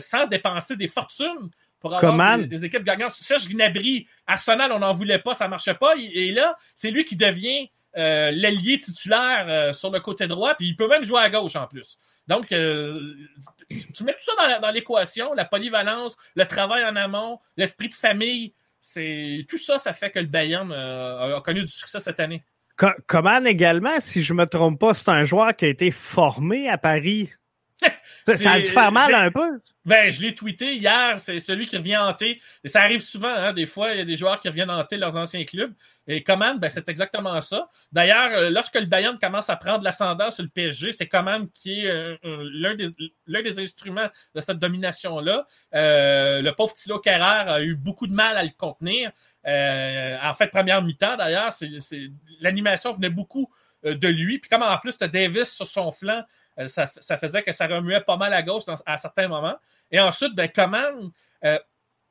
sans 0.00 0.26
dépenser 0.26 0.76
des 0.76 0.88
fortunes 0.88 1.50
pour 1.80 1.94
avoir 1.94 2.38
des, 2.38 2.64
équipes 2.64 2.84
gagnantes. 2.84 3.10
Serge 3.10 3.48
Gnabry, 3.48 4.06
Arsenal, 4.26 4.70
on 4.72 4.78
n'en 4.78 4.94
voulait 4.94 5.18
pas, 5.18 5.34
ça 5.34 5.46
ne 5.46 5.50
marchait 5.50 5.74
pas. 5.74 5.94
Et 5.98 6.30
là, 6.30 6.56
c'est 6.74 6.90
lui 6.90 7.04
qui 7.04 7.16
devient 7.16 7.68
l'allié 7.94 8.78
titulaire 8.78 9.74
sur 9.74 9.90
le 9.90 10.00
côté 10.00 10.26
droit, 10.26 10.54
puis 10.54 10.68
il 10.68 10.76
peut 10.76 10.88
même 10.88 11.04
jouer 11.04 11.20
à 11.20 11.30
gauche 11.30 11.56
en 11.56 11.66
plus. 11.66 11.98
Donc, 12.28 12.52
euh, 12.52 13.00
tu, 13.68 14.04
mets 14.04 14.12
tout 14.12 14.24
ça 14.36 14.60
dans, 14.60 14.70
l'équation, 14.70 15.34
la 15.34 15.44
polyvalence, 15.44 16.16
le 16.34 16.46
travail 16.46 16.84
en 16.84 16.96
amont, 16.96 17.40
l'esprit 17.56 17.88
de 17.88 17.94
famille. 17.94 18.54
C'est 18.80 19.46
tout 19.48 19.58
ça, 19.58 19.78
ça 19.78 19.92
fait 19.92 20.10
que 20.10 20.18
le 20.18 20.26
Bayern 20.26 20.70
euh, 20.72 21.36
a 21.36 21.40
connu 21.40 21.62
du 21.62 21.72
succès 21.72 22.00
cette 22.00 22.20
année. 22.20 22.44
Coman 23.06 23.46
également, 23.46 24.00
si 24.00 24.22
je 24.22 24.34
me 24.34 24.46
trompe 24.46 24.80
pas, 24.80 24.94
c'est 24.94 25.10
un 25.10 25.24
joueur 25.24 25.54
qui 25.54 25.66
a 25.66 25.68
été 25.68 25.90
formé 25.90 26.68
à 26.68 26.78
Paris? 26.78 27.30
ça, 28.36 28.52
a 28.52 28.58
dû 28.58 28.66
faire 28.66 28.92
mal 28.92 29.14
un 29.14 29.30
peu. 29.30 29.60
Ben, 29.84 30.10
je 30.12 30.20
l'ai 30.22 30.34
tweeté 30.34 30.74
hier, 30.74 31.18
c'est 31.18 31.40
celui 31.40 31.66
qui 31.66 31.76
revient 31.76 31.96
hanter. 31.96 32.40
Et 32.62 32.68
ça 32.68 32.82
arrive 32.82 33.00
souvent, 33.00 33.34
hein, 33.34 33.52
des 33.52 33.66
fois, 33.66 33.92
il 33.92 33.98
y 33.98 34.00
a 34.00 34.04
des 34.04 34.16
joueurs 34.16 34.38
qui 34.38 34.48
reviennent 34.48 34.70
hanter 34.70 34.96
leurs 34.96 35.16
anciens 35.16 35.44
clubs. 35.44 35.72
Et 36.06 36.22
Coman, 36.22 36.58
ben, 36.58 36.70
c'est 36.70 36.88
exactement 36.88 37.40
ça. 37.40 37.68
D'ailleurs, 37.92 38.32
euh, 38.32 38.50
lorsque 38.50 38.74
le 38.74 38.86
Bayern 38.86 39.18
commence 39.18 39.50
à 39.50 39.56
prendre 39.56 39.84
l'ascendant 39.84 40.30
sur 40.30 40.42
le 40.42 40.48
PSG, 40.48 40.92
c'est 40.92 41.06
Coman 41.06 41.48
qui 41.54 41.84
est 41.84 41.90
euh, 41.90 42.16
l'un 42.54 42.74
des, 42.74 42.90
des, 43.26 43.60
instruments 43.60 44.08
de 44.34 44.40
cette 44.40 44.58
domination-là. 44.58 45.46
Euh, 45.74 46.42
le 46.42 46.52
pauvre 46.52 46.72
Thilo 46.74 46.98
Kerrer 46.98 47.50
a 47.50 47.62
eu 47.62 47.74
beaucoup 47.74 48.06
de 48.06 48.14
mal 48.14 48.36
à 48.36 48.42
le 48.42 48.50
contenir. 48.56 49.10
en 49.44 50.34
fait, 50.34 50.48
première 50.48 50.82
mi-temps, 50.82 51.16
d'ailleurs, 51.16 51.52
l'animation 52.40 52.92
venait 52.92 53.10
beaucoup 53.10 53.52
de 53.84 54.08
lui. 54.08 54.38
Puis 54.38 54.48
comme 54.48 54.62
en 54.62 54.78
plus, 54.78 54.96
tu 54.96 55.08
Davis 55.08 55.50
sur 55.50 55.66
son 55.66 55.90
flanc, 55.92 56.22
euh, 56.58 56.66
ça, 56.68 56.86
faisait 57.18 57.42
que 57.42 57.52
ça 57.52 57.66
remuait 57.66 58.00
pas 58.00 58.16
mal 58.16 58.32
à 58.34 58.42
gauche 58.42 58.64
à 58.86 58.96
certains 58.96 59.28
moments. 59.28 59.56
Et 59.90 60.00
ensuite, 60.00 60.34
ben, 60.34 60.48
Coman, 60.48 61.10
euh, 61.44 61.58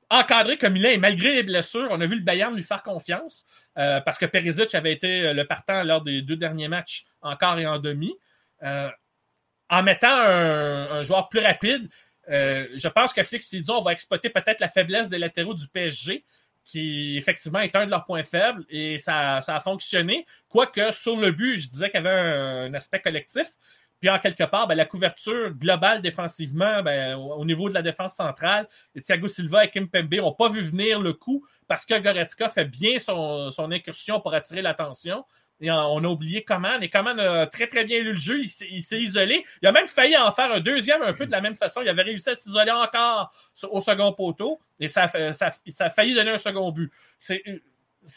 encadré 0.10 0.58
comme 0.58 0.76
il 0.76 0.86
est, 0.86 0.98
malgré 0.98 1.34
les 1.34 1.44
blessures, 1.44 1.88
on 1.92 2.02
a 2.02 2.06
vu 2.06 2.16
le 2.16 2.24
Bayern 2.24 2.56
lui 2.56 2.64
faire 2.64 2.84
confiance 2.84 3.46
euh, 3.78 4.02
parce 4.02 4.18
que 4.18 4.26
Perisic 4.26 4.74
avait 4.76 4.92
été 4.92 5.34
le 5.34 5.46
partant 5.46 5.84
lors 5.84 6.02
des 6.02 6.22
deux 6.22 6.36
derniers 6.36 6.68
matchs, 6.68 7.06
encore 7.22 7.60
et 7.60 7.68
en 7.68 7.80
demi. 7.80 8.14
en 8.62 9.84
mettant 9.84 10.14
un, 10.14 11.04
joueur 11.04 11.30
plus 11.30 11.40
rapide, 11.40 11.90
je 12.28 12.88
pense 12.88 13.14
que 13.14 13.24
Flick 13.24 13.44
s'est 13.44 13.62
dit 13.62 13.72
on 13.72 13.82
va 13.82 13.94
exploiter 13.94 14.30
peut-être 14.30 14.60
la 14.60 14.68
faiblesse 14.68 15.08
des 15.08 15.18
latéraux 15.18 15.54
du 15.54 15.68
PSG 15.68 16.26
qui 16.64 17.18
effectivement 17.18 17.60
est 17.60 17.76
un 17.76 17.86
de 17.86 17.92
leurs 17.92 18.06
points 18.06 18.24
faibles 18.24 18.66
et 18.70 18.98
ça, 18.98 19.38
a 19.38 19.60
fonctionné. 19.60 20.26
Quoique 20.50 20.92
sur 20.92 21.18
le 21.18 21.32
but, 21.32 21.58
je 21.58 21.68
disais 21.68 21.90
qu'il 21.90 22.04
y 22.04 22.08
avait 22.08 22.10
un, 22.10 22.74
aspect 22.74 23.02
collectif. 23.02 23.48
Puis 24.02 24.10
en 24.10 24.20
quelque 24.20 24.44
part, 24.44 24.68
ben, 24.68 24.76
la 24.76 24.86
couverture 24.86 25.52
globale 25.52 26.02
défensivement, 26.02 26.82
ben, 26.82 27.16
au, 27.16 27.46
niveau 27.46 27.70
de 27.70 27.74
la 27.76 27.84
défense 27.84 28.16
centrale, 28.16 28.68
Thiago 29.02 29.28
Silva 29.28 29.66
et 29.66 29.70
Kim 29.70 29.88
Pembe 29.88 30.14
n'ont 30.16 30.34
pas 30.34 30.50
vu 30.50 30.62
venir 30.62 31.00
le 31.00 31.14
coup 31.14 31.46
parce 31.68 31.86
que 31.86 31.98
Goretzka 31.98 32.50
fait 32.50 32.66
bien 32.66 32.98
son, 32.98 33.52
son 33.52 33.72
incursion 33.72 34.20
pour 34.20 34.34
attirer 34.34 34.64
l'attention. 34.64 35.24
Et 35.62 35.70
on 35.70 36.04
a 36.04 36.08
oublié 36.08 36.44
Coman. 36.44 36.82
Et 36.82 36.90
Coman 36.90 37.20
a 37.20 37.46
très, 37.46 37.68
très 37.68 37.86
bien 37.86 38.00
lu 38.00 38.14
le 38.14 38.20
jeu. 38.20 38.40
Il 38.40 38.82
s'est 38.82 39.00
isolé. 39.00 39.46
Il 39.62 39.68
a 39.68 39.72
même 39.72 39.88
failli 39.88 40.18
en 40.18 40.32
faire 40.32 40.52
un 40.52 40.60
deuxième 40.60 41.04
un 41.04 41.14
peu 41.14 41.28
de 41.28 41.32
la 41.32 41.40
même 41.40 41.56
façon. 41.56 41.82
Il 41.82 41.90
avait 41.90 42.02
réussi 42.02 42.32
à 42.32 42.36
s'isoler 42.36 42.72
encore 42.72 43.32
au 43.70 43.80
second 43.80 44.12
poteau. 44.12 44.60
Et 44.80 44.88
ça, 44.88 45.08
ça, 45.34 45.52
ça 45.68 45.86
a 45.86 45.90
failli 45.92 46.16
donner 46.16 46.32
un 46.32 46.40
second 46.40 46.72
but. 46.72 46.92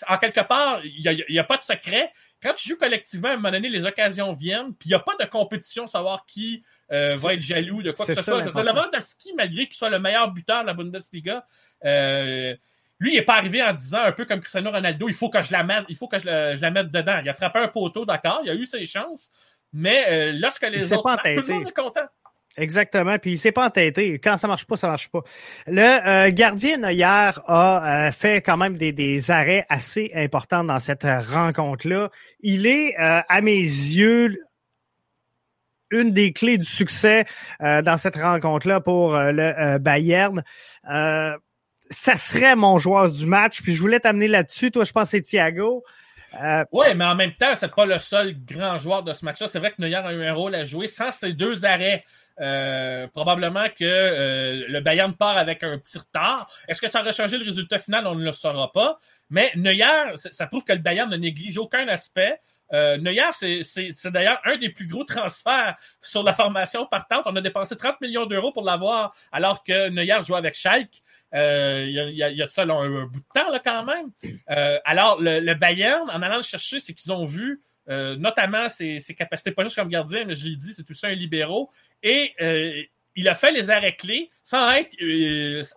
En 0.08 0.16
quelque 0.16 0.40
part, 0.40 0.80
il 0.84 1.26
n'y 1.28 1.38
a, 1.38 1.44
pas 1.44 1.58
de 1.58 1.62
secret. 1.62 2.10
Quand 2.44 2.52
tu 2.52 2.68
joues 2.68 2.76
collectivement, 2.76 3.28
à 3.28 3.32
un 3.32 3.36
moment 3.36 3.52
donné, 3.52 3.70
les 3.70 3.86
occasions 3.86 4.34
viennent, 4.34 4.74
puis 4.74 4.90
il 4.90 4.92
n'y 4.92 4.94
a 4.94 4.98
pas 4.98 5.14
de 5.18 5.24
compétition, 5.24 5.86
savoir 5.86 6.26
qui 6.26 6.62
euh, 6.92 7.16
va 7.16 7.32
être 7.32 7.40
jaloux 7.40 7.82
de 7.82 7.90
quoi 7.90 8.04
que 8.04 8.14
ce 8.14 8.20
soit. 8.20 8.42
Lewandowski, 8.42 9.32
malgré 9.34 9.64
qu'il 9.64 9.74
soit 9.74 9.88
le 9.88 9.98
meilleur 9.98 10.30
buteur 10.30 10.60
de 10.60 10.66
la 10.66 10.74
Bundesliga, 10.74 11.46
euh, 11.86 12.54
lui, 13.00 13.12
il 13.12 13.16
n'est 13.16 13.22
pas 13.22 13.36
arrivé 13.36 13.62
en 13.62 13.72
disant, 13.72 14.02
un 14.02 14.12
peu 14.12 14.26
comme 14.26 14.40
Cristiano 14.40 14.70
Ronaldo, 14.70 15.08
il 15.08 15.14
faut 15.14 15.30
que 15.30 15.40
je 15.40 15.52
la 15.52 15.64
mette, 15.64 15.86
il 15.88 15.96
faut 15.96 16.06
que 16.06 16.18
je, 16.18 16.26
la 16.60 16.70
mette 16.70 16.90
dedans. 16.90 17.18
Il 17.22 17.28
a 17.30 17.34
frappé 17.34 17.60
un 17.60 17.68
poteau, 17.68 18.04
d'accord, 18.04 18.40
il 18.44 18.50
a 18.50 18.54
eu 18.54 18.66
ses 18.66 18.84
chances, 18.84 19.30
mais 19.72 20.04
euh, 20.10 20.32
lorsque 20.38 20.68
les 20.68 20.92
autres 20.92 21.02
pas 21.02 21.16
tout 21.16 21.46
le 21.48 21.54
monde 21.54 21.68
est 21.68 21.72
content. 21.72 22.08
Exactement. 22.56 23.18
Puis 23.18 23.32
il 23.32 23.38
s'est 23.38 23.52
pas 23.52 23.66
entêté. 23.66 24.18
Quand 24.18 24.36
ça 24.36 24.46
marche 24.46 24.66
pas, 24.66 24.76
ça 24.76 24.88
marche 24.88 25.08
pas. 25.08 25.22
Le 25.66 25.82
euh, 25.82 26.30
gardien 26.30 26.90
hier 26.90 27.42
a 27.46 28.06
euh, 28.06 28.12
fait 28.12 28.42
quand 28.42 28.56
même 28.56 28.76
des, 28.76 28.92
des, 28.92 29.30
arrêts 29.30 29.66
assez 29.68 30.10
importants 30.14 30.64
dans 30.64 30.78
cette 30.78 31.04
rencontre-là. 31.04 32.10
Il 32.40 32.66
est, 32.66 32.96
à 32.96 33.40
mes 33.40 33.58
yeux, 33.58 34.36
une 35.90 36.12
des 36.12 36.32
clés 36.32 36.58
du 36.58 36.66
succès 36.66 37.24
dans 37.60 37.96
cette 37.96 38.16
rencontre-là 38.16 38.80
pour 38.80 39.16
le 39.16 39.78
Bayern 39.78 40.42
ça 41.90 42.16
serait 42.16 42.56
mon 42.56 42.78
joueur 42.78 43.10
du 43.10 43.26
match. 43.26 43.62
Puis 43.62 43.74
je 43.74 43.80
voulais 43.80 44.00
t'amener 44.00 44.28
là-dessus. 44.28 44.70
Toi, 44.70 44.84
je 44.84 44.92
pense 44.92 45.04
que 45.04 45.10
c'est 45.10 45.22
Thiago. 45.22 45.84
Euh, 46.42 46.64
oui, 46.72 46.86
mais 46.96 47.04
en 47.04 47.14
même 47.14 47.34
temps, 47.34 47.54
c'est 47.54 47.72
pas 47.72 47.86
le 47.86 47.98
seul 47.98 48.34
grand 48.44 48.78
joueur 48.78 49.02
de 49.02 49.12
ce 49.12 49.24
match-là. 49.24 49.46
C'est 49.46 49.60
vrai 49.60 49.70
que 49.70 49.80
Neuer 49.80 49.94
a 49.96 50.12
eu 50.12 50.24
un 50.24 50.34
rôle 50.34 50.54
à 50.54 50.64
jouer. 50.64 50.88
Sans 50.88 51.10
ces 51.10 51.32
deux 51.32 51.64
arrêts, 51.64 52.04
euh, 52.40 53.06
probablement 53.08 53.68
que 53.68 53.84
euh, 53.84 54.64
le 54.68 54.80
Bayern 54.80 55.14
part 55.14 55.36
avec 55.36 55.62
un 55.62 55.78
petit 55.78 55.98
retard. 55.98 56.50
Est-ce 56.68 56.80
que 56.80 56.88
ça 56.88 57.00
aurait 57.00 57.12
changé 57.12 57.38
le 57.38 57.44
résultat 57.44 57.78
final? 57.78 58.06
On 58.06 58.14
ne 58.14 58.24
le 58.24 58.32
saura 58.32 58.72
pas. 58.72 58.98
Mais 59.30 59.52
Neuer, 59.56 60.16
ça 60.16 60.46
prouve 60.46 60.64
que 60.64 60.72
le 60.72 60.80
Bayern 60.80 61.10
ne 61.10 61.16
néglige 61.16 61.58
aucun 61.58 61.86
aspect. 61.88 62.40
Euh, 62.72 62.96
Neuer, 62.96 63.30
c'est 63.62 64.10
d'ailleurs 64.10 64.40
un 64.44 64.56
des 64.56 64.70
plus 64.70 64.86
gros 64.86 65.04
transferts 65.04 65.76
sur 66.00 66.22
la 66.22 66.32
formation 66.32 66.86
partante. 66.86 67.22
On 67.26 67.36
a 67.36 67.40
dépensé 67.40 67.76
30 67.76 68.00
millions 68.00 68.26
d'euros 68.26 68.52
pour 68.52 68.64
l'avoir, 68.64 69.14
alors 69.32 69.62
que 69.62 69.90
Neuer 69.90 70.18
joue 70.26 70.34
avec 70.34 70.54
Schalke. 70.54 71.02
Euh, 71.34 71.84
il 71.86 72.16
y, 72.16 72.42
a, 72.42 72.46
ça 72.46 72.62
un, 72.62 73.06
bout 73.06 73.20
de 73.20 73.24
temps 73.34 73.50
là, 73.50 73.60
quand 73.64 73.84
même. 73.84 74.10
Euh, 74.50 74.78
alors, 74.84 75.20
le, 75.20 75.54
Bayern, 75.54 76.08
en 76.10 76.22
allant 76.22 76.36
le 76.36 76.42
chercher, 76.42 76.78
c'est 76.78 76.94
qu'ils 76.94 77.12
ont 77.12 77.24
vu 77.24 77.62
euh, 77.88 78.16
notamment 78.16 78.68
ses, 78.68 79.00
capacités, 79.16 79.52
pas 79.52 79.62
juste 79.62 79.76
comme 79.76 79.88
gardien, 79.88 80.24
mais 80.24 80.34
je 80.34 80.48
l'ai 80.48 80.56
dit, 80.56 80.72
c'est 80.74 80.84
tout 80.84 80.94
ça 80.94 81.08
un 81.08 81.14
libéraux. 81.14 81.70
Et 82.02 82.34
il 83.16 83.28
a 83.28 83.34
fait 83.34 83.52
les 83.52 83.70
arrêts 83.70 83.96
clés 83.96 84.30
sans 84.42 84.70
être 84.72 84.96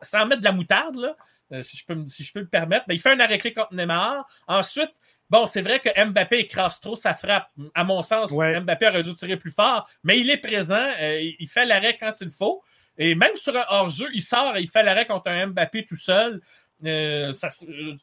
sans 0.02 0.26
mettre 0.26 0.42
de 0.42 0.46
la 0.46 0.52
moutarde, 0.52 0.96
là, 0.96 1.62
si, 1.62 1.78
je 1.78 1.86
peux, 1.86 2.08
si 2.08 2.24
je 2.24 2.34
peux 2.34 2.42
me 2.42 2.48
permettre. 2.48 2.86
Mais 2.88 2.96
il 2.96 3.02
fait 3.02 3.12
un 3.12 3.20
arrêt 3.20 3.38
clé 3.38 3.54
contre 3.54 3.74
Neymar. 3.74 4.28
Ensuite, 4.48 4.92
Bon, 5.30 5.46
c'est 5.46 5.62
vrai 5.62 5.82
que 5.82 5.90
Mbappé 6.06 6.40
écrase 6.40 6.80
trop 6.80 6.96
sa 6.96 7.14
frappe. 7.14 7.50
À 7.76 7.84
mon 7.84 8.02
sens, 8.02 8.32
Mbappé 8.32 8.88
aurait 8.88 9.04
dû 9.04 9.14
tirer 9.14 9.36
plus 9.36 9.52
fort, 9.52 9.90
mais 10.04 10.20
il 10.20 10.30
est 10.30 10.38
présent, 10.38 10.90
il 11.00 11.48
fait 11.50 11.66
l'arrêt 11.66 11.98
quand 12.00 12.14
il 12.22 12.32
faut. 12.32 12.64
Et 12.98 13.14
même 13.14 13.36
sur 13.36 13.56
un 13.56 13.66
hors-jeu, 13.70 14.08
il 14.14 14.22
sort 14.22 14.58
et 14.58 14.62
il 14.62 14.70
fait 14.70 14.84
l'arrêt 14.84 15.06
contre 15.06 15.30
un 15.30 15.48
Mbappé 15.48 15.86
tout 15.86 15.98
seul. 15.98 16.42
Euh, 16.86 17.32
ça, 17.32 17.50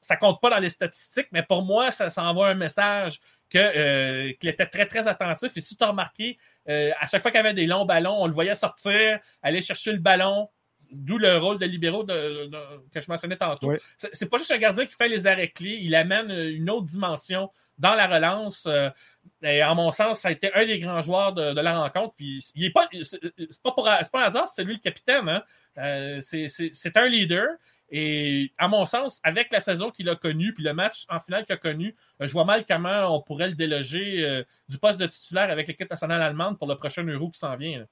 ça 0.02 0.16
compte 0.16 0.40
pas 0.40 0.50
dans 0.50 0.58
les 0.58 0.68
statistiques, 0.68 1.28
mais 1.32 1.42
pour 1.42 1.62
moi, 1.62 1.90
ça, 1.90 2.10
ça 2.10 2.24
envoie 2.24 2.48
un 2.48 2.54
message 2.54 3.20
que 3.54 3.58
euh, 3.58 4.32
qu'il 4.40 4.50
était 4.50 4.66
très, 4.66 4.86
très 4.86 5.06
attentif. 5.06 5.56
Et 5.56 5.60
si 5.60 5.76
tu 5.76 5.84
as 5.84 5.88
remarqué, 5.88 6.38
euh, 6.68 6.90
à 6.98 7.06
chaque 7.06 7.22
fois 7.22 7.30
qu'il 7.30 7.38
y 7.38 7.40
avait 7.40 7.54
des 7.54 7.66
longs 7.66 7.84
ballons, 7.84 8.16
on 8.20 8.26
le 8.26 8.34
voyait 8.34 8.54
sortir, 8.54 9.20
aller 9.42 9.60
chercher 9.60 9.92
le 9.92 9.98
ballon, 9.98 10.48
D'où 10.90 11.18
le 11.18 11.38
rôle 11.38 11.58
de 11.58 11.66
libéraux 11.66 12.04
de, 12.04 12.48
que 12.92 13.00
je 13.00 13.06
mentionnais 13.08 13.36
tantôt. 13.36 13.72
C'est 14.12 14.28
pas 14.28 14.38
juste 14.38 14.52
un 14.52 14.58
gardien 14.58 14.86
qui 14.86 14.94
fait 14.94 15.08
les 15.08 15.26
arrêts 15.26 15.48
clés, 15.48 15.78
il 15.80 15.94
amène 15.94 16.30
une 16.30 16.70
autre 16.70 16.86
dimension 16.86 17.50
dans 17.78 17.94
la 17.94 18.06
relance. 18.06 18.66
Euh, 18.66 18.90
et 19.42 19.64
en 19.64 19.74
mon 19.74 19.90
sens, 19.90 20.20
ça 20.20 20.28
a 20.28 20.30
été 20.30 20.54
un 20.54 20.64
des 20.64 20.78
grands 20.78 21.02
joueurs 21.02 21.32
de, 21.32 21.60
la 21.60 21.80
rencontre. 21.80 22.14
Puis 22.16 22.44
il 22.54 22.66
est 22.66 22.70
pas, 22.70 22.88
c'est 23.02 23.62
pas 23.62 23.72
pour, 23.72 23.84
pas 23.84 24.00
un 24.14 24.22
hasard, 24.22 24.46
c'est 24.46 24.62
lui 24.62 24.74
le 24.74 24.80
capitaine. 24.80 25.28
Hein. 25.28 25.42
Euh, 25.78 26.20
c'est 26.20 26.96
un 26.96 27.08
leader. 27.08 27.48
Et 27.90 28.52
à 28.58 28.68
mon 28.68 28.86
sens, 28.86 29.20
avec 29.22 29.52
la 29.52 29.60
saison 29.60 29.90
qu'il 29.90 30.08
a 30.08 30.16
connue, 30.16 30.52
puis 30.54 30.64
le 30.64 30.72
match 30.72 31.04
en 31.08 31.20
finale 31.20 31.44
qu'il 31.44 31.54
a 31.54 31.58
connu, 31.58 31.94
je 32.20 32.32
vois 32.32 32.44
mal 32.44 32.64
comment 32.68 33.14
on 33.14 33.22
pourrait 33.22 33.48
le 33.48 33.54
déloger 33.54 34.24
euh, 34.24 34.42
du 34.68 34.78
poste 34.78 34.98
de 34.98 35.06
titulaire 35.06 35.50
avec 35.50 35.68
l'équipe 35.68 35.90
nationale 35.90 36.22
allemande 36.22 36.58
pour 36.58 36.66
le 36.66 36.76
prochain 36.76 37.04
Euro 37.04 37.30
qui 37.30 37.38
s'en 37.38 37.56
vient. 37.56 37.84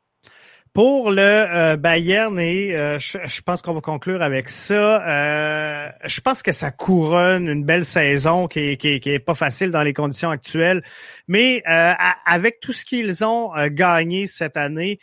Pour 0.73 1.11
le 1.11 1.21
euh, 1.21 1.77
Bayern, 1.77 2.39
et 2.39 2.75
euh, 2.75 2.99
je, 2.99 3.43
pense 3.43 3.61
qu'on 3.61 3.75
va 3.75 3.83
conclure 3.83 4.23
avec 4.23 4.49
ça, 4.49 5.93
je 6.05 6.21
pense 6.23 6.43
que 6.43 6.53
ça 6.53 6.71
couronne 6.71 7.47
une 7.47 7.65
belle 7.65 7.85
saison 7.85 8.49
qui 8.49 8.61
est, 8.61 8.77
qui, 8.79 8.89
est, 8.89 9.19
pas 9.19 9.35
facile 9.35 9.71
dans 9.71 9.83
les 9.83 9.93
conditions 9.93 10.31
actuelles, 10.31 10.83
mais 11.29 11.63
avec 11.67 12.61
tout 12.61 12.73
ce 12.73 12.87
qu'ils 12.87 13.23
ont 13.23 13.53
gagné 13.69 14.27
cette 14.27 14.57
année, 14.57 14.99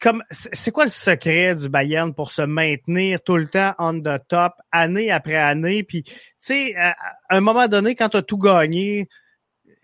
comme 0.00 0.24
c'est 0.30 0.70
quoi 0.70 0.84
le 0.84 0.90
secret 0.90 1.54
du 1.54 1.68
Bayern 1.68 2.14
pour 2.14 2.32
se 2.32 2.42
maintenir 2.42 3.22
tout 3.22 3.36
le 3.36 3.46
temps 3.46 3.74
on 3.78 4.00
the 4.00 4.20
top, 4.28 4.54
année 4.72 5.10
après 5.10 5.36
année, 5.36 5.84
puis 5.84 6.02
tu 6.02 6.14
sais, 6.40 6.74
à 6.74 6.96
un 7.30 7.40
moment 7.40 7.68
donné, 7.68 7.94
quand 7.94 8.08
tu 8.08 8.16
as 8.16 8.22
tout 8.22 8.38
gagné, 8.38 9.08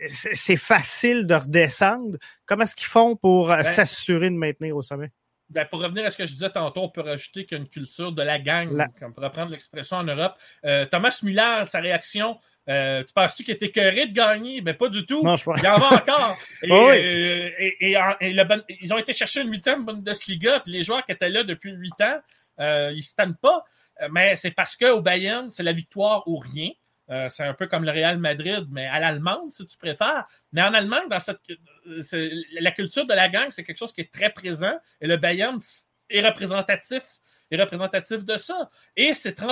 c'est 0.08 0.56
facile 0.56 1.26
de 1.26 1.34
redescendre. 1.34 2.18
Comment 2.46 2.64
est-ce 2.64 2.76
qu'ils 2.76 2.88
font 2.88 3.16
pour 3.16 3.50
euh, 3.50 3.58
ben, 3.58 3.62
s'assurer 3.62 4.30
de 4.30 4.36
maintenir 4.36 4.76
au 4.76 4.82
sommet? 4.82 5.10
Ben, 5.54 5.64
pour 5.70 5.80
revenir 5.80 6.04
à 6.04 6.10
ce 6.10 6.18
que 6.18 6.26
je 6.26 6.32
disais 6.32 6.50
tantôt, 6.50 6.82
on 6.82 6.88
peut 6.88 7.00
rajouter 7.00 7.44
qu'il 7.46 7.56
y 7.56 7.60
a 7.60 7.62
une 7.62 7.68
culture 7.68 8.10
de 8.10 8.22
la 8.22 8.40
gang, 8.40 8.76
comme 8.98 9.14
pour 9.14 9.22
reprendre 9.22 9.52
l'expression 9.52 9.98
en 9.98 10.02
Europe. 10.02 10.34
Euh, 10.64 10.84
Thomas 10.86 11.16
Müller, 11.22 11.62
sa 11.68 11.78
réaction, 11.78 12.40
euh, 12.68 13.04
tu 13.04 13.12
penses-tu 13.14 13.44
qu'il 13.44 13.54
était 13.54 13.66
écœuré 13.66 14.08
de 14.08 14.12
gagner? 14.12 14.60
Ben, 14.62 14.74
pas 14.74 14.88
du 14.88 15.06
tout. 15.06 15.22
Non, 15.22 15.36
je 15.36 15.44
Il 15.56 15.68
en 15.68 15.78
va 15.78 15.94
encore. 15.94 16.36
et, 17.80 17.96
ils 18.80 18.92
ont 18.92 18.98
été 18.98 19.12
chercher 19.12 19.42
une 19.42 19.52
huitième 19.52 19.84
Bundesliga, 19.84 20.58
puis 20.58 20.72
les 20.72 20.82
joueurs 20.82 21.06
qui 21.06 21.12
étaient 21.12 21.30
là 21.30 21.44
depuis 21.44 21.70
huit 21.70 22.00
ans, 22.00 22.20
ils 22.58 22.96
ne 22.96 23.00
se 23.00 23.14
tannent 23.14 23.36
pas. 23.36 23.64
Mais 24.10 24.34
c'est 24.34 24.50
parce 24.50 24.74
qu'au 24.74 25.00
Bayern, 25.00 25.50
c'est 25.50 25.62
la 25.62 25.72
victoire 25.72 26.26
ou 26.26 26.38
rien. 26.38 26.70
Euh, 27.10 27.28
c'est 27.28 27.42
un 27.42 27.54
peu 27.54 27.66
comme 27.66 27.84
le 27.84 27.90
Real 27.90 28.18
Madrid, 28.18 28.66
mais 28.70 28.86
à 28.86 28.98
l'allemande, 28.98 29.50
si 29.50 29.66
tu 29.66 29.76
préfères. 29.76 30.26
Mais 30.52 30.62
en 30.62 30.72
Allemagne, 30.72 31.08
dans 31.08 31.20
cette, 31.20 31.40
la 32.60 32.70
culture 32.70 33.06
de 33.06 33.14
la 33.14 33.28
gang, 33.28 33.48
c'est 33.50 33.64
quelque 33.64 33.76
chose 33.76 33.92
qui 33.92 34.00
est 34.00 34.12
très 34.12 34.30
présent 34.30 34.78
et 35.00 35.06
le 35.06 35.16
Bayern 35.16 35.60
est 36.08 36.26
représentatif, 36.26 37.02
est 37.50 37.60
représentatif 37.60 38.24
de 38.24 38.36
ça. 38.36 38.70
Et 38.96 39.12
c'est, 39.12 39.42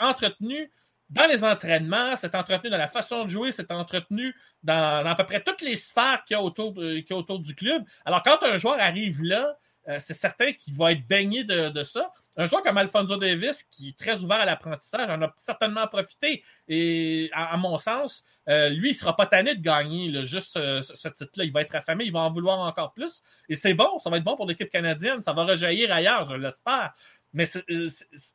entretenu 0.00 0.72
dans 1.08 1.26
les 1.26 1.44
entraînements, 1.44 2.16
c'est 2.16 2.34
entretenu 2.34 2.70
dans 2.70 2.78
la 2.78 2.88
façon 2.88 3.24
de 3.24 3.30
jouer, 3.30 3.52
c'est 3.52 3.70
entretenu 3.70 4.34
dans, 4.62 5.06
à 5.06 5.14
peu 5.14 5.24
près 5.24 5.42
toutes 5.42 5.60
les 5.60 5.76
sphères 5.76 6.24
qu'il 6.26 6.36
y 6.36 6.40
a 6.40 6.42
autour, 6.42 6.74
autour 7.10 7.38
du 7.38 7.54
club. 7.54 7.84
Alors, 8.04 8.22
quand 8.22 8.42
un 8.42 8.58
joueur 8.58 8.80
arrive 8.80 9.22
là, 9.22 9.56
euh, 9.88 9.98
c'est 9.98 10.14
certain 10.14 10.52
qu'il 10.52 10.74
va 10.74 10.92
être 10.92 11.06
baigné 11.06 11.44
de, 11.44 11.82
ça. 11.84 12.12
Un 12.36 12.46
joueur 12.46 12.62
comme 12.62 12.78
Alfonso 12.78 13.16
Davis, 13.16 13.62
qui 13.64 13.90
est 13.90 13.98
très 13.98 14.18
ouvert 14.20 14.40
à 14.40 14.46
l'apprentissage, 14.46 15.10
en 15.10 15.20
a 15.20 15.34
certainement 15.36 15.86
profité. 15.86 16.42
Et 16.66 17.30
à, 17.32 17.56
mon 17.58 17.76
sens, 17.76 18.24
euh, 18.48 18.70
lui, 18.70 18.90
il 18.90 18.92
ne 18.92 18.96
sera 18.96 19.14
pas 19.14 19.26
tanné 19.26 19.54
de 19.54 19.60
gagner 19.60 20.22
juste 20.24 20.52
ce, 20.54 21.08
titre-là. 21.08 21.44
Il 21.44 21.52
va 21.52 21.60
être 21.60 21.74
affamé, 21.74 22.04
il 22.04 22.12
va 22.12 22.20
en 22.20 22.32
vouloir 22.32 22.60
encore 22.60 22.92
plus. 22.94 23.22
Et 23.48 23.54
c'est 23.54 23.74
bon, 23.74 23.98
ça 23.98 24.08
va 24.08 24.16
être 24.16 24.24
bon 24.24 24.36
pour 24.36 24.46
l'équipe 24.46 24.70
canadienne. 24.70 25.20
Ça 25.20 25.34
va 25.34 25.44
rejaillir 25.44 25.92
ailleurs, 25.92 26.24
je 26.24 26.34
l'espère. 26.34 26.94
Mais, 27.34 27.44
euh, 27.70 27.88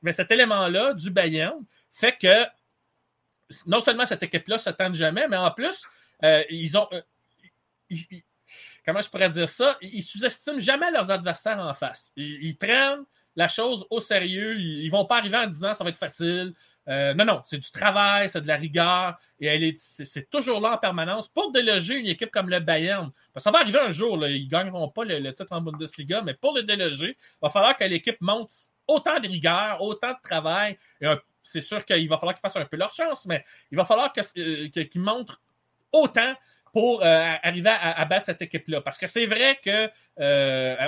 mais 0.03 0.11
cet 0.11 0.31
élément-là 0.31 0.93
du 0.93 1.09
Bayern 1.09 1.57
fait 1.91 2.17
que 2.17 2.45
non 3.65 3.79
seulement 3.79 4.05
cette 4.05 4.21
équipe-là 4.21 4.59
se 4.59 4.69
tente 4.69 4.93
jamais, 4.93 5.27
mais 5.27 5.37
en 5.37 5.51
plus, 5.51 5.87
ils 6.49 6.77
ont 6.77 6.87
comment 8.85 9.01
je 9.01 9.09
pourrais 9.09 9.29
dire 9.29 9.49
ça, 9.49 9.77
ils 9.81 10.01
sous-estiment 10.01 10.59
jamais 10.59 10.89
leurs 10.91 11.11
adversaires 11.11 11.59
en 11.59 11.73
face. 11.73 12.11
Ils, 12.15 12.57
prennent, 12.57 13.03
la 13.37 13.47
chose 13.47 13.85
au 13.89 14.01
sérieux. 14.01 14.59
Ils, 14.59 14.83
ils 14.83 14.89
vont 14.89 15.05
pas 15.05 15.19
arriver 15.19 15.37
en 15.37 15.47
disant 15.47 15.73
ça 15.73 15.85
va 15.85 15.91
être 15.91 15.97
facile. 15.97 16.53
Euh, 16.87 17.13
non, 17.13 17.25
non, 17.25 17.41
c'est 17.43 17.57
du 17.57 17.69
travail, 17.69 18.29
c'est 18.29 18.41
de 18.41 18.47
la 18.47 18.55
rigueur, 18.55 19.17
et 19.39 19.47
elle 19.47 19.63
est, 19.63 19.77
c'est, 19.77 20.29
toujours 20.29 20.61
là 20.61 20.75
en 20.75 20.77
permanence 20.77 21.27
pour 21.27 21.51
déloger 21.51 21.95
une 21.95 22.07
équipe 22.07 22.31
comme 22.31 22.49
le 22.49 22.59
Bayern. 22.59 23.11
Ça 23.35 23.51
va 23.51 23.59
arriver 23.59 23.79
un 23.79 23.91
jour, 23.91 24.25
ils 24.25 24.47
gagneront 24.47 24.87
pas 24.87 25.03
le, 25.03 25.33
titre 25.33 25.51
en 25.51 25.61
Bundesliga, 25.61 26.21
mais 26.21 26.33
pour 26.33 26.55
le 26.55 26.63
déloger, 26.63 27.17
il 27.19 27.37
va 27.41 27.49
falloir 27.49 27.75
que 27.75 27.83
l'équipe 27.83 28.19
monte 28.21 28.51
autant 28.87 29.19
de 29.19 29.27
rigueur, 29.27 29.81
autant 29.81 30.11
de 30.11 30.21
travail. 30.23 30.77
c'est 31.43 31.61
sûr 31.61 31.83
qu'il 31.83 32.07
va 32.07 32.17
falloir 32.17 32.35
qu'ils 32.35 32.41
fassent 32.41 32.55
un 32.55 32.65
peu 32.65 32.77
leur 32.77 32.93
chance, 32.93 33.25
mais 33.25 33.43
il 33.69 33.77
va 33.77 33.83
falloir 33.83 34.13
euh, 34.37 34.69
qu'ils 34.69 35.01
montrent 35.01 35.41
autant 35.91 36.35
pour 36.71 37.01
euh, 37.01 37.33
arriver 37.43 37.69
à, 37.69 38.05
battre 38.05 38.27
cette 38.27 38.41
équipe-là. 38.41 38.81
Parce 38.81 38.97
que 38.97 39.07
c'est 39.07 39.25
vrai 39.25 39.59
que 39.61 39.89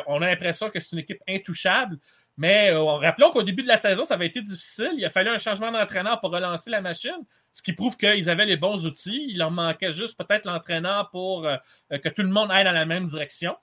on 0.08 0.22
a 0.22 0.28
l'impression 0.28 0.70
que 0.70 0.80
c'est 0.80 0.92
une 0.94 1.00
équipe 1.00 1.22
intouchable, 1.28 1.98
mais 2.40 2.72
euh, 2.72 2.82
rappelons 2.82 3.32
qu'au 3.32 3.44
début 3.44 3.64
de 3.64 3.68
la 3.68 3.76
saison, 3.76 4.06
ça 4.06 4.14
avait 4.14 4.28
été 4.28 4.42
difficile. 4.42 4.94
Il 4.96 5.04
a 5.04 5.10
fallu 5.10 5.30
un 5.30 5.38
changement 5.38 5.74
d'entraîneur 5.74 6.22
pour 6.22 6.32
relancer 6.32 6.70
la 6.70 6.80
machine, 6.80 7.26
ce 7.52 7.62
qui 7.62 7.74
prouve 7.74 7.98
qu'ils 7.98 8.30
avaient 8.30 8.46
les 8.46 8.56
bons 8.56 8.86
outils. 8.86 9.26
Il 9.28 9.40
leur 9.40 9.52
manquait 9.52 9.92
juste 9.92 10.18
peut-être 10.18 10.46
l'entraîneur 10.46 11.10
pour 11.10 11.46
euh, 11.46 11.58
que 11.90 12.08
tout 12.08 12.22
le 12.22 12.30
monde 12.30 12.50
aille 12.50 12.64
dans 12.64 12.72
la 12.72 12.86
même 12.86 13.08
direction. 13.08 13.58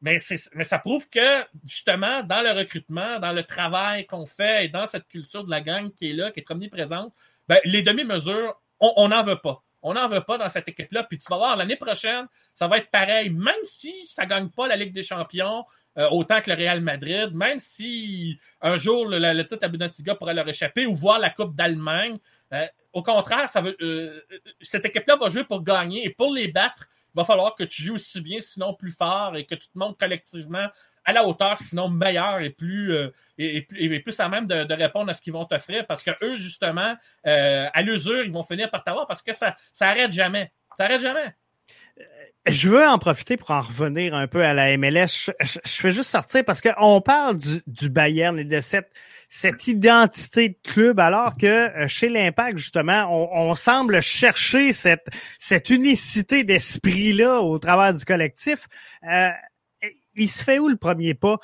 Mais, 0.00 0.16
ça 0.18 0.78
prouve 0.78 1.06
que, 1.10 1.44
justement, 1.66 2.22
dans 2.22 2.40
le 2.40 2.52
recrutement, 2.52 3.18
dans 3.20 3.32
le 3.32 3.44
travail 3.44 4.06
qu'on 4.06 4.24
fait 4.24 4.64
et 4.64 4.68
dans 4.68 4.86
cette 4.86 5.08
culture 5.08 5.44
de 5.44 5.50
la 5.50 5.60
gang 5.60 5.92
qui 5.92 6.08
est 6.08 6.14
là, 6.14 6.30
qui 6.30 6.40
est 6.40 6.50
omniprésente, 6.50 7.12
ben, 7.48 7.60
les 7.64 7.82
demi-mesures, 7.82 8.58
on 8.80 9.08
n'en 9.08 9.24
veut 9.24 9.40
pas. 9.40 9.62
On 9.88 9.94
n'en 9.94 10.08
veut 10.08 10.20
pas 10.20 10.36
dans 10.36 10.48
cette 10.48 10.66
équipe-là. 10.66 11.04
Puis 11.04 11.16
tu 11.16 11.26
vas 11.30 11.36
voir, 11.36 11.56
l'année 11.56 11.76
prochaine, 11.76 12.26
ça 12.54 12.66
va 12.66 12.78
être 12.78 12.90
pareil. 12.90 13.30
Même 13.30 13.54
si 13.62 14.04
ça 14.04 14.24
ne 14.24 14.28
gagne 14.28 14.48
pas 14.48 14.66
la 14.66 14.74
Ligue 14.74 14.92
des 14.92 15.04
champions, 15.04 15.64
euh, 15.96 16.08
autant 16.10 16.40
que 16.40 16.50
le 16.50 16.56
Real 16.56 16.80
Madrid, 16.80 17.30
même 17.32 17.60
si 17.60 18.36
un 18.60 18.76
jour 18.76 19.06
le, 19.08 19.42
titre 19.44 19.64
à 19.64 19.68
Bundesliga 19.68 20.16
pourrait 20.16 20.34
leur 20.34 20.48
échapper 20.48 20.86
ou 20.86 20.94
voir 20.96 21.20
la 21.20 21.30
Coupe 21.30 21.54
d'Allemagne. 21.54 22.18
Euh, 22.52 22.66
au 22.92 23.04
contraire, 23.04 23.48
euh, 23.80 24.20
cette 24.60 24.84
équipe-là 24.86 25.14
va 25.14 25.30
jouer 25.30 25.44
pour 25.44 25.62
gagner 25.62 26.04
et 26.04 26.10
pour 26.10 26.32
les 26.32 26.48
battre, 26.48 26.88
il 27.14 27.18
va 27.18 27.24
falloir 27.24 27.54
que 27.54 27.62
tu 27.62 27.82
joues 27.82 27.94
aussi 27.94 28.20
bien, 28.20 28.40
sinon 28.40 28.74
plus 28.74 28.90
fort, 28.90 29.36
et 29.36 29.46
que 29.46 29.54
tu 29.54 29.68
te 29.68 29.78
montres 29.78 29.98
collectivement 29.98 30.66
à 31.06 31.12
la 31.12 31.26
hauteur, 31.26 31.56
sinon 31.56 31.88
meilleur 31.88 32.40
et 32.40 32.50
plus, 32.50 32.94
et, 33.38 34.00
plus 34.00 34.20
à 34.20 34.28
même 34.28 34.46
de, 34.46 34.74
répondre 34.74 35.08
à 35.10 35.14
ce 35.14 35.22
qu'ils 35.22 35.32
vont 35.32 35.46
t'offrir. 35.46 35.86
Parce 35.86 36.02
que 36.02 36.10
eux, 36.22 36.36
justement, 36.36 36.94
à 37.24 37.82
l'usure, 37.82 38.22
ils 38.24 38.32
vont 38.32 38.42
finir 38.42 38.70
par 38.70 38.84
t'avoir 38.84 39.06
parce 39.06 39.22
que 39.22 39.32
ça, 39.32 39.56
ça 39.72 39.88
arrête 39.88 40.10
jamais. 40.10 40.52
Ça 40.76 40.84
arrête 40.84 41.00
jamais. 41.00 41.34
Je 42.46 42.68
veux 42.68 42.86
en 42.86 42.98
profiter 42.98 43.36
pour 43.36 43.50
en 43.50 43.60
revenir 43.60 44.14
un 44.14 44.28
peu 44.28 44.44
à 44.44 44.54
la 44.54 44.76
MLS. 44.76 45.32
Je, 45.40 45.58
fais 45.64 45.90
juste 45.90 46.10
sortir 46.10 46.44
parce 46.44 46.60
qu'on 46.60 47.00
parle 47.00 47.36
du, 47.38 47.60
du, 47.66 47.88
Bayern 47.90 48.38
et 48.38 48.44
de 48.44 48.60
cette, 48.60 48.92
cette 49.28 49.66
identité 49.66 50.50
de 50.50 50.56
club, 50.62 51.00
alors 51.00 51.36
que 51.36 51.46
euh, 51.46 51.88
chez 51.88 52.08
l'Impact, 52.08 52.58
justement, 52.58 53.08
on, 53.10 53.50
on, 53.50 53.54
semble 53.56 54.00
chercher 54.00 54.72
cette, 54.72 55.08
cette 55.40 55.70
unicité 55.70 56.44
d'esprit-là 56.44 57.40
au 57.40 57.58
travers 57.58 57.92
du 57.94 58.04
collectif. 58.04 58.68
Euh, 59.10 59.30
il 60.16 60.28
se 60.28 60.42
fait 60.42 60.58
où 60.58 60.68
le 60.68 60.76
premier 60.76 61.14
pas? 61.14 61.38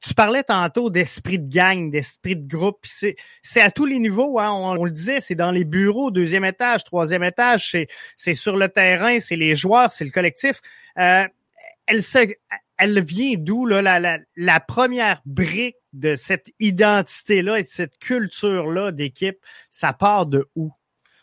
Tu 0.00 0.14
parlais 0.14 0.42
tantôt 0.42 0.90
d'esprit 0.90 1.38
de 1.38 1.52
gang, 1.52 1.90
d'esprit 1.90 2.36
de 2.36 2.46
groupe. 2.46 2.84
C'est, 2.84 3.16
à 3.60 3.70
tous 3.70 3.86
les 3.86 3.98
niveaux. 3.98 4.38
Hein. 4.38 4.50
On, 4.52 4.84
le 4.84 4.90
disait, 4.90 5.20
c'est 5.20 5.34
dans 5.34 5.50
les 5.50 5.64
bureaux, 5.64 6.10
deuxième 6.10 6.44
étage, 6.44 6.84
troisième 6.84 7.24
étage, 7.24 7.76
c'est, 8.16 8.34
sur 8.34 8.56
le 8.56 8.68
terrain, 8.68 9.20
c'est 9.20 9.36
les 9.36 9.54
joueurs, 9.54 9.90
c'est 9.90 10.04
le 10.04 10.10
collectif. 10.10 10.60
Euh, 10.98 11.24
elle 11.86 12.02
se, 12.02 12.18
elle 12.78 13.02
vient 13.02 13.34
d'où 13.38 13.64
la, 13.66 13.80
la, 13.80 14.18
la, 14.36 14.60
première 14.60 15.22
brique 15.24 15.76
de 15.92 16.14
cette 16.14 16.52
identité-là 16.60 17.58
et 17.58 17.62
de 17.62 17.68
cette 17.68 17.98
culture-là 17.98 18.92
d'équipe, 18.92 19.38
ça 19.70 19.92
part 19.92 20.26
de 20.26 20.48
où? 20.54 20.72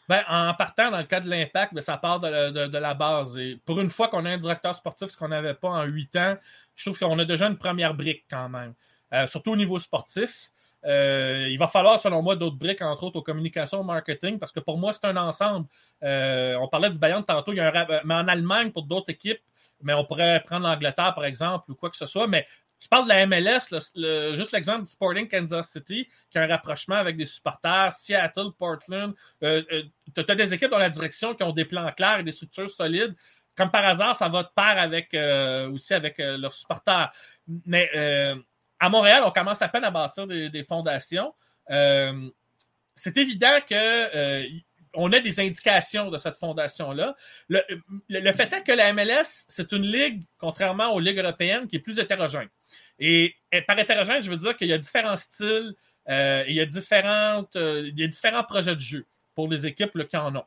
Ben, 0.09 0.21
en 0.27 0.53
partant 0.53 0.91
dans 0.91 0.97
le 0.97 1.05
cas 1.05 1.21
de 1.21 1.29
l'impact, 1.29 1.73
ben, 1.73 1.81
ça 1.81 1.97
part 1.97 2.19
de, 2.19 2.49
de, 2.49 2.67
de, 2.67 2.77
la 2.77 2.93
base. 2.93 3.37
Et 3.37 3.57
pour 3.65 3.79
une 3.79 3.89
fois 3.89 4.09
qu'on 4.09 4.25
a 4.25 4.31
un 4.31 4.37
directeur 4.37 4.75
sportif, 4.75 5.09
ce 5.09 5.17
qu'on 5.17 5.29
n'avait 5.29 5.53
pas 5.53 5.69
en 5.69 5.83
huit 5.83 6.15
ans, 6.15 6.35
je 6.75 6.89
trouve 6.89 6.99
qu'on 6.99 7.17
a 7.19 7.25
déjà 7.25 7.47
une 7.47 7.57
première 7.57 7.93
brique 7.93 8.25
quand 8.29 8.49
même. 8.49 8.73
Euh, 9.13 9.27
surtout 9.27 9.51
au 9.51 9.55
niveau 9.55 9.79
sportif. 9.79 10.49
Euh, 10.85 11.47
il 11.49 11.57
va 11.57 11.67
falloir, 11.67 11.99
selon 11.99 12.21
moi, 12.21 12.35
d'autres 12.35 12.57
briques, 12.57 12.81
entre 12.81 13.03
autres 13.03 13.17
aux 13.17 13.21
communications, 13.21 13.79
au 13.79 13.83
marketing, 13.83 14.37
parce 14.37 14.51
que 14.51 14.59
pour 14.59 14.77
moi, 14.77 14.91
c'est 14.91 15.05
un 15.05 15.15
ensemble. 15.15 15.67
Euh, 16.03 16.55
on 16.55 16.67
parlait 16.67 16.89
du 16.89 16.97
Bayern 16.97 17.23
tantôt, 17.23 17.53
il 17.53 17.57
y 17.57 17.61
a 17.61 17.67
un, 17.67 18.01
mais 18.03 18.13
en 18.13 18.27
Allemagne, 18.27 18.71
pour 18.71 18.83
d'autres 18.83 19.09
équipes, 19.09 19.39
mais 19.81 19.93
on 19.93 20.03
pourrait 20.03 20.43
prendre 20.45 20.67
l'Angleterre, 20.67 21.13
par 21.13 21.25
exemple, 21.25 21.71
ou 21.71 21.75
quoi 21.75 21.89
que 21.89 21.95
ce 21.95 22.05
soit, 22.05 22.27
mais 22.27 22.45
tu 22.83 22.89
parles 22.89 23.05
de 23.05 23.09
la 23.09 23.25
MLS, 23.25 24.35
juste 24.35 24.51
l'exemple 24.51 24.83
du 24.83 24.91
Sporting 24.91 25.27
Kansas 25.27 25.71
City, 25.71 26.07
qui 26.29 26.37
a 26.37 26.41
un 26.41 26.47
rapprochement 26.47 26.95
avec 26.95 27.15
des 27.15 27.25
supporters, 27.25 27.93
Seattle, 27.93 28.51
Portland. 28.59 29.13
tu 29.41 30.25
as 30.27 30.35
des 30.35 30.53
équipes 30.53 30.69
dans 30.69 30.77
la 30.77 30.89
direction 30.89 31.33
qui 31.33 31.43
ont 31.43 31.53
des 31.53 31.65
plans 31.65 31.89
clairs 31.93 32.19
et 32.19 32.23
des 32.23 32.33
structures 32.33 32.69
solides 32.69 33.15
comme 33.55 33.69
par 33.69 33.85
hasard, 33.85 34.15
ça 34.15 34.29
va 34.29 34.43
de 34.43 34.49
pair 34.55 34.77
avec 34.77 35.13
euh, 35.13 35.69
aussi 35.71 35.93
avec 35.93 36.19
euh, 36.19 36.37
leurs 36.37 36.53
supporters. 36.53 37.11
Mais 37.65 37.89
euh, 37.95 38.35
à 38.79 38.89
Montréal, 38.89 39.23
on 39.25 39.31
commence 39.31 39.61
à 39.61 39.67
peine 39.67 39.83
à 39.83 39.91
bâtir 39.91 40.27
des, 40.27 40.63
fondations. 40.63 41.33
c'est 42.95 43.17
évident 43.17 43.59
que 43.67 44.47
on 44.93 45.11
a 45.11 45.19
des 45.19 45.39
indications 45.39 46.09
de 46.09 46.17
cette 46.17 46.37
fondation-là. 46.37 47.15
Le, 47.49 48.31
fait 48.31 48.53
est 48.53 48.63
que 48.63 48.71
la 48.71 48.93
MLS, 48.93 49.45
c'est 49.47 49.71
une 49.71 49.85
ligue, 49.85 50.23
contrairement 50.37 50.93
aux 50.93 50.99
ligues 50.99 51.19
européennes, 51.19 51.67
qui 51.67 51.77
est 51.77 51.79
plus 51.79 51.99
hétérogène. 51.99 52.49
Et, 52.99 53.35
par 53.67 53.77
hétérogène, 53.79 54.21
je 54.21 54.29
veux 54.29 54.37
dire 54.37 54.55
qu'il 54.55 54.67
y 54.67 54.73
a 54.73 54.77
différents 54.77 55.17
styles, 55.17 55.73
il, 56.07 56.53
y 56.53 56.61
a 56.61 56.65
différentes, 56.65 57.55
il 57.55 57.93
y 57.97 58.03
a 58.03 58.07
différents 58.07 58.43
projets 58.43 58.75
de 58.75 58.79
jeu 58.79 59.05
pour 59.35 59.47
les 59.47 59.65
équipes 59.65 60.07
qui 60.07 60.17
en 60.17 60.35
ont. 60.35 60.45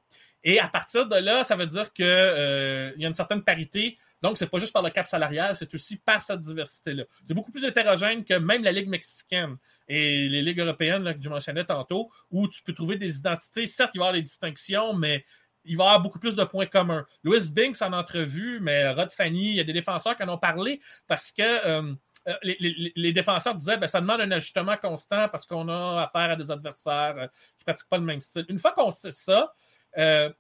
Et 0.49 0.61
à 0.61 0.69
partir 0.69 1.09
de 1.09 1.17
là, 1.17 1.43
ça 1.43 1.57
veut 1.57 1.67
dire 1.67 1.93
qu'il 1.93 2.05
euh, 2.07 2.93
y 2.97 3.05
a 3.05 3.09
une 3.09 3.15
certaine 3.15 3.43
parité. 3.43 3.99
Donc, 4.23 4.39
c'est 4.39 4.47
pas 4.47 4.61
juste 4.61 4.73
par 4.73 4.81
le 4.81 4.91
cap 4.91 5.09
salarial, 5.09 5.57
c'est 5.57 5.75
aussi 5.75 5.97
par 5.97 6.23
cette 6.23 6.39
diversité-là. 6.39 7.03
C'est 7.25 7.35
beaucoup 7.35 7.51
plus 7.51 7.65
hétérogène 7.65 8.25
que 8.25 8.35
même 8.35 8.63
la 8.63 8.71
Ligue 8.71 8.89
mexicaine 8.89 9.57
et 9.89 10.29
les 10.29 10.43
ligues 10.43 10.61
européennes 10.61 11.13
que 11.17 11.21
je 11.21 11.29
mentionnais 11.29 11.65
tantôt, 11.65 12.13
où 12.31 12.47
tu 12.47 12.63
peux 12.63 12.73
trouver 12.73 12.95
des 12.97 13.19
identités. 13.19 13.67
Certes, 13.67 13.91
il 13.95 13.99
va 13.99 14.05
y 14.05 14.07
avoir 14.07 14.13
des 14.13 14.23
distinctions, 14.23 14.95
mais 14.95 15.25
il 15.65 15.77
va 15.77 15.83
y 15.83 15.87
avoir 15.89 16.01
beaucoup 16.01 16.21
plus 16.21 16.37
de 16.37 16.45
points 16.45 16.67
communs. 16.67 17.05
Louis 17.25 17.51
Binks 17.51 17.83
en 17.83 17.93
entrevue, 17.93 18.61
mais 18.61 18.89
Rod 18.93 19.11
Fanny, 19.11 19.51
il 19.51 19.57
y 19.57 19.61
a 19.61 19.65
des 19.65 19.73
défenseurs 19.73 20.17
qui 20.17 20.23
en 20.23 20.29
ont 20.29 20.39
parlé 20.39 20.81
parce 21.09 21.33
que 21.33 21.43
euh, 21.43 21.93
euh, 22.29 22.35
les, 22.45 23.13
défenseurs 23.13 23.57
disaient 23.57 23.79
ben, 23.79 23.89
ça 23.89 24.01
demande 24.01 24.21
un 24.21 24.31
ajustement 24.31 24.77
constant 24.77 25.29
parce 25.29 25.45
qu'on 25.45 25.69
a 25.69 26.03
affaire 26.03 26.31
à 26.31 26.37
des 26.37 26.53
adversaires 26.53 27.15
qui 27.15 27.63
ne 27.63 27.65
pratiquent 27.65 27.89
pas 27.89 27.99
le 27.99 28.05
même 28.05 28.21
style. 28.21 28.47
Une 28.49 28.61
fois 28.61 28.71
qu'on 28.71 28.93
sait 28.93 29.11
ça, 29.11 29.53
euh, 29.99 30.31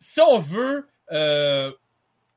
si 0.00 0.20
on 0.20 0.38
veut 0.38 0.88
euh, 1.12 1.72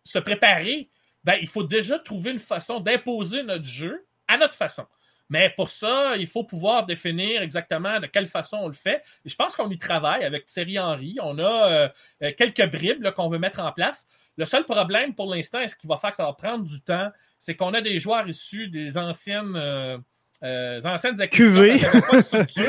se 0.04 0.20
préparer, 0.20 0.90
ben, 1.24 1.38
il 1.42 1.48
faut 1.48 1.64
déjà 1.64 2.00
trouver 2.00 2.32
une 2.32 2.40
façon 2.40 2.80
d'imposer 2.80 3.44
notre 3.44 3.66
jeu 3.66 4.06
à 4.28 4.38
notre 4.38 4.54
façon. 4.54 4.86
Mais 5.30 5.50
pour 5.50 5.70
ça, 5.70 6.16
il 6.16 6.28
faut 6.28 6.46
pouvoir 6.46 6.86
définir 6.86 7.42
exactement 7.42 8.00
de 8.00 8.06
quelle 8.08 8.28
façon 8.28 8.58
on 8.62 8.68
le 8.68 8.74
fait. 8.74 9.04
Je 9.26 9.36
pense 9.36 9.58
qu'on 9.58 9.70
y 9.70 9.78
travaille 9.78 10.24
avec 10.24 10.46
Thierry 10.46 10.80
Henry. 10.80 11.18
On 11.22 11.38
a 11.40 11.92
euh, 12.22 12.32
quelques 12.38 12.66
bribes 12.72 13.12
qu'on 13.12 13.28
veut 13.28 13.40
mettre 13.40 13.60
en 13.60 13.74
place. 13.74 14.08
Le 14.38 14.46
seul 14.46 14.64
problème 14.64 15.14
pour 15.14 15.30
l'instant, 15.34 15.60
et 15.60 15.68
ce 15.68 15.76
qui 15.76 15.86
va 15.86 15.98
faire 15.98 16.12
que 16.12 16.16
ça 16.16 16.24
va 16.24 16.34
prendre 16.34 16.64
du 16.64 16.80
temps, 16.80 17.12
c'est 17.40 17.56
qu'on 17.58 17.74
a 17.74 17.82
des 17.82 18.00
joueurs 18.00 18.28
issus 18.30 18.70
des 18.70 18.98
anciennes 18.98 20.02
des 20.42 20.86
anciennes 20.86 21.18
QV. 21.28 21.80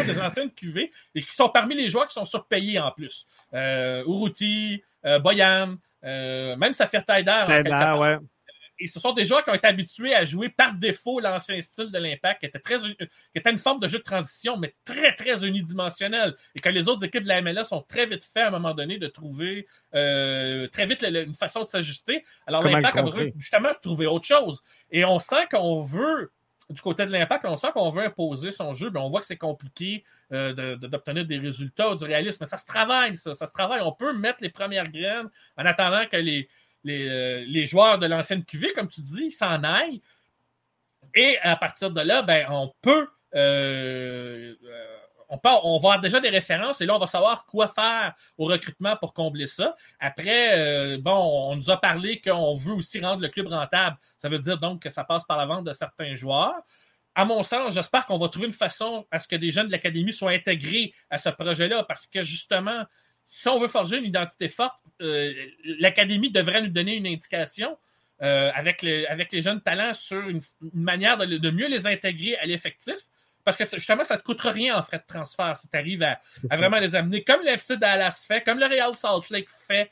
des 0.07 0.21
anciennes 0.21 0.51
QV, 0.51 0.91
et 1.15 1.21
qui 1.21 1.33
sont 1.33 1.49
parmi 1.49 1.75
les 1.75 1.89
joueurs 1.89 2.07
qui 2.07 2.15
sont 2.15 2.25
surpayés 2.25 2.79
en 2.79 2.91
plus. 2.91 3.27
Euh, 3.55 4.05
Uruti, 4.07 4.83
euh, 5.05 5.19
Boyan, 5.19 5.77
euh, 6.05 6.57
même 6.57 6.73
Safir 6.73 7.05
Taider. 7.05 7.45
ouais. 7.99 8.19
Et 8.81 8.87
ce 8.87 9.01
sont 9.01 9.13
des 9.13 9.25
joueurs 9.25 9.43
qui 9.43 9.51
ont 9.51 9.55
été 9.55 9.67
habitués 9.67 10.15
à 10.15 10.25
jouer 10.25 10.49
par 10.49 10.73
défaut 10.75 11.19
l'ancien 11.21 11.61
style 11.61 11.91
de 11.91 11.99
l'impact, 11.99 12.41
qui 12.41 12.47
était 12.47 12.61
très, 12.61 12.79
qui 12.79 12.97
était 13.35 13.51
une 13.51 13.59
forme 13.59 13.81
de 13.81 13.89
jeu 13.89 13.99
de 13.99 14.05
transition, 14.05 14.57
mais 14.57 14.75
très, 14.85 15.15
très 15.15 15.45
unidimensionnel. 15.45 16.37
Et 16.55 16.61
que 16.61 16.69
les 16.69 16.89
autres 16.89 17.05
équipes 17.05 17.25
de 17.25 17.29
la 17.29 17.43
MLS 17.43 17.73
ont 17.73 17.83
très 17.83 18.07
vite 18.07 18.23
fait, 18.23 18.43
à 18.43 18.49
un 18.49 18.51
moment 18.51 18.75
donné, 18.75 18.99
de 18.99 19.09
trouver 19.09 19.67
euh, 19.95 20.69
très 20.69 20.87
vite 20.87 21.03
une 21.03 21.35
façon 21.35 21.65
de 21.65 21.69
s'ajuster. 21.69 22.25
Alors, 22.47 22.63
l'impact 22.63 22.99
a 22.99 23.05
justement 23.37 23.71
trouver 23.83 24.07
autre 24.07 24.27
chose. 24.27 24.63
Et 24.91 25.05
on 25.05 25.19
sent 25.19 25.47
qu'on 25.51 25.81
veut 25.81 26.31
du 26.71 26.81
côté 26.83 27.07
de 27.07 27.11
l'impact, 27.11 27.45
on 27.47 27.57
sent 27.57 27.69
qu'on 27.73 27.91
veut 27.91 28.05
imposer 28.05 28.51
son 28.51 28.75
jeu, 28.75 28.91
mais 28.91 29.01
on 29.01 29.09
voit 29.09 29.21
que 29.21 29.27
c'est 29.27 29.39
compliqué 29.39 30.05
euh, 30.33 30.77
d'obtenir 30.77 31.25
des 31.25 31.39
résultats, 31.39 31.95
du 31.95 32.05
réalisme. 32.05 32.39
Mais 32.41 32.47
ça 32.47 32.59
se 32.59 32.67
travaille, 32.67 33.17
ça, 33.17 33.33
ça 33.33 33.47
se 33.47 33.53
travaille. 33.53 33.81
On 33.81 33.93
peut 33.93 34.13
mettre 34.13 34.39
les 34.43 34.51
premières 34.51 34.91
graines 34.91 35.29
en 35.57 35.65
attendant 35.65 36.05
que 36.07 36.17
les, 36.17 36.49
euh, 36.87 37.67
joueurs 37.67 37.99
de 37.99 38.07
l'ancienne 38.07 38.45
QV, 38.45 38.73
comme 38.75 38.89
tu 38.89 39.01
dis, 39.01 39.31
s'en 39.31 39.65
aillent. 39.65 40.03
Et 41.15 41.39
à 41.39 41.57
partir 41.57 41.91
de 41.91 42.03
là, 42.03 42.23
ben, 42.23 42.47
on 42.51 42.73
peut 42.83 43.09
euh, 43.35 44.55
on, 45.29 45.39
va 45.43 45.51
avoir 45.77 46.01
déjà 46.01 46.21
des 46.21 46.29
références 46.31 46.81
et 46.81 46.87
là, 46.87 46.97
on 46.97 46.99
va 46.99 47.07
savoir 47.07 47.45
quoi 47.47 47.69
faire 47.69 48.15
au 48.37 48.47
recrutement 48.47 48.97
pour 48.97 49.13
combler 49.13 49.47
ça. 49.47 49.75
Après, 50.01 50.59
euh, 50.59 50.99
bon, 50.99 51.51
on 51.51 51.57
nous 51.57 51.71
a 51.71 51.81
parlé 51.81 52.21
qu'on 52.21 52.55
veut 52.55 52.75
aussi 52.75 53.01
rendre 53.01 53.23
le 53.23 53.29
club 53.29 53.49
rentable. 53.49 53.97
Ça 54.17 54.29
veut 54.29 54.39
dire 54.39 54.59
donc 54.59 54.83
que 54.83 54.91
ça 54.91 55.05
passe 55.05 55.25
par 55.25 55.37
la 55.37 55.47
vente 55.47 55.65
de 55.65 55.73
certains 55.73 56.15
joueurs. 56.15 56.55
à 57.15 57.25
mon 57.25 57.43
sens, 57.43 57.75
j'espère 57.75 58.07
qu'on 58.07 58.19
va 58.19 58.29
trouver 58.29 58.47
une 58.47 58.53
façon 58.53 59.07
à 59.11 59.19
ce 59.19 59.27
que 59.27 59.37
des 59.37 59.51
jeunes 59.51 59.67
de 59.67 59.73
l'académie 59.73 60.13
soient 60.13 60.31
intégrés 60.31 60.95
à 61.11 61.19
ce 61.19 61.29
projet-là, 61.31 61.83
parce 61.85 62.07
que 62.07 62.23
justement, 62.23 62.85
si 63.25 63.49
on 63.49 63.59
veut 63.59 63.69
forger 63.69 63.99
une 63.99 64.05
identité 64.05 64.49
forte, 64.49 64.81
euh, 65.03 65.35
l'académie 65.65 66.31
devrait 66.31 66.63
nous 66.63 66.69
donner 66.69 66.95
une 66.95 67.07
indication 67.07 67.77
euh, 68.23 68.51
avec 68.55 68.83
les 68.83 69.43
jeunes 69.43 69.61
talents 69.61 69.95
sur 69.95 70.29
une, 70.29 70.41
manière 70.73 71.19
de, 71.19 71.51
mieux 71.51 71.69
les 71.69 71.87
intégrer 71.87 72.37
à 72.39 72.47
l'effectif. 72.47 72.97
Parce 73.45 73.57
que 73.57 73.65
justement, 73.65 74.05
ça 74.05 74.17
ne 74.17 74.21
te 74.21 74.25
coûte 74.25 74.41
rien 74.43 74.77
en 74.77 74.83
frais 74.83 74.99
de 74.99 75.07
transfert 75.07 75.57
si 75.57 75.69
tu 75.69 75.77
arrives 75.77 76.03
à, 76.03 76.21
vraiment 76.57 76.79
les 76.79 76.95
amener, 76.95 77.25
comme 77.25 77.43
l'FC 77.43 77.77
Dallas 77.77 78.25
fait, 78.27 78.43
comme 78.43 78.59
le 78.59 78.67
Real 78.67 78.95
Salt 78.95 79.31
Lake 79.31 79.49
fait. 79.67 79.91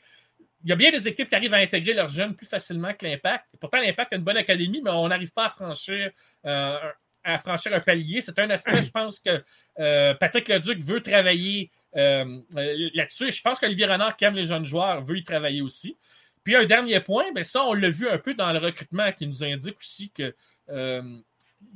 Il 0.63 0.69
y 0.69 0.73
a 0.73 0.75
bien 0.75 0.91
des 0.91 1.07
équipes 1.07 1.29
qui 1.29 1.35
arrivent 1.35 1.53
à 1.53 1.57
intégrer 1.57 1.93
leurs 1.93 2.09
jeunes 2.09 2.35
plus 2.35 2.47
facilement 2.47 2.93
que 2.93 3.05
l'Impact. 3.05 3.45
Pourtant, 3.59 3.79
l'Impact 3.79 4.13
a 4.13 4.15
une 4.17 4.23
bonne 4.23 4.37
académie, 4.37 4.81
mais 4.83 4.89
on 4.89 5.07
n'arrive 5.07 5.31
pas 5.31 5.45
à 5.45 5.49
franchir, 5.49 6.11
euh, 6.45 6.77
à 7.23 7.37
franchir 7.39 7.73
un 7.73 7.79
palier. 7.79 8.21
C'est 8.21 8.37
un 8.39 8.49
aspect, 8.49 8.83
je 8.83 8.91
pense, 8.91 9.19
que 9.19 9.43
euh, 9.79 10.13
Patrick 10.15 10.47
Leduc 10.49 10.79
veut 10.79 10.99
travailler 10.99 11.71
là-dessus. 11.93 13.31
Je 13.31 13.41
pense 13.41 13.59
qu'Olivier 13.59 13.85
Renard, 13.85 14.17
qui 14.17 14.25
aime 14.25 14.35
les 14.35 14.45
jeunes 14.45 14.65
joueurs, 14.65 15.03
veut 15.03 15.17
y 15.17 15.23
travailler 15.23 15.61
aussi. 15.61 15.97
Puis 16.43 16.55
un 16.55 16.65
dernier 16.65 16.99
point, 16.99 17.31
ben 17.33 17.43
ça, 17.43 17.63
on 17.65 17.73
l'a 17.73 17.89
vu 17.89 18.07
un 18.07 18.17
peu 18.17 18.33
dans 18.33 18.51
le 18.51 18.59
recrutement 18.59 19.11
qui 19.11 19.25
nous 19.25 19.43
indique 19.43 19.77
aussi 19.79 20.11
que 20.11 20.33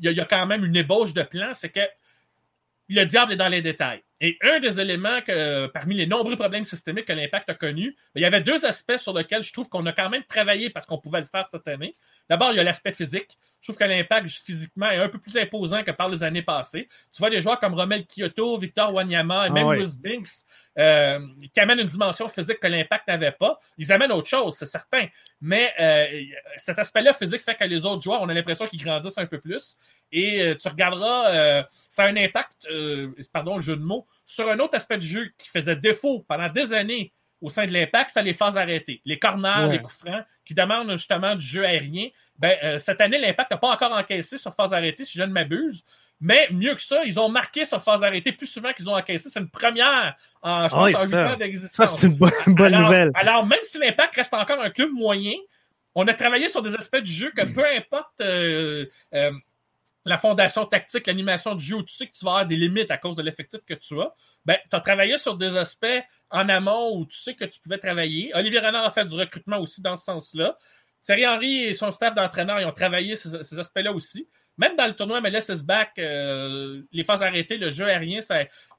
il 0.02 0.12
y, 0.12 0.20
a 0.20 0.26
quand 0.26 0.46
même 0.46 0.66
une 0.66 0.76
ébauche 0.76 1.14
de 1.14 1.24
plan, 1.24 1.54
c'est 1.54 1.70
que 1.70 1.82
le 2.90 3.06
diable 3.06 3.34
est 3.34 3.38
dans 3.38 3.48
les 3.48 3.62
détails. 3.62 4.04
Et 4.20 4.38
un 4.42 4.60
des 4.60 4.80
éléments 4.80 5.22
que, 5.22 5.66
parmi 5.68 5.96
les 5.96 6.06
nombreux 6.06 6.36
problèmes 6.36 6.64
systémiques 6.64 7.06
que 7.06 7.14
l'Impact 7.14 7.50
a 7.50 7.56
connus, 7.56 7.96
ben, 8.14 8.22
il 8.22 8.22
y 8.22 8.26
avait 8.26 8.42
deux 8.42 8.66
aspects 8.66 8.98
sur 8.98 9.18
lesquels 9.18 9.42
je 9.42 9.52
trouve 9.52 9.68
qu'on 9.68 9.86
a 9.88 9.94
quand 9.94 10.10
même 10.10 10.24
travaillé 10.24 10.70
parce 10.70 10.86
qu'on 10.86 11.00
pouvait 11.00 11.22
le 11.22 11.26
faire 11.26 11.48
cette 11.50 11.68
année. 11.68 11.92
D'abord, 12.30 12.52
il 12.52 12.58
y 12.58 12.60
a 12.60 12.64
l'aspect 12.64 12.92
physique. 12.92 13.38
Je 13.62 13.68
trouve 13.68 13.78
que 13.78 13.84
l'impact 13.84 14.30
physiquement 14.30 14.92
est 14.92 14.98
un 14.98 15.10
peu 15.10 15.18
plus 15.18 15.38
imposant 15.38 15.84
que 15.84 15.92
par 15.92 16.10
les 16.10 16.24
années 16.24 16.44
passées. 16.44 16.88
Tu 17.12 17.20
vois 17.20 17.32
des 17.32 17.42
joueurs 17.42 17.60
comme 17.60 17.74
Romel 17.74 18.06
Kyoto, 18.06 18.60
Victor 18.60 18.94
Wanyama 18.94 19.48
et 19.48 19.50
même 19.50 19.68
ah 19.68 19.86
Binks 20.00 20.46
euh, 20.78 21.20
qui 21.54 21.60
amènent 21.60 21.80
une 21.80 21.88
dimension 21.88 22.28
physique 22.28 22.60
que 22.60 22.68
l'impact 22.68 23.08
n'avait 23.08 23.32
pas. 23.32 23.60
Ils 23.78 23.92
amènent 23.92 24.12
autre 24.12 24.28
chose, 24.28 24.56
c'est 24.58 24.66
certain. 24.66 25.08
Mais 25.42 25.74
euh, 25.80 26.24
cet 26.58 26.80
aspect-là 26.80 27.14
physique 27.14 27.42
fait 27.42 27.56
que 27.56 27.64
les 27.64 27.86
autres 27.86 28.02
joueurs, 28.02 28.22
on 28.22 28.30
a 28.30 28.34
l'impression 28.34 28.68
qu'ils 28.68 28.84
grandissent 28.84 29.18
un 29.18 29.26
peu 29.26 29.40
plus. 29.40 29.76
Et 30.12 30.42
euh, 30.42 30.56
tu 30.56 30.68
regarderas, 30.68 31.66
ça 31.90 32.04
a 32.04 32.08
un 32.08 32.18
impact, 32.18 32.68
pardon 33.34 33.56
le 33.56 33.62
jeu 33.62 33.76
de 33.76 33.84
mots, 33.84 34.08
sur 34.26 34.50
un 34.50 34.60
autre 34.60 34.76
aspect 34.76 34.98
du 34.98 35.08
jeu 35.08 35.32
qui 35.38 35.50
faisait 35.50 35.76
défaut 35.76 36.26
pendant 36.28 36.50
des 36.50 36.74
années 36.74 37.14
au 37.42 37.50
sein 37.50 37.66
de 37.66 37.74
l'impact, 37.74 38.10
c'était 38.10 38.24
les 38.24 38.34
phases 38.34 38.56
arrêtées. 38.56 39.02
Les 39.04 39.18
corners, 39.18 39.68
les 39.72 39.82
coups 39.82 39.98
francs, 39.98 40.24
qui 40.46 40.54
demandent 40.54 40.92
justement 40.92 41.36
du 41.36 41.46
jeu 41.46 41.66
aérien. 41.66 42.10
Ben, 42.38 42.56
euh, 42.64 42.78
cette 42.78 43.02
année, 43.02 43.18
l'impact 43.18 43.52
n'a 43.52 43.58
pas 43.58 43.72
encore 43.72 43.92
encaissé 43.92 44.38
sur 44.38 44.54
phase 44.54 44.74
arrêtée, 44.74 45.06
si 45.06 45.18
je 45.18 45.24
ne 45.24 45.32
m'abuse. 45.32 45.84
Mais 46.22 46.48
mieux 46.52 46.76
que 46.76 46.82
ça, 46.82 47.04
ils 47.04 47.20
ont 47.20 47.30
marqué 47.30 47.66
sur 47.66 47.82
phase 47.82 48.04
arrêtée 48.04 48.32
plus 48.32 48.46
souvent 48.46 48.72
qu'ils 48.74 48.88
ont 48.88 48.96
encaissé. 48.96 49.30
C'est 49.30 49.40
une 49.40 49.50
première 49.50 50.16
en, 50.44 50.70
je 50.70 50.94
pense, 50.94 51.14
ans 51.14 51.36
d'existence. 51.36 51.90
Ça, 51.90 51.98
c'est 51.98 52.08
une 52.08 52.16
bonne, 52.16 52.32
nouvelle. 52.72 53.10
Alors, 53.16 53.46
même 53.46 53.60
si 53.64 53.80
l'impact 53.80 54.16
reste 54.16 54.34
encore 54.34 54.62
un 54.62 54.70
club 54.70 54.92
moyen, 54.92 55.34
on 55.96 56.08
a 56.08 56.14
travaillé 56.14 56.48
sur 56.48 56.62
des 56.62 56.76
aspects 56.76 57.00
du 57.00 57.12
jeu 57.12 57.32
que 57.36 57.44
peu 57.46 57.66
importe 57.66 58.22
euh, 58.22 58.86
euh, 59.16 59.32
la 60.06 60.18
fondation 60.18 60.66
tactique, 60.66 61.08
l'animation 61.08 61.56
du 61.56 61.66
jeu, 61.66 61.78
où 61.78 61.84
tu 61.84 61.94
sais 61.94 62.08
que 62.08 62.14
tu 62.14 62.24
vas 62.24 62.32
avoir 62.32 62.46
des 62.46 62.56
limites 62.56 62.92
à 62.92 62.98
cause 62.98 63.16
de 63.16 63.24
l'effectif 63.24 63.62
que 63.66 63.74
tu 63.74 64.00
as, 64.00 64.14
ben, 64.46 64.58
tu 64.70 64.76
as 64.76 64.80
travaillé 64.80 65.18
sur 65.18 65.38
des 65.38 65.58
aspects 65.58 65.86
en 66.30 66.50
amont 66.50 66.98
où 66.98 67.06
tu 67.06 67.18
sais 67.18 67.34
que 67.34 67.46
tu 67.46 67.60
pouvais 67.60 67.78
travailler. 67.78 68.32
Olivier 68.36 68.60
Renard 68.60 68.86
a 68.86 68.92
fait 68.92 69.06
du 69.06 69.16
recrutement 69.16 69.60
aussi 69.60 69.82
dans 69.82 69.98
ce 69.98 70.06
sens-là. 70.06 70.58
Thierry 71.04 71.28
Henry 71.28 71.64
et 71.64 71.74
son 71.74 71.92
staff 71.92 72.14
d'entraîneur, 72.14 72.60
ils 72.60 72.66
ont 72.66 72.72
travaillé 72.72 73.16
ces, 73.16 73.60
aspects-là 73.60 73.92
aussi. 73.92 74.28
Même 74.58 74.76
dans 74.76 74.86
le 74.86 74.94
tournoi 74.94 75.22
MLS 75.22 75.50
is 75.50 75.64
back, 75.64 75.94
euh, 75.98 76.84
les 76.92 77.04
phases 77.04 77.24
arrêtées, 77.24 77.58
le 77.58 77.72
jeu 77.72 77.86
aérien, 77.86 78.20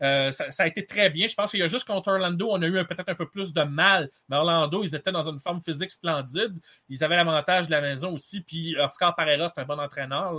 euh, 0.03 0.31
ça, 0.31 0.47
a 0.59 0.67
été 0.67 0.87
très 0.87 1.11
bien. 1.11 1.27
Je 1.27 1.35
pense 1.35 1.51
qu'il 1.51 1.61
y 1.61 1.63
a 1.63 1.67
juste 1.67 1.87
contre 1.87 2.09
Orlando, 2.09 2.49
on 2.51 2.61
a 2.63 2.67
eu 2.67 2.85
peut-être 2.85 3.09
un 3.09 3.15
peu 3.15 3.29
plus 3.29 3.53
de 3.53 3.63
mal. 3.63 4.11
Mais 4.29 4.37
Orlando, 4.37 4.85
ils 4.85 4.95
étaient 4.95 5.13
dans 5.13 5.29
une 5.29 5.41
forme 5.41 5.63
physique 5.63 5.91
splendide. 5.91 6.55
Ils 6.89 7.03
avaient 7.03 7.17
l'avantage 7.17 7.67
de 7.67 7.73
la 7.73 7.81
maison 7.81 8.15
aussi. 8.15 8.43
Puis 8.43 8.77
Oscar 8.79 9.15
Pereira, 9.17 9.49
c'est 9.49 9.61
un 9.61 9.65
bon 9.65 9.81
entraîneur. 9.81 10.35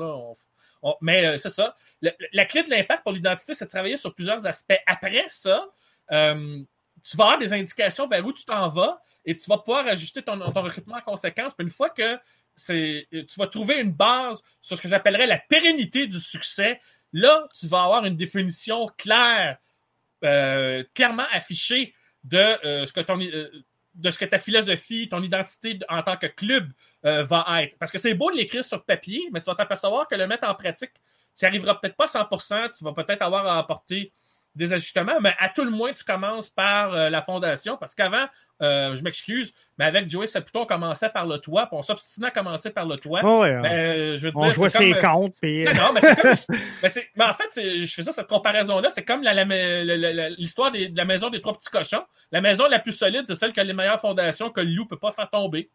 Mais 1.02 1.26
euh, 1.26 1.38
c'est 1.38 1.50
ça. 1.50 1.76
la 2.02 2.46
clé 2.46 2.64
de 2.64 2.70
l'impact 2.70 3.04
pour 3.04 3.12
l'identité, 3.12 3.54
c'est 3.54 3.66
de 3.66 3.70
travailler 3.70 3.98
sur 3.98 4.14
plusieurs 4.14 4.46
aspects. 4.46 4.80
Après 4.86 5.26
ça, 5.28 5.66
tu 6.10 7.18
vas 7.18 7.24
avoir 7.24 7.38
des 7.38 7.52
indications 7.54 8.08
vers 8.08 8.26
où 8.26 8.32
tu 8.32 8.46
t'en 8.46 8.70
vas 8.70 9.02
et 9.26 9.36
tu 9.36 9.50
vas 9.50 9.58
pouvoir 9.58 9.88
ajuster 9.88 10.22
ton, 10.22 10.40
recrutement 10.40 10.96
en 10.96 11.02
conséquence. 11.02 11.54
Puis 11.54 11.66
une 11.66 11.72
fois 11.72 11.90
que 11.90 12.18
tu 12.58 13.06
vas 13.38 13.48
trouver 13.48 13.80
une 13.80 13.92
base 13.92 14.42
sur 14.62 14.78
ce 14.78 14.82
que 14.82 14.88
j'appellerais 14.88 15.28
la 15.28 15.38
pérennité 15.38 16.08
du 16.08 16.20
succès, 16.20 16.80
là, 17.12 17.48
tu 17.60 17.68
vas 17.68 17.84
avoir 17.84 18.06
une 18.06 18.16
définition 18.16 18.88
claire, 18.98 19.58
euh, 20.24 20.84
clairement 20.94 21.28
affichée 21.32 21.94
de 22.24 22.86
ce 22.86 22.94
que 22.94 23.02
ton 23.02 23.18
de 23.96 24.12
ce 24.12 24.18
que 24.18 24.26
ta 24.26 24.40
philosophie, 24.40 25.08
ton 25.10 25.22
identité 25.22 25.78
en 25.90 26.02
tant 26.02 26.18
que 26.18 26.28
club 26.28 26.72
euh, 27.06 27.24
va 27.24 27.46
être. 27.64 27.78
Parce 27.78 27.92
que 27.92 27.98
c'est 27.98 28.14
beau 28.14 28.32
de 28.32 28.38
l'écrire 28.38 28.66
sur 28.66 28.84
papier, 28.84 29.30
mais 29.32 29.42
tu 29.42 29.50
vas 29.50 29.56
t'apercevoir 29.56 30.08
que 30.08 30.16
le 30.16 30.28
mettre 30.28 30.48
en 30.48 30.56
pratique, 30.56 30.92
tu 31.38 31.46
n'y 31.46 31.48
arriveras 31.48 31.76
peut-être 31.76 31.96
pas 31.96 32.06
à 32.06 32.24
100%, 32.24 32.78
tu 32.78 32.84
vas 32.84 32.94
peut-être 32.94 33.22
avoir 33.22 33.46
à 33.46 33.60
apporter 33.60 34.12
des 34.56 34.74
ajustements, 34.74 35.20
mais 35.20 35.34
à 35.40 35.50
tout 35.50 35.64
le 35.64 35.72
moins, 35.72 35.94
tu 35.94 36.04
commences 36.04 36.50
par 36.50 36.94
euh, 36.94 37.10
la 37.10 37.22
fondation. 37.22 37.78
Parce 37.78 37.96
qu'avant, 37.96 38.26
euh, 38.62 38.96
je 38.96 39.04
m'excuse, 39.04 39.54
mais 39.78 39.86
avec 39.86 40.10
Joey 40.10 40.28
Saputo, 40.28 40.62
on 40.62 40.66
commençait 40.66 41.10
par 41.10 41.26
le 41.26 41.40
toit, 41.40 41.66
puis 41.66 41.78
on 41.78 41.82
s'obstinait 41.82 42.28
à 42.28 42.32
commencer 42.32 42.70
par 42.70 42.86
le 42.86 42.98
toit. 42.98 43.22
Oh 43.24 43.44
je 43.46 44.22
veux 44.22 44.32
dire, 44.32 44.34
on 44.36 44.50
jouait 44.50 44.70
ses 44.70 44.94
comptes. 44.94 45.36
Puis... 45.42 45.66
Non, 45.66 45.94
mais 45.94 46.02
comme. 46.02 46.34
mais, 47.16 47.26
en 47.26 47.34
fait, 47.34 47.82
je 47.84 47.94
fais 47.94 48.04
ça, 48.04 48.12
cette 48.12 48.28
comparaison-là, 48.28 48.90
c'est 48.90 49.04
comme 49.04 49.22
l'histoire 49.22 50.72
de 50.72 50.96
la 50.96 51.06
maison 51.06 51.30
des 51.30 51.42
trois 51.42 51.58
petits 51.58 51.70
cochons. 51.70 52.04
La 52.32 52.42
maison 52.42 52.68
la 52.68 52.80
plus 52.80 52.94
solide, 52.94 53.24
c'est 53.26 53.36
celle 53.36 53.54
qui 53.54 53.60
a 53.60 53.64
les 53.64 53.74
meilleures 53.74 54.02
fondations 54.02 54.50
que 54.50 54.62
le 54.62 54.70
loup 54.70 54.84
ne 54.84 54.90
peut 54.90 55.00
pas 55.00 55.12
faire 55.12 55.30
tomber. 55.30 55.70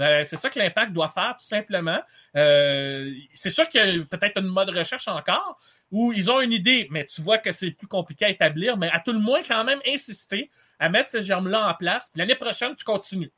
Euh, 0.00 0.22
c'est 0.24 0.36
ça 0.36 0.48
que 0.48 0.58
l'impact 0.58 0.92
doit 0.92 1.08
faire, 1.08 1.36
tout 1.38 1.46
simplement. 1.46 2.00
Euh, 2.36 3.12
c'est 3.34 3.50
sûr 3.50 3.68
qu'il 3.68 3.84
y 3.84 4.00
a 4.00 4.04
peut-être 4.04 4.40
une 4.40 4.48
mode 4.48 4.70
recherche 4.70 5.08
encore 5.08 5.58
où 5.90 6.12
ils 6.12 6.30
ont 6.30 6.40
une 6.40 6.52
idée, 6.52 6.88
mais 6.90 7.06
tu 7.06 7.20
vois 7.20 7.38
que 7.38 7.52
c'est 7.52 7.70
plus 7.72 7.86
compliqué 7.86 8.24
à 8.24 8.30
établir, 8.30 8.76
mais 8.76 8.90
à 8.90 9.00
tout 9.00 9.12
le 9.12 9.18
moins, 9.18 9.42
quand 9.42 9.64
même, 9.64 9.80
insister 9.86 10.50
à 10.78 10.88
mettre 10.88 11.10
ces 11.10 11.20
germes-là 11.22 11.68
en 11.68 11.74
place. 11.74 12.10
L'année 12.14 12.34
prochaine, 12.34 12.74
tu 12.74 12.84
continues. 12.84 13.32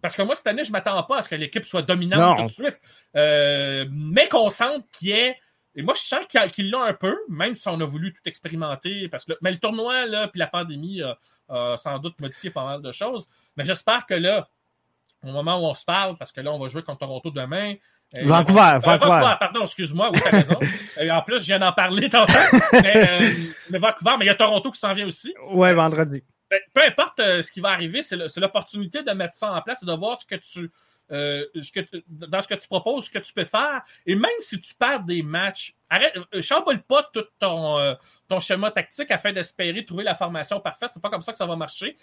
Parce 0.00 0.16
que 0.16 0.22
moi, 0.22 0.34
cette 0.34 0.46
année, 0.46 0.64
je 0.64 0.70
ne 0.70 0.72
m'attends 0.72 1.02
pas 1.04 1.18
à 1.18 1.22
ce 1.22 1.28
que 1.28 1.34
l'équipe 1.34 1.64
soit 1.64 1.82
dominante 1.82 2.38
tout 2.38 2.46
de 2.46 2.52
suite. 2.68 2.80
Euh, 3.16 3.86
mais 3.90 4.28
qu'on 4.28 4.50
sente 4.50 4.84
qu'il 4.90 5.08
y 5.08 5.12
ait. 5.12 5.36
Et 5.74 5.82
moi, 5.82 5.94
je 5.94 6.02
sens 6.02 6.26
qu'il 6.26 6.70
l'a 6.70 6.80
un 6.80 6.94
peu, 6.94 7.16
même 7.28 7.54
si 7.54 7.66
on 7.68 7.80
a 7.80 7.84
voulu 7.84 8.12
tout 8.12 8.20
expérimenter. 8.24 9.08
Parce 9.08 9.24
que, 9.24 9.32
mais 9.40 9.52
le 9.52 9.58
tournoi, 9.58 10.06
là, 10.06 10.28
puis 10.28 10.38
la 10.38 10.46
pandémie 10.46 11.02
a 11.02 11.76
sans 11.76 11.98
doute 11.98 12.20
modifié 12.20 12.50
pas 12.50 12.64
mal 12.64 12.82
de 12.82 12.90
choses. 12.90 13.28
Mais 13.56 13.64
j'espère 13.64 14.06
que 14.06 14.14
là, 14.14 14.48
au 15.22 15.32
moment 15.32 15.58
où 15.60 15.66
on 15.66 15.74
se 15.74 15.84
parle, 15.84 16.16
parce 16.16 16.32
que 16.32 16.40
là, 16.40 16.52
on 16.52 16.58
va 16.58 16.68
jouer 16.68 16.82
contre 16.82 17.00
Toronto 17.00 17.30
demain. 17.30 17.74
Euh, 18.18 18.26
Vancouver, 18.26 18.72
euh, 18.74 18.78
Vancouver. 18.78 19.34
Pardon, 19.40 19.64
excuse-moi, 19.64 20.10
oui, 20.12 20.20
t'as 20.22 20.30
raison. 20.30 20.58
Et 21.00 21.10
en 21.10 21.22
plus, 21.22 21.40
je 21.40 21.46
viens 21.46 21.58
d'en 21.58 21.72
parler 21.72 22.08
tantôt. 22.10 22.32
mais, 22.72 22.96
euh, 22.96 23.30
mais, 23.70 23.78
Vancouver, 23.78 24.16
mais 24.18 24.24
il 24.26 24.28
y 24.28 24.30
a 24.30 24.34
Toronto 24.34 24.70
qui 24.70 24.80
s'en 24.80 24.92
vient 24.94 25.06
aussi. 25.06 25.34
Ouais, 25.50 25.72
vendredi. 25.72 26.22
Ben, 26.50 26.60
peu 26.74 26.82
importe 26.82 27.18
ce 27.18 27.50
qui 27.50 27.60
va 27.60 27.70
arriver, 27.70 28.02
c'est 28.02 28.36
l'opportunité 28.36 29.02
de 29.02 29.10
mettre 29.12 29.34
ça 29.34 29.54
en 29.54 29.62
place 29.62 29.82
et 29.82 29.86
de 29.86 29.92
voir 29.92 30.20
ce 30.20 30.26
que 30.26 30.34
tu. 30.34 30.70
ce 31.08 31.72
que 31.72 31.80
dans 32.06 32.42
ce 32.42 32.48
que 32.48 32.54
tu 32.54 32.68
proposes, 32.68 33.06
ce 33.06 33.10
que 33.10 33.20
tu 33.20 33.32
peux 33.32 33.44
faire. 33.44 33.82
Et 34.04 34.14
même 34.14 34.30
si 34.40 34.60
tu 34.60 34.74
perds 34.74 35.04
des 35.04 35.22
matchs, 35.22 35.74
arrête, 35.88 36.14
chamboule 36.42 36.82
pas 36.82 37.08
tout 37.14 37.24
ton, 37.38 37.96
ton 38.28 38.40
schéma 38.40 38.70
tactique 38.70 39.10
afin 39.10 39.32
d'espérer 39.32 39.86
trouver 39.86 40.04
la 40.04 40.14
formation 40.14 40.60
parfaite. 40.60 40.90
C'est 40.92 41.02
pas 41.02 41.08
comme 41.08 41.22
ça 41.22 41.32
que 41.32 41.38
ça 41.38 41.46
va 41.46 41.56
marcher 41.56 41.96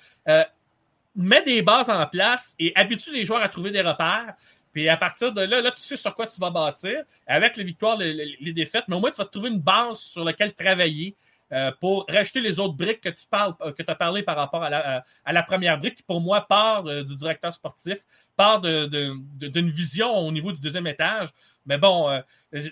mets 1.16 1.44
des 1.44 1.62
bases 1.62 1.90
en 1.90 2.06
place 2.08 2.56
et 2.60 2.72
habitue 2.76 3.12
les 3.12 3.26
joueurs 3.26 3.42
à 3.42 3.50
trouver 3.50 3.72
des 3.72 3.82
repères. 3.82 4.36
Puis 4.72 4.88
à 4.88 4.98
partir 4.98 5.32
de 5.32 5.42
là, 5.42 5.62
là, 5.62 5.72
tu 5.72 5.82
sais 5.82 5.98
sur 5.98 6.14
quoi 6.14 6.28
tu 6.28 6.40
vas 6.40 6.52
bâtir. 6.52 7.04
Avec 7.26 7.58
les 7.58 7.64
victoires, 7.64 7.98
les, 7.98 8.38
les 8.40 8.54
défaites, 8.54 8.86
mais 8.88 8.96
au 8.96 9.00
moins, 9.00 9.12
tu 9.12 9.18
vas 9.18 9.26
trouver 9.26 9.50
une 9.50 9.60
base 9.60 10.00
sur 10.00 10.24
laquelle 10.24 10.54
travailler. 10.54 11.16
Euh, 11.52 11.72
pour 11.80 12.06
rajouter 12.08 12.42
les 12.42 12.60
autres 12.60 12.76
briques 12.76 13.02
que 13.02 13.10
tu 13.10 13.26
parles, 13.28 13.56
euh, 13.62 13.72
que 13.72 13.82
tu 13.82 13.90
as 13.90 13.96
parlé 13.96 14.22
par 14.22 14.36
rapport 14.36 14.64
à 14.64 14.70
la, 14.70 15.04
à 15.26 15.34
la, 15.34 15.42
première 15.42 15.80
brique, 15.80 15.96
qui 15.96 16.04
pour 16.04 16.22
moi 16.22 16.42
part 16.42 16.86
euh, 16.86 17.04
du 17.04 17.16
directeur 17.16 17.52
sportif, 17.52 17.98
part 18.38 18.62
d'une 18.62 18.88
de, 18.88 19.48
de, 19.48 19.62
vision 19.62 20.16
au 20.16 20.32
niveau 20.32 20.52
du 20.52 20.60
deuxième 20.60 20.86
étage. 20.86 21.30
Mais 21.66 21.78
bon, 21.78 22.10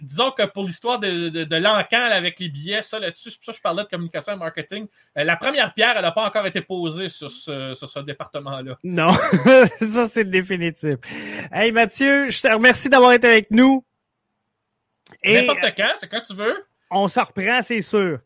disons 0.01 0.31
que 0.31 0.43
pour 0.43 0.63
l'histoire 0.63 0.97
de, 0.97 1.29
de, 1.29 1.55
l'encan 1.55 2.01
avec 2.01 2.39
les 2.39 2.49
billets, 2.49 2.81
ça 2.81 2.97
là-dessus, 2.97 3.29
c'est 3.29 3.37
pour 3.37 3.45
ça 3.45 3.51
que 3.51 3.57
je 3.57 3.61
parlais 3.61 3.83
de 3.83 3.89
communication 3.89 4.33
et 4.33 4.37
marketing. 4.37 4.87
la 5.15 5.35
première 5.35 5.73
pierre, 5.75 5.93
elle 5.95 6.01
n'a 6.01 6.11
pas 6.11 6.25
encore 6.25 6.47
été 6.47 6.61
posée 6.61 7.09
sur 7.09 7.29
ce, 7.29 7.75
sur 7.75 7.87
ce 7.87 7.99
département-là. 7.99 8.77
Non, 8.83 9.13
ça 9.81 10.07
c'est 10.07 10.27
définitif. 10.27 10.95
Hey 11.51 11.71
Mathieu, 11.71 12.31
je 12.31 12.41
te 12.41 12.47
remercie 12.47 12.89
d'avoir 12.89 13.13
été 13.13 13.27
avec 13.27 13.51
nous. 13.51 13.85
N'importe 15.23 15.75
quand, 15.75 15.93
c'est 15.99 16.07
quand 16.07 16.21
tu 16.21 16.33
veux. 16.33 16.65
On 16.89 17.07
s'en 17.07 17.23
reprend, 17.23 17.61
c'est 17.61 17.81
sûr. 17.81 18.19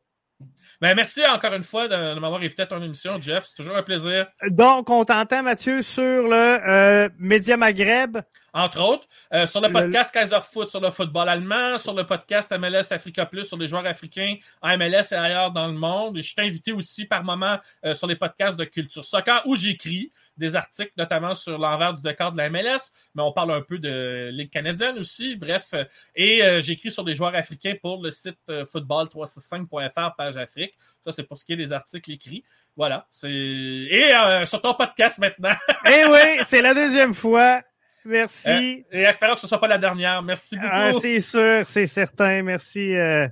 Ben, 0.82 0.96
merci 0.96 1.24
encore 1.24 1.54
une 1.54 1.64
fois 1.64 1.88
de, 1.88 2.20
m'avoir 2.20 2.42
invité 2.42 2.64
à 2.64 2.66
ton 2.66 2.82
émission, 2.82 3.22
Jeff. 3.22 3.46
C'est 3.46 3.56
toujours 3.56 3.78
un 3.78 3.84
plaisir. 3.84 4.26
Donc, 4.48 4.90
on 4.90 5.06
t'entend, 5.06 5.44
Mathieu, 5.44 5.84
sur 5.84 6.02
le 6.02 6.34
euh, 6.34 7.10
Média 7.20 7.56
Maghreb. 7.56 8.18
Entre 8.54 8.82
autres. 8.82 9.08
Euh, 9.34 9.48
sur 9.48 9.62
le 9.62 9.72
podcast 9.72 10.14
Kaiser 10.14 10.40
Foot, 10.52 10.70
sur 10.70 10.80
le 10.82 10.90
football 10.90 11.30
allemand, 11.30 11.78
sur 11.78 11.94
le 11.94 12.06
podcast 12.06 12.52
MLS 12.52 12.92
Africa 12.92 13.26
Plus, 13.26 13.46
sur 13.46 13.58
les 13.58 13.68
joueurs 13.68 13.86
africains 13.86 14.36
en 14.62 14.78
MLS 14.78 15.12
et 15.12 15.16
ailleurs 15.16 15.52
dans 15.52 15.68
le 15.68 15.74
monde. 15.74 16.18
Et 16.18 16.22
je 16.22 16.30
suis 16.30 16.42
invité 16.42 16.72
aussi 16.72 17.06
par 17.06 17.24
moment 17.24 17.60
euh, 17.86 17.94
sur 17.94 18.08
les 18.08 18.16
podcasts 18.16 18.58
de 18.58 18.66
culture 18.66 19.06
soccer 19.06 19.42
où 19.46 19.56
j'écris 19.56 20.12
des 20.38 20.56
articles, 20.56 20.92
notamment 20.98 21.36
sur 21.36 21.58
l'envers 21.58 21.94
du 21.94 22.02
décor 22.02 22.32
de 22.32 22.38
la 22.38 22.50
MLS, 22.50 22.92
mais 23.14 23.22
on 23.22 23.32
parle 23.32 23.52
un 23.52 23.62
peu 23.62 23.78
de 23.78 24.30
Ligue 24.32 24.50
canadienne 24.50 24.98
aussi, 24.98 25.36
bref. 25.36 25.74
Et 26.16 26.44
euh, 26.44 26.62
j'écris 26.62 26.92
sur 26.92 27.04
des 27.04 27.16
joueurs 27.16 27.36
africains 27.36 27.76
pour 27.82 28.02
le 28.02 28.10
site 28.10 28.40
football365.fr, 28.48 30.16
page 30.18 30.38
Afrique. 30.38 30.74
Ça, 31.04 31.12
c'est 31.12 31.24
pour 31.24 31.38
ce 31.38 31.46
qui 31.46 31.54
est 31.54 31.58
des 31.58 31.72
articles 31.72 32.12
écrits. 32.12 32.44
Voilà. 32.76 33.08
Et 33.24 34.12
sur 34.46 34.62
ton 34.62 34.74
podcast 34.74 35.20
maintenant. 35.20 35.54
eh 35.86 36.06
oui, 36.06 36.44
c'est 36.44 36.62
la 36.62 36.74
deuxième 36.74 37.14
fois. 37.14 37.62
Merci. 38.06 38.50
Euh, 38.94 38.98
et 38.98 39.02
espérons 39.04 39.36
que 39.36 39.42
ce 39.42 39.46
ne 39.46 39.50
soit 39.50 39.60
pas 39.60 39.68
la 39.68 39.78
dernière. 39.78 40.22
Merci 40.24 40.56
beaucoup. 40.56 40.70
Ah, 40.72 40.92
c'est 40.94 41.20
sûr, 41.20 41.66
c'est 41.66 41.88
certain. 41.88 42.42
Merci, 42.42 42.96
euh, 42.96 43.28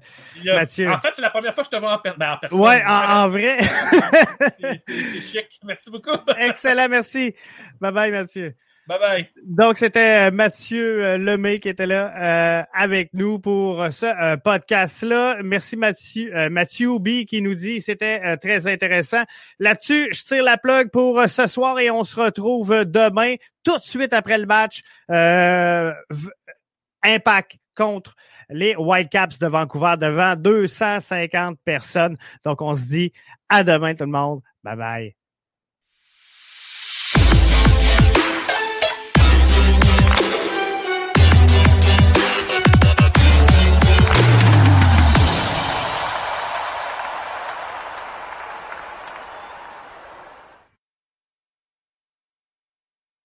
Mathieu. 0.45 0.89
En 0.89 0.99
fait, 0.99 1.09
c'est 1.15 1.21
la 1.21 1.31
première 1.31 1.55
fois 1.55 1.63
que 1.63 1.69
je 1.71 1.77
te 1.77 1.81
vois 1.81 1.95
en, 1.95 2.01
ben, 2.17 2.37
personne. 2.39 2.59
Ouais, 2.59 2.83
en, 2.85 3.27
vrai. 3.27 3.57
c'est 4.59 5.21
chic. 5.21 5.59
Merci 5.63 5.89
beaucoup. 5.89 6.11
Excellent, 6.37 6.87
merci. 6.89 7.35
Bye 7.81 7.91
bye, 7.91 8.11
Mathieu. 8.11 8.53
Bye 8.89 8.99
bye. 8.99 9.29
Donc, 9.43 9.77
c'était 9.77 10.29
euh, 10.29 10.31
Mathieu 10.31 11.05
euh, 11.05 11.17
Lemay 11.19 11.59
qui 11.59 11.69
était 11.69 11.85
là 11.85 12.11
euh, 12.17 12.63
avec 12.73 13.11
nous 13.13 13.37
pour 13.37 13.85
ce 13.91 14.35
podcast-là. 14.37 15.43
Merci 15.43 15.77
Mathieu, 15.77 16.49
Mathieu 16.49 16.97
B 16.97 17.25
qui 17.25 17.43
nous 17.43 17.53
dit 17.53 17.81
c'était 17.81 18.35
très 18.37 18.65
intéressant. 18.65 19.21
Là-dessus, 19.59 20.09
je 20.11 20.23
tire 20.23 20.43
la 20.43 20.57
plug 20.57 20.89
pour 20.89 21.21
ce 21.29 21.45
soir 21.45 21.77
et 21.77 21.91
on 21.91 22.03
se 22.03 22.19
retrouve 22.19 22.83
demain, 22.85 23.35
tout 23.63 23.77
de 23.77 23.83
suite 23.83 24.11
après 24.11 24.39
le 24.39 24.47
match. 24.47 24.81
Impact 27.03 27.57
contre 27.75 28.15
les 28.49 28.75
Whitecaps 28.75 29.37
de 29.37 29.45
Vancouver 29.45 29.97
devant 29.99 30.35
250 30.35 31.59
personnes. 31.63 32.17
Donc, 32.43 32.63
on 32.63 32.73
se 32.73 32.87
dit 32.87 33.13
à 33.49 33.63
demain 33.63 33.93
tout 33.93 34.05
le 34.05 34.09
monde. 34.09 34.41
Bye 34.63 34.75
bye. 34.75 35.18